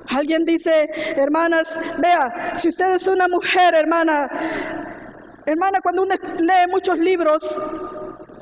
Alguien 0.09 0.45
dice, 0.45 0.91
hermanas, 1.17 1.79
vea, 1.99 2.53
si 2.57 2.69
usted 2.69 2.95
es 2.95 3.07
una 3.07 3.29
mujer, 3.29 3.75
hermana, 3.75 4.29
hermana, 5.47 5.81
cuando 5.81 6.03
uno 6.03 6.15
lee 6.39 6.69
muchos 6.69 6.99
libros, 6.99 7.63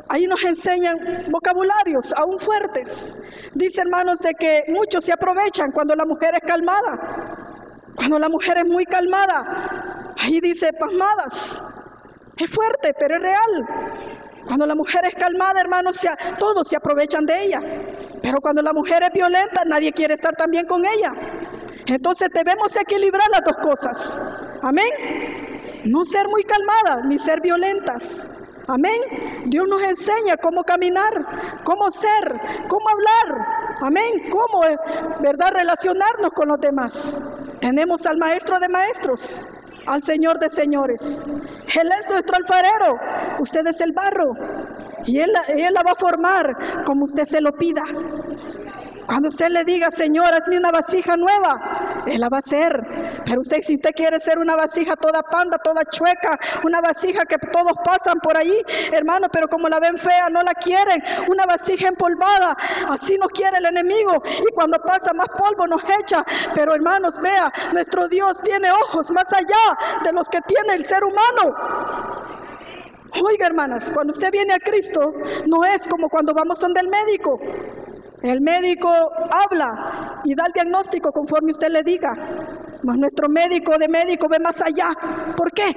ahí 0.08 0.26
nos 0.26 0.42
enseñan 0.44 1.26
vocabularios 1.28 2.14
aún 2.16 2.38
fuertes. 2.38 3.18
Dice, 3.52 3.82
hermanos, 3.82 4.20
de 4.20 4.34
que 4.34 4.64
muchos 4.68 5.04
se 5.04 5.12
aprovechan 5.12 5.70
cuando 5.72 5.94
la 5.94 6.06
mujer 6.06 6.34
es 6.36 6.48
calmada. 6.48 7.44
Cuando 7.94 8.18
la 8.18 8.28
mujer 8.28 8.58
es 8.58 8.66
muy 8.66 8.86
calmada, 8.86 10.14
ahí 10.18 10.40
dice 10.40 10.72
pasmadas. 10.72 11.62
Es 12.36 12.50
fuerte, 12.50 12.94
pero 12.98 13.16
es 13.16 13.22
real. 13.22 13.66
Cuando 14.48 14.66
la 14.66 14.74
mujer 14.74 15.04
es 15.04 15.14
calmada, 15.14 15.60
hermanos, 15.60 16.00
todos 16.38 16.66
se 16.66 16.74
aprovechan 16.74 17.26
de 17.26 17.44
ella. 17.44 17.62
Pero 18.22 18.40
cuando 18.40 18.62
la 18.62 18.72
mujer 18.72 19.02
es 19.02 19.12
violenta, 19.12 19.64
nadie 19.66 19.92
quiere 19.92 20.14
estar 20.14 20.34
también 20.34 20.66
con 20.66 20.84
ella. 20.84 21.12
Entonces 21.86 22.30
debemos 22.32 22.74
equilibrar 22.76 23.28
las 23.30 23.44
dos 23.44 23.58
cosas. 23.58 24.20
Amén. 24.62 24.88
No 25.84 26.04
ser 26.04 26.28
muy 26.28 26.42
calmadas 26.44 27.04
ni 27.04 27.18
ser 27.18 27.40
violentas. 27.42 28.30
Amén. 28.66 29.00
Dios 29.46 29.66
nos 29.68 29.82
enseña 29.82 30.36
cómo 30.36 30.64
caminar, 30.64 31.12
cómo 31.64 31.90
ser, 31.90 32.40
cómo 32.68 32.88
hablar. 32.88 33.46
Amén. 33.82 34.28
Cómo, 34.30 34.64
eh, 34.64 34.78
¿verdad? 35.20 35.52
Relacionarnos 35.54 36.32
con 36.32 36.48
los 36.48 36.60
demás. 36.60 37.22
Tenemos 37.60 38.06
al 38.06 38.18
Maestro 38.18 38.58
de 38.58 38.68
Maestros, 38.68 39.46
al 39.86 40.02
Señor 40.02 40.38
de 40.38 40.50
Señores. 40.50 41.30
Él 41.74 41.90
es 41.98 42.08
nuestro 42.08 42.36
alfarero. 42.36 42.98
Usted 43.38 43.66
es 43.66 43.80
el 43.80 43.92
barro. 43.92 44.34
Y 45.06 45.20
él, 45.20 45.32
él 45.48 45.72
la 45.72 45.82
va 45.82 45.92
a 45.92 45.94
formar 45.94 46.84
como 46.84 47.04
usted 47.04 47.24
se 47.24 47.40
lo 47.40 47.52
pida. 47.52 47.82
Cuando 49.08 49.30
usted 49.30 49.48
le 49.48 49.64
diga, 49.64 49.90
Señor, 49.90 50.34
hazme 50.34 50.58
una 50.58 50.70
vasija 50.70 51.16
nueva, 51.16 52.04
Él 52.06 52.20
la 52.20 52.28
va 52.28 52.36
a 52.36 52.40
hacer. 52.40 52.86
Pero 53.28 53.42
usted, 53.42 53.60
si 53.62 53.74
usted 53.74 53.90
quiere 53.94 54.18
ser 54.20 54.38
una 54.38 54.56
vasija 54.56 54.96
toda 54.96 55.22
panda, 55.22 55.58
toda 55.58 55.84
chueca, 55.84 56.38
una 56.64 56.80
vasija 56.80 57.26
que 57.26 57.36
todos 57.36 57.74
pasan 57.84 58.20
por 58.20 58.36
ahí, 58.38 58.62
hermano, 58.90 59.28
pero 59.30 59.48
como 59.48 59.68
la 59.68 59.78
ven 59.78 59.98
fea, 59.98 60.30
no 60.30 60.42
la 60.42 60.54
quieren, 60.54 61.02
una 61.28 61.44
vasija 61.44 61.88
empolvada, 61.88 62.56
así 62.88 63.18
nos 63.18 63.28
quiere 63.28 63.58
el 63.58 63.66
enemigo. 63.66 64.22
Y 64.48 64.54
cuando 64.54 64.78
pasa 64.80 65.12
más 65.12 65.28
polvo 65.28 65.66
nos 65.66 65.82
echa. 66.00 66.24
Pero 66.54 66.74
hermanos, 66.74 67.20
vea, 67.20 67.52
nuestro 67.72 68.08
Dios 68.08 68.40
tiene 68.42 68.72
ojos 68.72 69.10
más 69.10 69.30
allá 69.34 69.78
de 70.02 70.12
los 70.12 70.26
que 70.30 70.40
tiene 70.40 70.74
el 70.74 70.86
ser 70.86 71.04
humano. 71.04 71.54
Oiga, 73.22 73.46
hermanas, 73.46 73.90
cuando 73.92 74.12
usted 74.12 74.30
viene 74.30 74.54
a 74.54 74.58
Cristo, 74.58 75.12
no 75.46 75.64
es 75.64 75.86
como 75.86 76.08
cuando 76.08 76.32
vamos 76.32 76.60
donde 76.60 76.80
el 76.80 76.88
médico. 76.88 77.38
El 78.22 78.40
médico 78.40 78.88
habla 79.30 80.22
y 80.24 80.34
da 80.34 80.46
el 80.46 80.52
diagnóstico 80.52 81.12
conforme 81.12 81.52
usted 81.52 81.68
le 81.68 81.82
diga. 81.82 82.16
Mas 82.82 82.96
nuestro 82.96 83.28
médico 83.28 83.76
de 83.78 83.88
médico 83.88 84.28
ve 84.28 84.38
más 84.38 84.62
allá. 84.62 84.90
¿Por 85.36 85.52
qué? 85.52 85.76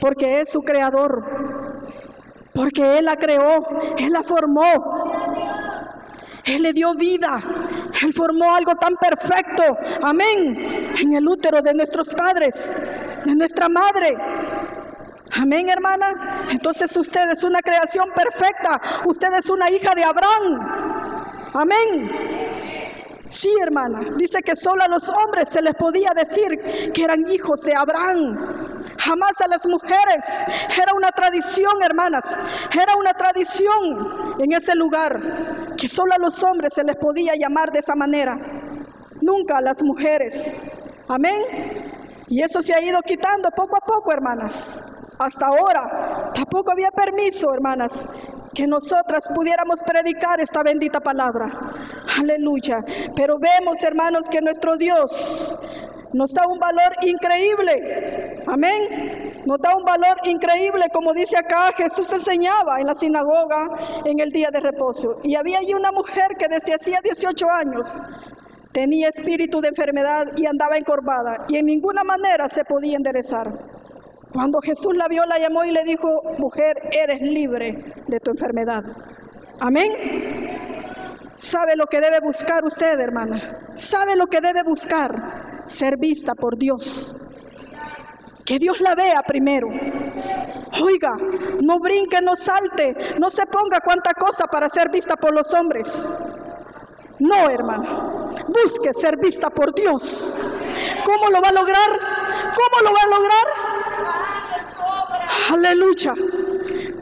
Porque 0.00 0.40
es 0.40 0.50
su 0.50 0.60
creador. 0.60 1.24
Porque 2.54 2.98
Él 2.98 3.06
la 3.06 3.16
creó, 3.16 3.66
Él 3.96 4.12
la 4.12 4.22
formó. 4.22 4.62
Él 6.44 6.62
le 6.62 6.72
dio 6.72 6.94
vida. 6.94 7.42
Él 8.02 8.12
formó 8.12 8.54
algo 8.54 8.74
tan 8.74 8.96
perfecto. 8.96 9.62
Amén. 10.02 10.94
En 10.98 11.12
el 11.12 11.26
útero 11.28 11.62
de 11.62 11.72
nuestros 11.72 12.12
padres, 12.14 12.74
de 13.24 13.34
nuestra 13.34 13.68
madre. 13.68 14.16
Amén, 15.40 15.68
hermana. 15.68 16.46
Entonces 16.50 16.94
usted 16.96 17.30
es 17.30 17.42
una 17.42 17.60
creación 17.60 18.10
perfecta. 18.14 18.80
Usted 19.06 19.32
es 19.34 19.48
una 19.48 19.70
hija 19.70 19.94
de 19.94 20.04
Abraham. 20.04 21.42
Amén. 21.54 22.71
Sí, 23.32 23.48
hermana. 23.62 24.14
Dice 24.18 24.42
que 24.42 24.54
solo 24.54 24.82
a 24.82 24.88
los 24.88 25.08
hombres 25.08 25.48
se 25.48 25.62
les 25.62 25.74
podía 25.74 26.12
decir 26.14 26.92
que 26.92 27.02
eran 27.02 27.26
hijos 27.30 27.62
de 27.62 27.74
Abraham. 27.74 28.84
Jamás 28.98 29.40
a 29.40 29.48
las 29.48 29.64
mujeres. 29.64 30.22
Era 30.76 30.92
una 30.94 31.10
tradición, 31.12 31.82
hermanas. 31.82 32.38
Era 32.70 32.94
una 32.94 33.14
tradición 33.14 34.36
en 34.38 34.52
ese 34.52 34.74
lugar 34.74 35.18
que 35.78 35.88
solo 35.88 36.12
a 36.12 36.18
los 36.18 36.42
hombres 36.42 36.74
se 36.74 36.84
les 36.84 36.96
podía 36.96 37.32
llamar 37.34 37.72
de 37.72 37.78
esa 37.78 37.94
manera. 37.94 38.38
Nunca 39.22 39.56
a 39.56 39.62
las 39.62 39.82
mujeres. 39.82 40.70
Amén. 41.08 41.42
Y 42.28 42.42
eso 42.42 42.60
se 42.60 42.74
ha 42.74 42.82
ido 42.82 43.00
quitando 43.00 43.50
poco 43.50 43.78
a 43.78 43.80
poco, 43.80 44.12
hermanas. 44.12 44.86
Hasta 45.18 45.46
ahora 45.46 46.32
tampoco 46.34 46.70
había 46.72 46.90
permiso, 46.90 47.54
hermanas, 47.54 48.06
que 48.52 48.66
nosotras 48.66 49.26
pudiéramos 49.34 49.82
predicar 49.82 50.38
esta 50.40 50.62
bendita 50.62 51.00
palabra. 51.00 51.48
Aleluya. 52.18 52.84
Pero 53.14 53.38
vemos, 53.38 53.82
hermanos, 53.82 54.28
que 54.28 54.40
nuestro 54.40 54.76
Dios 54.76 55.56
nos 56.12 56.32
da 56.34 56.46
un 56.46 56.58
valor 56.58 56.94
increíble. 57.02 58.40
Amén. 58.46 59.42
Nos 59.46 59.58
da 59.60 59.76
un 59.76 59.84
valor 59.84 60.18
increíble, 60.24 60.86
como 60.92 61.12
dice 61.12 61.36
acá, 61.36 61.72
Jesús 61.72 62.12
enseñaba 62.12 62.80
en 62.80 62.86
la 62.86 62.94
sinagoga 62.94 63.68
en 64.04 64.20
el 64.20 64.30
día 64.30 64.50
de 64.50 64.60
reposo. 64.60 65.20
Y 65.24 65.34
había 65.34 65.58
allí 65.58 65.74
una 65.74 65.90
mujer 65.90 66.36
que 66.38 66.48
desde 66.48 66.74
hacía 66.74 67.00
18 67.02 67.50
años 67.50 68.00
tenía 68.72 69.08
espíritu 69.08 69.60
de 69.60 69.68
enfermedad 69.68 70.26
y 70.36 70.46
andaba 70.46 70.76
encorvada 70.76 71.44
y 71.48 71.56
en 71.56 71.66
ninguna 71.66 72.04
manera 72.04 72.48
se 72.48 72.64
podía 72.64 72.96
enderezar. 72.96 73.50
Cuando 74.32 74.60
Jesús 74.60 74.96
la 74.96 75.08
vio, 75.08 75.26
la 75.26 75.38
llamó 75.38 75.64
y 75.64 75.72
le 75.72 75.84
dijo, 75.84 76.22
mujer, 76.38 76.88
eres 76.90 77.20
libre 77.20 77.84
de 78.06 78.18
tu 78.18 78.30
enfermedad. 78.30 78.82
Amén. 79.60 79.92
¿Sabe 81.42 81.74
lo 81.74 81.88
que 81.88 82.00
debe 82.00 82.20
buscar 82.20 82.64
usted, 82.64 83.00
hermana? 83.00 83.58
¿Sabe 83.74 84.14
lo 84.14 84.28
que 84.28 84.40
debe 84.40 84.62
buscar? 84.62 85.64
Ser 85.66 85.96
vista 85.96 86.36
por 86.36 86.56
Dios. 86.56 87.16
Que 88.44 88.60
Dios 88.60 88.80
la 88.80 88.94
vea 88.94 89.24
primero. 89.24 89.68
Oiga, 90.80 91.16
no 91.60 91.80
brinque, 91.80 92.22
no 92.22 92.36
salte, 92.36 93.16
no 93.18 93.28
se 93.28 93.44
ponga 93.46 93.80
cuanta 93.80 94.14
cosa 94.14 94.46
para 94.46 94.70
ser 94.70 94.88
vista 94.88 95.16
por 95.16 95.34
los 95.34 95.52
hombres. 95.52 96.12
No, 97.18 97.50
hermana. 97.50 98.30
Busque 98.46 98.94
ser 98.94 99.16
vista 99.16 99.50
por 99.50 99.74
Dios. 99.74 100.40
¿Cómo 101.04 101.28
lo 101.28 101.42
va 101.42 101.48
a 101.48 101.52
lograr? 101.52 101.90
¿Cómo 102.54 102.88
lo 102.88 102.94
va 102.94 103.00
a 103.02 103.18
lograr? 103.18 103.46
Aleluya. 105.50 106.14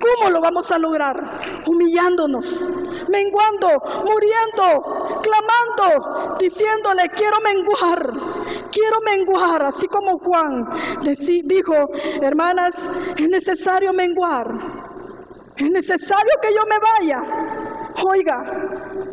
¿Cómo 0.00 0.30
lo 0.30 0.40
vamos 0.40 0.72
a 0.72 0.78
lograr? 0.78 1.62
Humillándonos, 1.66 2.70
menguando, 3.10 3.68
muriendo, 4.04 5.20
clamando, 5.22 6.36
diciéndole, 6.38 7.08
quiero 7.10 7.38
menguar, 7.40 8.12
quiero 8.70 9.00
menguar, 9.04 9.64
así 9.64 9.86
como 9.88 10.18
Juan 10.18 10.66
dijo, 11.44 11.74
hermanas, 12.22 12.90
es 13.16 13.28
necesario 13.28 13.92
menguar, 13.92 14.46
es 15.56 15.70
necesario 15.70 16.32
que 16.40 16.54
yo 16.54 16.62
me 16.66 16.78
vaya. 16.78 17.22
Oiga, 18.02 18.42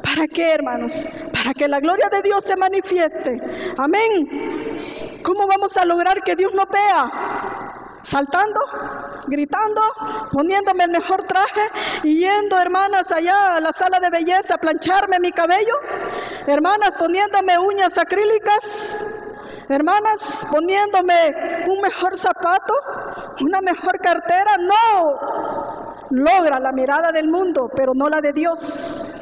¿para 0.02 0.28
qué, 0.28 0.54
hermanos? 0.54 1.08
Para 1.34 1.54
que 1.54 1.68
la 1.68 1.80
gloria 1.80 2.10
de 2.10 2.22
Dios 2.22 2.44
se 2.44 2.56
manifieste. 2.56 3.42
Amén. 3.78 5.20
¿Cómo 5.24 5.46
vamos 5.46 5.76
a 5.76 5.84
lograr 5.84 6.24
que 6.24 6.36
Dios 6.36 6.54
nos 6.54 6.70
vea? 6.70 7.37
Saltando, 8.08 8.62
gritando, 9.28 9.82
poniéndome 10.32 10.86
el 10.86 10.92
mejor 10.92 11.24
traje 11.24 11.60
y 12.04 12.20
yendo, 12.20 12.58
hermanas, 12.58 13.12
allá 13.12 13.58
a 13.58 13.60
la 13.60 13.74
sala 13.74 14.00
de 14.00 14.10
belleza 14.10 14.56
a 14.56 14.58
plancharme 14.58 15.20
mi 15.20 15.34
cabello, 15.34 15.74
hermanas, 16.48 16.94
poniéndome 16.98 17.58
uñas 17.60 17.98
acrílicas, 17.98 19.06
hermanas, 19.68 20.48
poniéndome 20.50 21.66
un 21.68 21.82
mejor 21.82 22.16
zapato, 22.16 22.74
una 23.42 23.60
mejor 23.60 24.00
cartera, 24.00 24.56
no, 24.58 25.98
logra 26.12 26.62
la 26.62 26.72
mirada 26.72 27.12
del 27.12 27.28
mundo, 27.28 27.70
pero 27.76 27.94
no 27.94 28.08
la 28.08 28.22
de 28.22 28.32
Dios, 28.32 29.20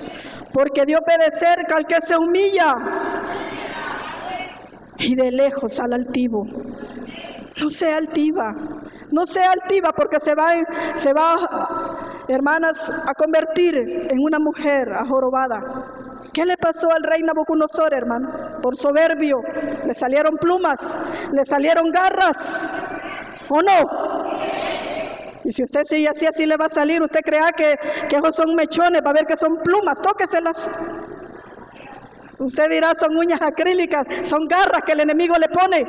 porque 0.54 0.86
Dios 0.86 1.02
ve 1.08 1.26
de 1.26 1.32
cerca 1.32 1.78
al 1.78 1.88
que 1.88 2.02
se 2.02 2.16
humilla 2.16 2.78
y 5.00 5.16
de 5.16 5.32
lejos 5.32 5.80
al 5.80 5.94
altivo. 5.94 6.46
No 7.62 7.70
sea 7.70 7.98
altiva, 7.98 8.54
no 9.12 9.26
sea 9.26 9.52
altiva 9.52 9.94
porque 9.94 10.20
se 10.20 10.36
va, 10.36 10.54
se 10.96 11.14
va, 11.14 12.26
hermanas, 12.28 12.92
a 13.06 13.14
convertir 13.14 14.08
en 14.10 14.20
una 14.20 14.40
mujer 14.40 14.92
ajorobada. 14.92 15.64
¿Qué 16.34 16.46
le 16.46 16.58
pasó 16.58 16.92
al 16.92 17.04
rey 17.04 17.24
Nabucodonosor, 17.24 17.94
hermano? 17.94 18.60
Por 18.62 18.76
soberbio, 18.76 19.42
le 19.86 19.94
salieron 19.94 20.38
plumas, 20.38 21.00
le 21.32 21.46
salieron 21.46 21.92
garras, 21.92 22.84
¿o 23.48 23.62
no? 23.62 24.26
Y 25.46 25.52
si 25.52 25.64
usted 25.64 25.84
sigue 25.86 26.10
así, 26.10 26.26
así 26.26 26.46
le 26.46 26.58
va 26.58 26.66
a 26.66 26.70
salir. 26.70 27.02
Usted 27.02 27.22
crea 27.22 27.52
que, 27.52 27.80
que 28.10 28.18
esos 28.18 28.36
son 28.36 28.54
mechones, 28.56 29.02
va 29.06 29.12
a 29.12 29.14
ver 29.14 29.26
que 29.26 29.38
son 29.38 29.58
plumas, 29.58 30.02
tóqueselas. 30.02 30.70
Usted 32.40 32.70
dirá, 32.70 32.94
son 32.96 33.16
uñas 33.16 33.42
acrílicas, 33.42 34.06
son 34.24 34.48
garras 34.48 34.82
que 34.84 34.92
el 34.92 35.02
enemigo 35.02 35.36
le 35.38 35.48
pone. 35.48 35.88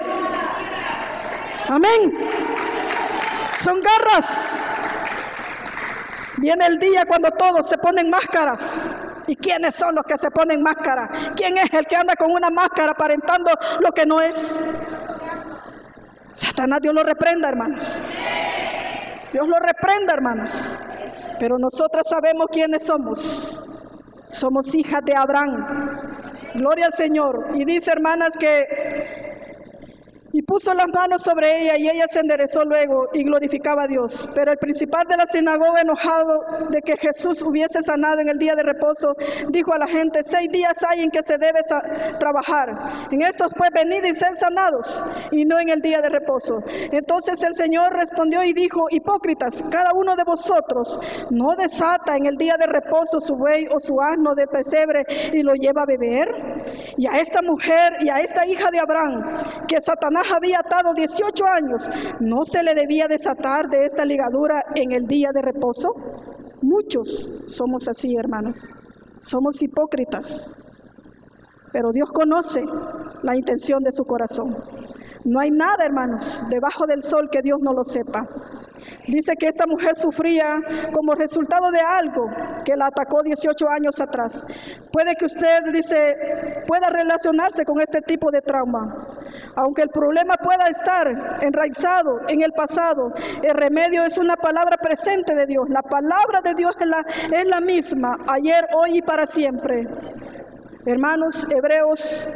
Amén. 1.69 2.13
Son 3.59 3.81
garras. 3.83 4.91
Viene 6.39 6.67
el 6.67 6.79
día 6.79 7.05
cuando 7.07 7.31
todos 7.31 7.69
se 7.69 7.79
ponen 7.79 8.11
máscaras. 8.11 9.13
¿Y 9.27 9.37
quiénes 9.37 9.75
son 9.75 9.95
los 9.95 10.05
que 10.05 10.17
se 10.19 10.31
ponen 10.31 10.63
máscara? 10.63 11.09
¿Quién 11.35 11.59
es 11.59 11.73
el 11.73 11.87
que 11.87 11.97
anda 11.97 12.15
con 12.15 12.31
una 12.31 12.51
máscara 12.51 12.93
aparentando 12.93 13.51
lo 13.81 13.91
que 13.91 14.07
no 14.07 14.21
es? 14.21 14.63
Satanás, 16.33 16.81
Dios 16.83 16.95
lo 16.95 17.03
reprenda, 17.03 17.49
hermanos. 17.49 18.03
Dios 19.33 19.49
lo 19.49 19.59
reprenda, 19.59 20.15
hermanos. 20.15 20.79
Pero 21.39 21.59
nosotros 21.59 22.07
sabemos 22.09 22.47
quiénes 22.53 22.85
somos. 22.85 23.69
Somos 24.29 24.75
hijas 24.75 25.05
de 25.05 25.17
Abraham. 25.17 26.01
Gloria 26.55 26.87
al 26.87 26.93
Señor. 26.93 27.49
Y 27.55 27.65
dice, 27.65 27.91
hermanas, 27.91 28.37
que 28.39 28.96
y 30.37 30.43
puso 30.43 30.75
las 30.75 30.89
manos 30.89 31.23
sobre 31.23 31.63
ella 31.63 31.79
y 31.79 31.89
ella 31.89 32.05
se 32.13 32.21
enderezó 32.21 32.63
luego 32.63 33.09
y 33.15 33.25
glorificaba 33.25 33.85
a 33.85 33.87
Dios. 33.87 34.29
Pero 34.35 34.53
el 34.53 34.59
principal 34.59 35.07
de 35.09 35.17
la 35.17 35.27
sinagoga, 35.27 35.81
enojado 35.81 36.45
de 36.69 36.83
que 36.83 36.99
Jesús 36.99 37.41
hubiese 37.41 37.83
sanado 37.83 38.21
en 38.21 38.29
el 38.29 38.37
día 38.37 38.55
de 38.55 38.63
reposo, 38.63 39.17
dijo 39.49 39.73
a 39.73 39.79
la 39.79 39.87
gente, 39.87 40.23
seis 40.23 40.51
días 40.51 40.85
hay 40.87 41.05
en 41.05 41.11
que 41.11 41.23
se 41.23 41.39
debe 41.39 41.61
trabajar. 42.21 42.69
En 43.11 43.23
estos 43.23 43.55
pues 43.57 43.71
venid 43.71 44.05
y 44.05 44.15
ser 44.15 44.37
sanados 44.37 45.03
y 45.31 45.47
no 45.47 45.59
en 45.59 45.71
el 45.71 45.81
día 45.81 46.03
de 46.03 46.11
reposo. 46.11 46.63
Entonces 46.93 47.43
el 47.43 47.55
Señor 47.55 47.95
respondió 47.95 48.45
y 48.45 48.53
dijo, 48.53 48.89
hipócritas, 48.91 49.65
cada 49.71 49.95
uno 49.95 50.17
de 50.17 50.25
vosotros 50.25 51.01
no 51.31 51.57
desata 51.57 52.15
en 52.15 52.27
el 52.27 52.37
día 52.37 52.59
de 52.59 52.67
reposo 52.67 53.23
su 53.23 53.37
buey 53.37 53.69
o 53.71 53.81
su 53.81 53.99
asno 54.03 54.35
de 54.35 54.47
pesebre 54.47 55.07
y 55.33 55.43
lo 55.43 55.55
lleva 55.55 55.85
a 55.85 55.87
beber. 55.87 56.29
Y 56.99 57.07
a 57.07 57.21
esta 57.21 57.41
mujer 57.41 57.97
y 58.01 58.11
a 58.11 58.21
esta 58.21 58.45
hija 58.47 58.71
de 58.71 58.81
Abraham, 58.81 59.25
que 59.67 59.81
Satanás 59.81 60.26
había 60.33 60.61
atado 60.61 60.95
18 60.95 61.45
años, 61.47 61.89
¿no 62.21 62.45
se 62.45 62.63
le 62.63 62.75
debía 62.75 63.09
desatar 63.09 63.69
de 63.69 63.85
esta 63.85 64.05
ligadura 64.05 64.65
en 64.75 64.93
el 64.93 65.07
día 65.07 65.31
de 65.33 65.43
reposo? 65.43 65.95
Muchos 66.63 67.43
somos 67.47 67.89
así, 67.89 68.17
hermanos. 68.17 68.57
Somos 69.21 69.63
hipócritas. 69.63 70.93
Pero 71.73 71.91
Dios 71.93 72.11
conoce 72.13 72.65
la 73.23 73.37
intención 73.37 73.83
de 73.83 73.93
su 73.93 74.05
corazón. 74.05 74.57
No 75.25 75.41
hay 75.41 75.51
nada, 75.51 75.85
hermanos, 75.85 76.45
debajo 76.49 76.87
del 76.87 77.03
sol 77.03 77.29
que 77.31 77.43
Dios 77.43 77.59
no 77.61 77.73
lo 77.73 77.83
sepa. 77.83 78.27
Dice 79.09 79.35
que 79.39 79.49
esta 79.49 79.67
mujer 79.67 79.95
sufría 79.95 80.61
como 80.93 81.15
resultado 81.15 81.71
de 81.71 81.81
algo 81.81 82.29
que 82.65 82.77
la 82.77 82.87
atacó 82.87 83.23
18 83.23 83.69
años 83.69 84.01
atrás. 84.01 84.47
Puede 84.93 85.15
que 85.17 85.27
usted, 85.27 85.73
dice, 85.73 86.63
pueda 86.67 86.91
relacionarse 86.91 87.65
con 87.65 87.81
este 87.81 88.01
tipo 88.03 88.31
de 88.31 88.41
trauma. 88.41 89.07
Aunque 89.57 89.83
el 89.83 89.89
problema 89.89 90.35
pueda 90.37 90.67
estar 90.67 91.39
enraizado 91.41 92.21
en 92.29 92.43
el 92.43 92.53
pasado, 92.53 93.13
el 93.43 93.55
remedio 93.55 94.05
es 94.05 94.19
una 94.19 94.37
palabra 94.37 94.77
presente 94.77 95.35
de 95.35 95.47
Dios. 95.47 95.69
La 95.71 95.81
palabra 95.81 96.43
de 96.43 96.55
Dios 96.55 96.77
es 96.79 97.47
la, 97.47 97.61
misma, 97.61 98.19
ayer, 98.29 98.69
hoy 98.75 98.99
y 98.99 99.03
para 99.03 99.27
siempre. 99.27 99.89
Hermanos, 100.85 101.49
Hebreos 101.51 102.29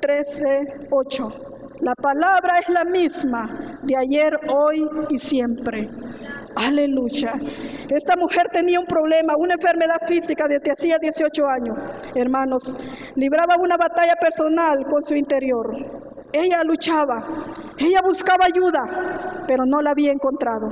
13, 0.00 0.88
8. 0.90 1.32
La 1.80 1.94
palabra 1.94 2.58
es 2.58 2.68
la 2.68 2.84
misma 2.84 3.78
de 3.82 3.96
ayer, 3.96 4.38
hoy 4.48 4.86
y 5.08 5.16
siempre. 5.16 5.88
Aleluya. 6.54 7.34
Esta 7.88 8.14
mujer 8.16 8.48
tenía 8.52 8.78
un 8.78 8.86
problema, 8.86 9.36
una 9.36 9.54
enfermedad 9.54 10.00
física 10.06 10.46
desde 10.48 10.70
hacía 10.70 10.98
18 10.98 11.46
años. 11.46 11.78
Hermanos, 12.14 12.76
libraba 13.14 13.56
una 13.56 13.76
batalla 13.76 14.16
personal 14.16 14.86
con 14.86 15.02
su 15.02 15.14
interior. 15.14 16.05
Ella 16.32 16.62
luchaba, 16.64 17.24
ella 17.78 18.00
buscaba 18.02 18.46
ayuda, 18.46 19.44
pero 19.46 19.64
no 19.64 19.80
la 19.82 19.90
había 19.90 20.12
encontrado. 20.12 20.70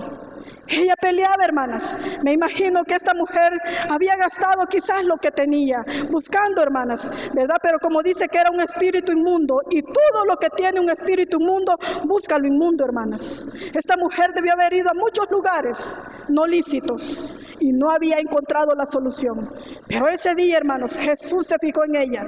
Ella 0.67 0.95
peleaba, 1.01 1.45
hermanas. 1.45 1.99
Me 2.23 2.33
imagino 2.33 2.85
que 2.85 2.95
esta 2.95 3.15
mujer 3.15 3.61
había 3.89 4.17
gastado 4.17 4.67
quizás 4.67 5.05
lo 5.05 5.17
que 5.19 5.31
tenía, 5.31 5.85
buscando, 6.11 6.63
hermanas, 6.63 7.11
¿verdad? 7.35 7.57
Pero 7.63 7.79
como 7.79 8.03
dice 8.03 8.29
que 8.29 8.39
era 8.39 8.51
un 8.51 8.61
espíritu 8.61 9.13
inmundo, 9.13 9.61
y 9.71 9.83
todo 9.83 10.25
lo 10.27 10.37
que 10.37 10.49
tiene 10.51 10.81
un 10.81 10.91
espíritu 10.91 11.39
inmundo, 11.39 11.79
busca 12.05 12.39
lo 12.39 12.47
inmundo, 12.47 12.85
hermanas. 12.85 13.49
Esta 13.75 13.97
mujer 13.97 14.33
debió 14.33 14.55
haber 14.55 14.73
ido 14.73 14.91
a 14.91 14.95
muchos 14.95 15.31
lugares 15.31 15.99
no 16.29 16.47
lícitos 16.47 17.35
y 17.61 17.73
no 17.73 17.91
había 17.91 18.19
encontrado 18.19 18.75
la 18.75 18.87
solución. 18.87 19.51
Pero 19.87 20.09
ese 20.09 20.35
día, 20.35 20.57
hermanos, 20.57 20.97
Jesús 20.97 21.47
se 21.47 21.59
fijó 21.59 21.85
en 21.85 21.97
ella 21.97 22.27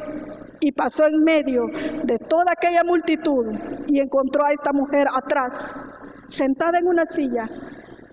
y 0.61 0.73
pasó 0.73 1.07
en 1.07 1.23
medio 1.23 1.67
de 2.05 2.19
toda 2.19 2.53
aquella 2.53 2.85
multitud 2.85 3.47
y 3.87 4.01
encontró 4.01 4.45
a 4.45 4.53
esta 4.53 4.73
mujer 4.73 5.07
atrás, 5.13 5.93
sentada 6.29 6.79
en 6.79 6.87
una 6.87 7.07
silla. 7.07 7.49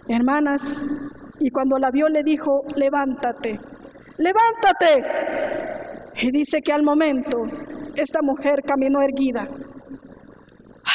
Hermanas, 0.08 0.86
y 1.40 1.50
cuando 1.50 1.78
la 1.78 1.92
vio 1.92 2.10
le 2.10 2.24
dijo, 2.24 2.64
levántate, 2.76 3.60
levántate. 4.18 5.04
Y 6.22 6.32
dice 6.32 6.62
que 6.62 6.74
al 6.74 6.84
momento 6.84 7.44
esta 7.96 8.22
mujer 8.22 8.64
caminó 8.64 9.02
erguida. 9.02 9.48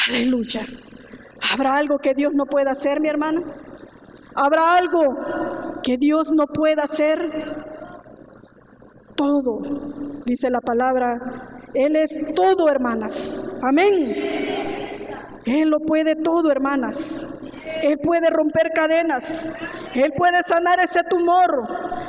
Aleluya. 0.07 0.63
¿Habrá 1.53 1.77
algo 1.77 1.99
que 1.99 2.15
Dios 2.15 2.35
no 2.35 2.47
pueda 2.47 2.73
hacer, 2.73 3.01
mi 3.01 3.09
hermano? 3.09 3.43
¿Habrá 4.35 4.77
algo 4.77 5.17
que 5.83 5.97
Dios 5.97 6.33
no 6.33 6.47
pueda 6.47 6.85
hacer? 6.85 7.58
Todo, 9.19 9.59
dice 10.25 10.49
la 10.49 10.61
palabra. 10.61 11.19
Él 11.75 11.97
es 11.97 12.35
todo, 12.35 12.71
hermanas. 12.71 13.51
Amén. 13.63 14.15
Él 15.45 15.69
lo 15.69 15.81
puede 15.81 16.15
todo, 16.17 16.51
hermanas. 16.51 17.35
Él 17.83 17.99
puede 17.99 18.31
romper 18.31 18.71
cadenas. 18.75 19.59
Él 19.95 20.13
puede 20.17 20.43
sanar 20.43 20.81
ese 20.81 21.03
tumor, 21.03 21.51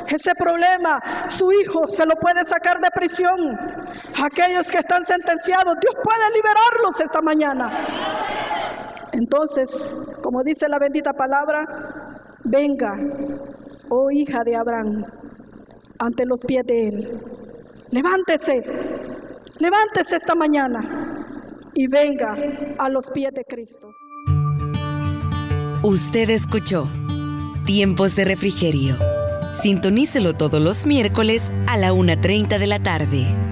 ese 0.08 0.34
problema. 0.36 1.02
Su 1.28 1.52
hijo 1.52 1.88
se 1.88 2.06
lo 2.06 2.16
puede 2.16 2.46
sacar 2.46 2.80
de 2.80 2.90
prisión. 2.92 3.58
Aquellos 4.24 4.70
que 4.72 4.78
están 4.78 5.04
sentenciados, 5.04 5.76
Dios 5.82 5.96
puede 6.04 6.32
liberarlos 6.36 7.02
esta 7.04 7.22
mañana. 7.22 7.72
Entonces, 9.12 10.00
como 10.22 10.44
dice 10.44 10.70
la 10.70 10.78
bendita 10.78 11.14
palabra, 11.14 11.66
venga, 12.44 12.96
oh 13.90 14.12
hija 14.12 14.44
de 14.44 14.56
Abraham 14.56 15.06
ante 16.00 16.26
los 16.26 16.44
pies 16.46 16.66
de 16.66 16.84
Él. 16.86 17.22
Levántese, 17.92 18.64
levántese 19.60 20.16
esta 20.16 20.36
mañana 20.36 21.28
y 21.76 21.88
venga 21.88 22.36
a 22.78 22.90
los 22.90 23.12
pies 23.12 23.34
de 23.34 23.46
Cristo. 23.46 23.92
Usted 25.84 26.30
escuchó 26.30 26.90
Tiempos 27.66 28.16
de 28.16 28.26
Refrigerio. 28.26 28.98
Sintonícelo 29.62 30.34
todos 30.34 30.62
los 30.62 30.86
miércoles 30.86 31.52
a 31.68 31.78
la 31.78 31.94
1.30 31.94 32.60
de 32.60 32.68
la 32.68 32.82
tarde. 32.82 33.49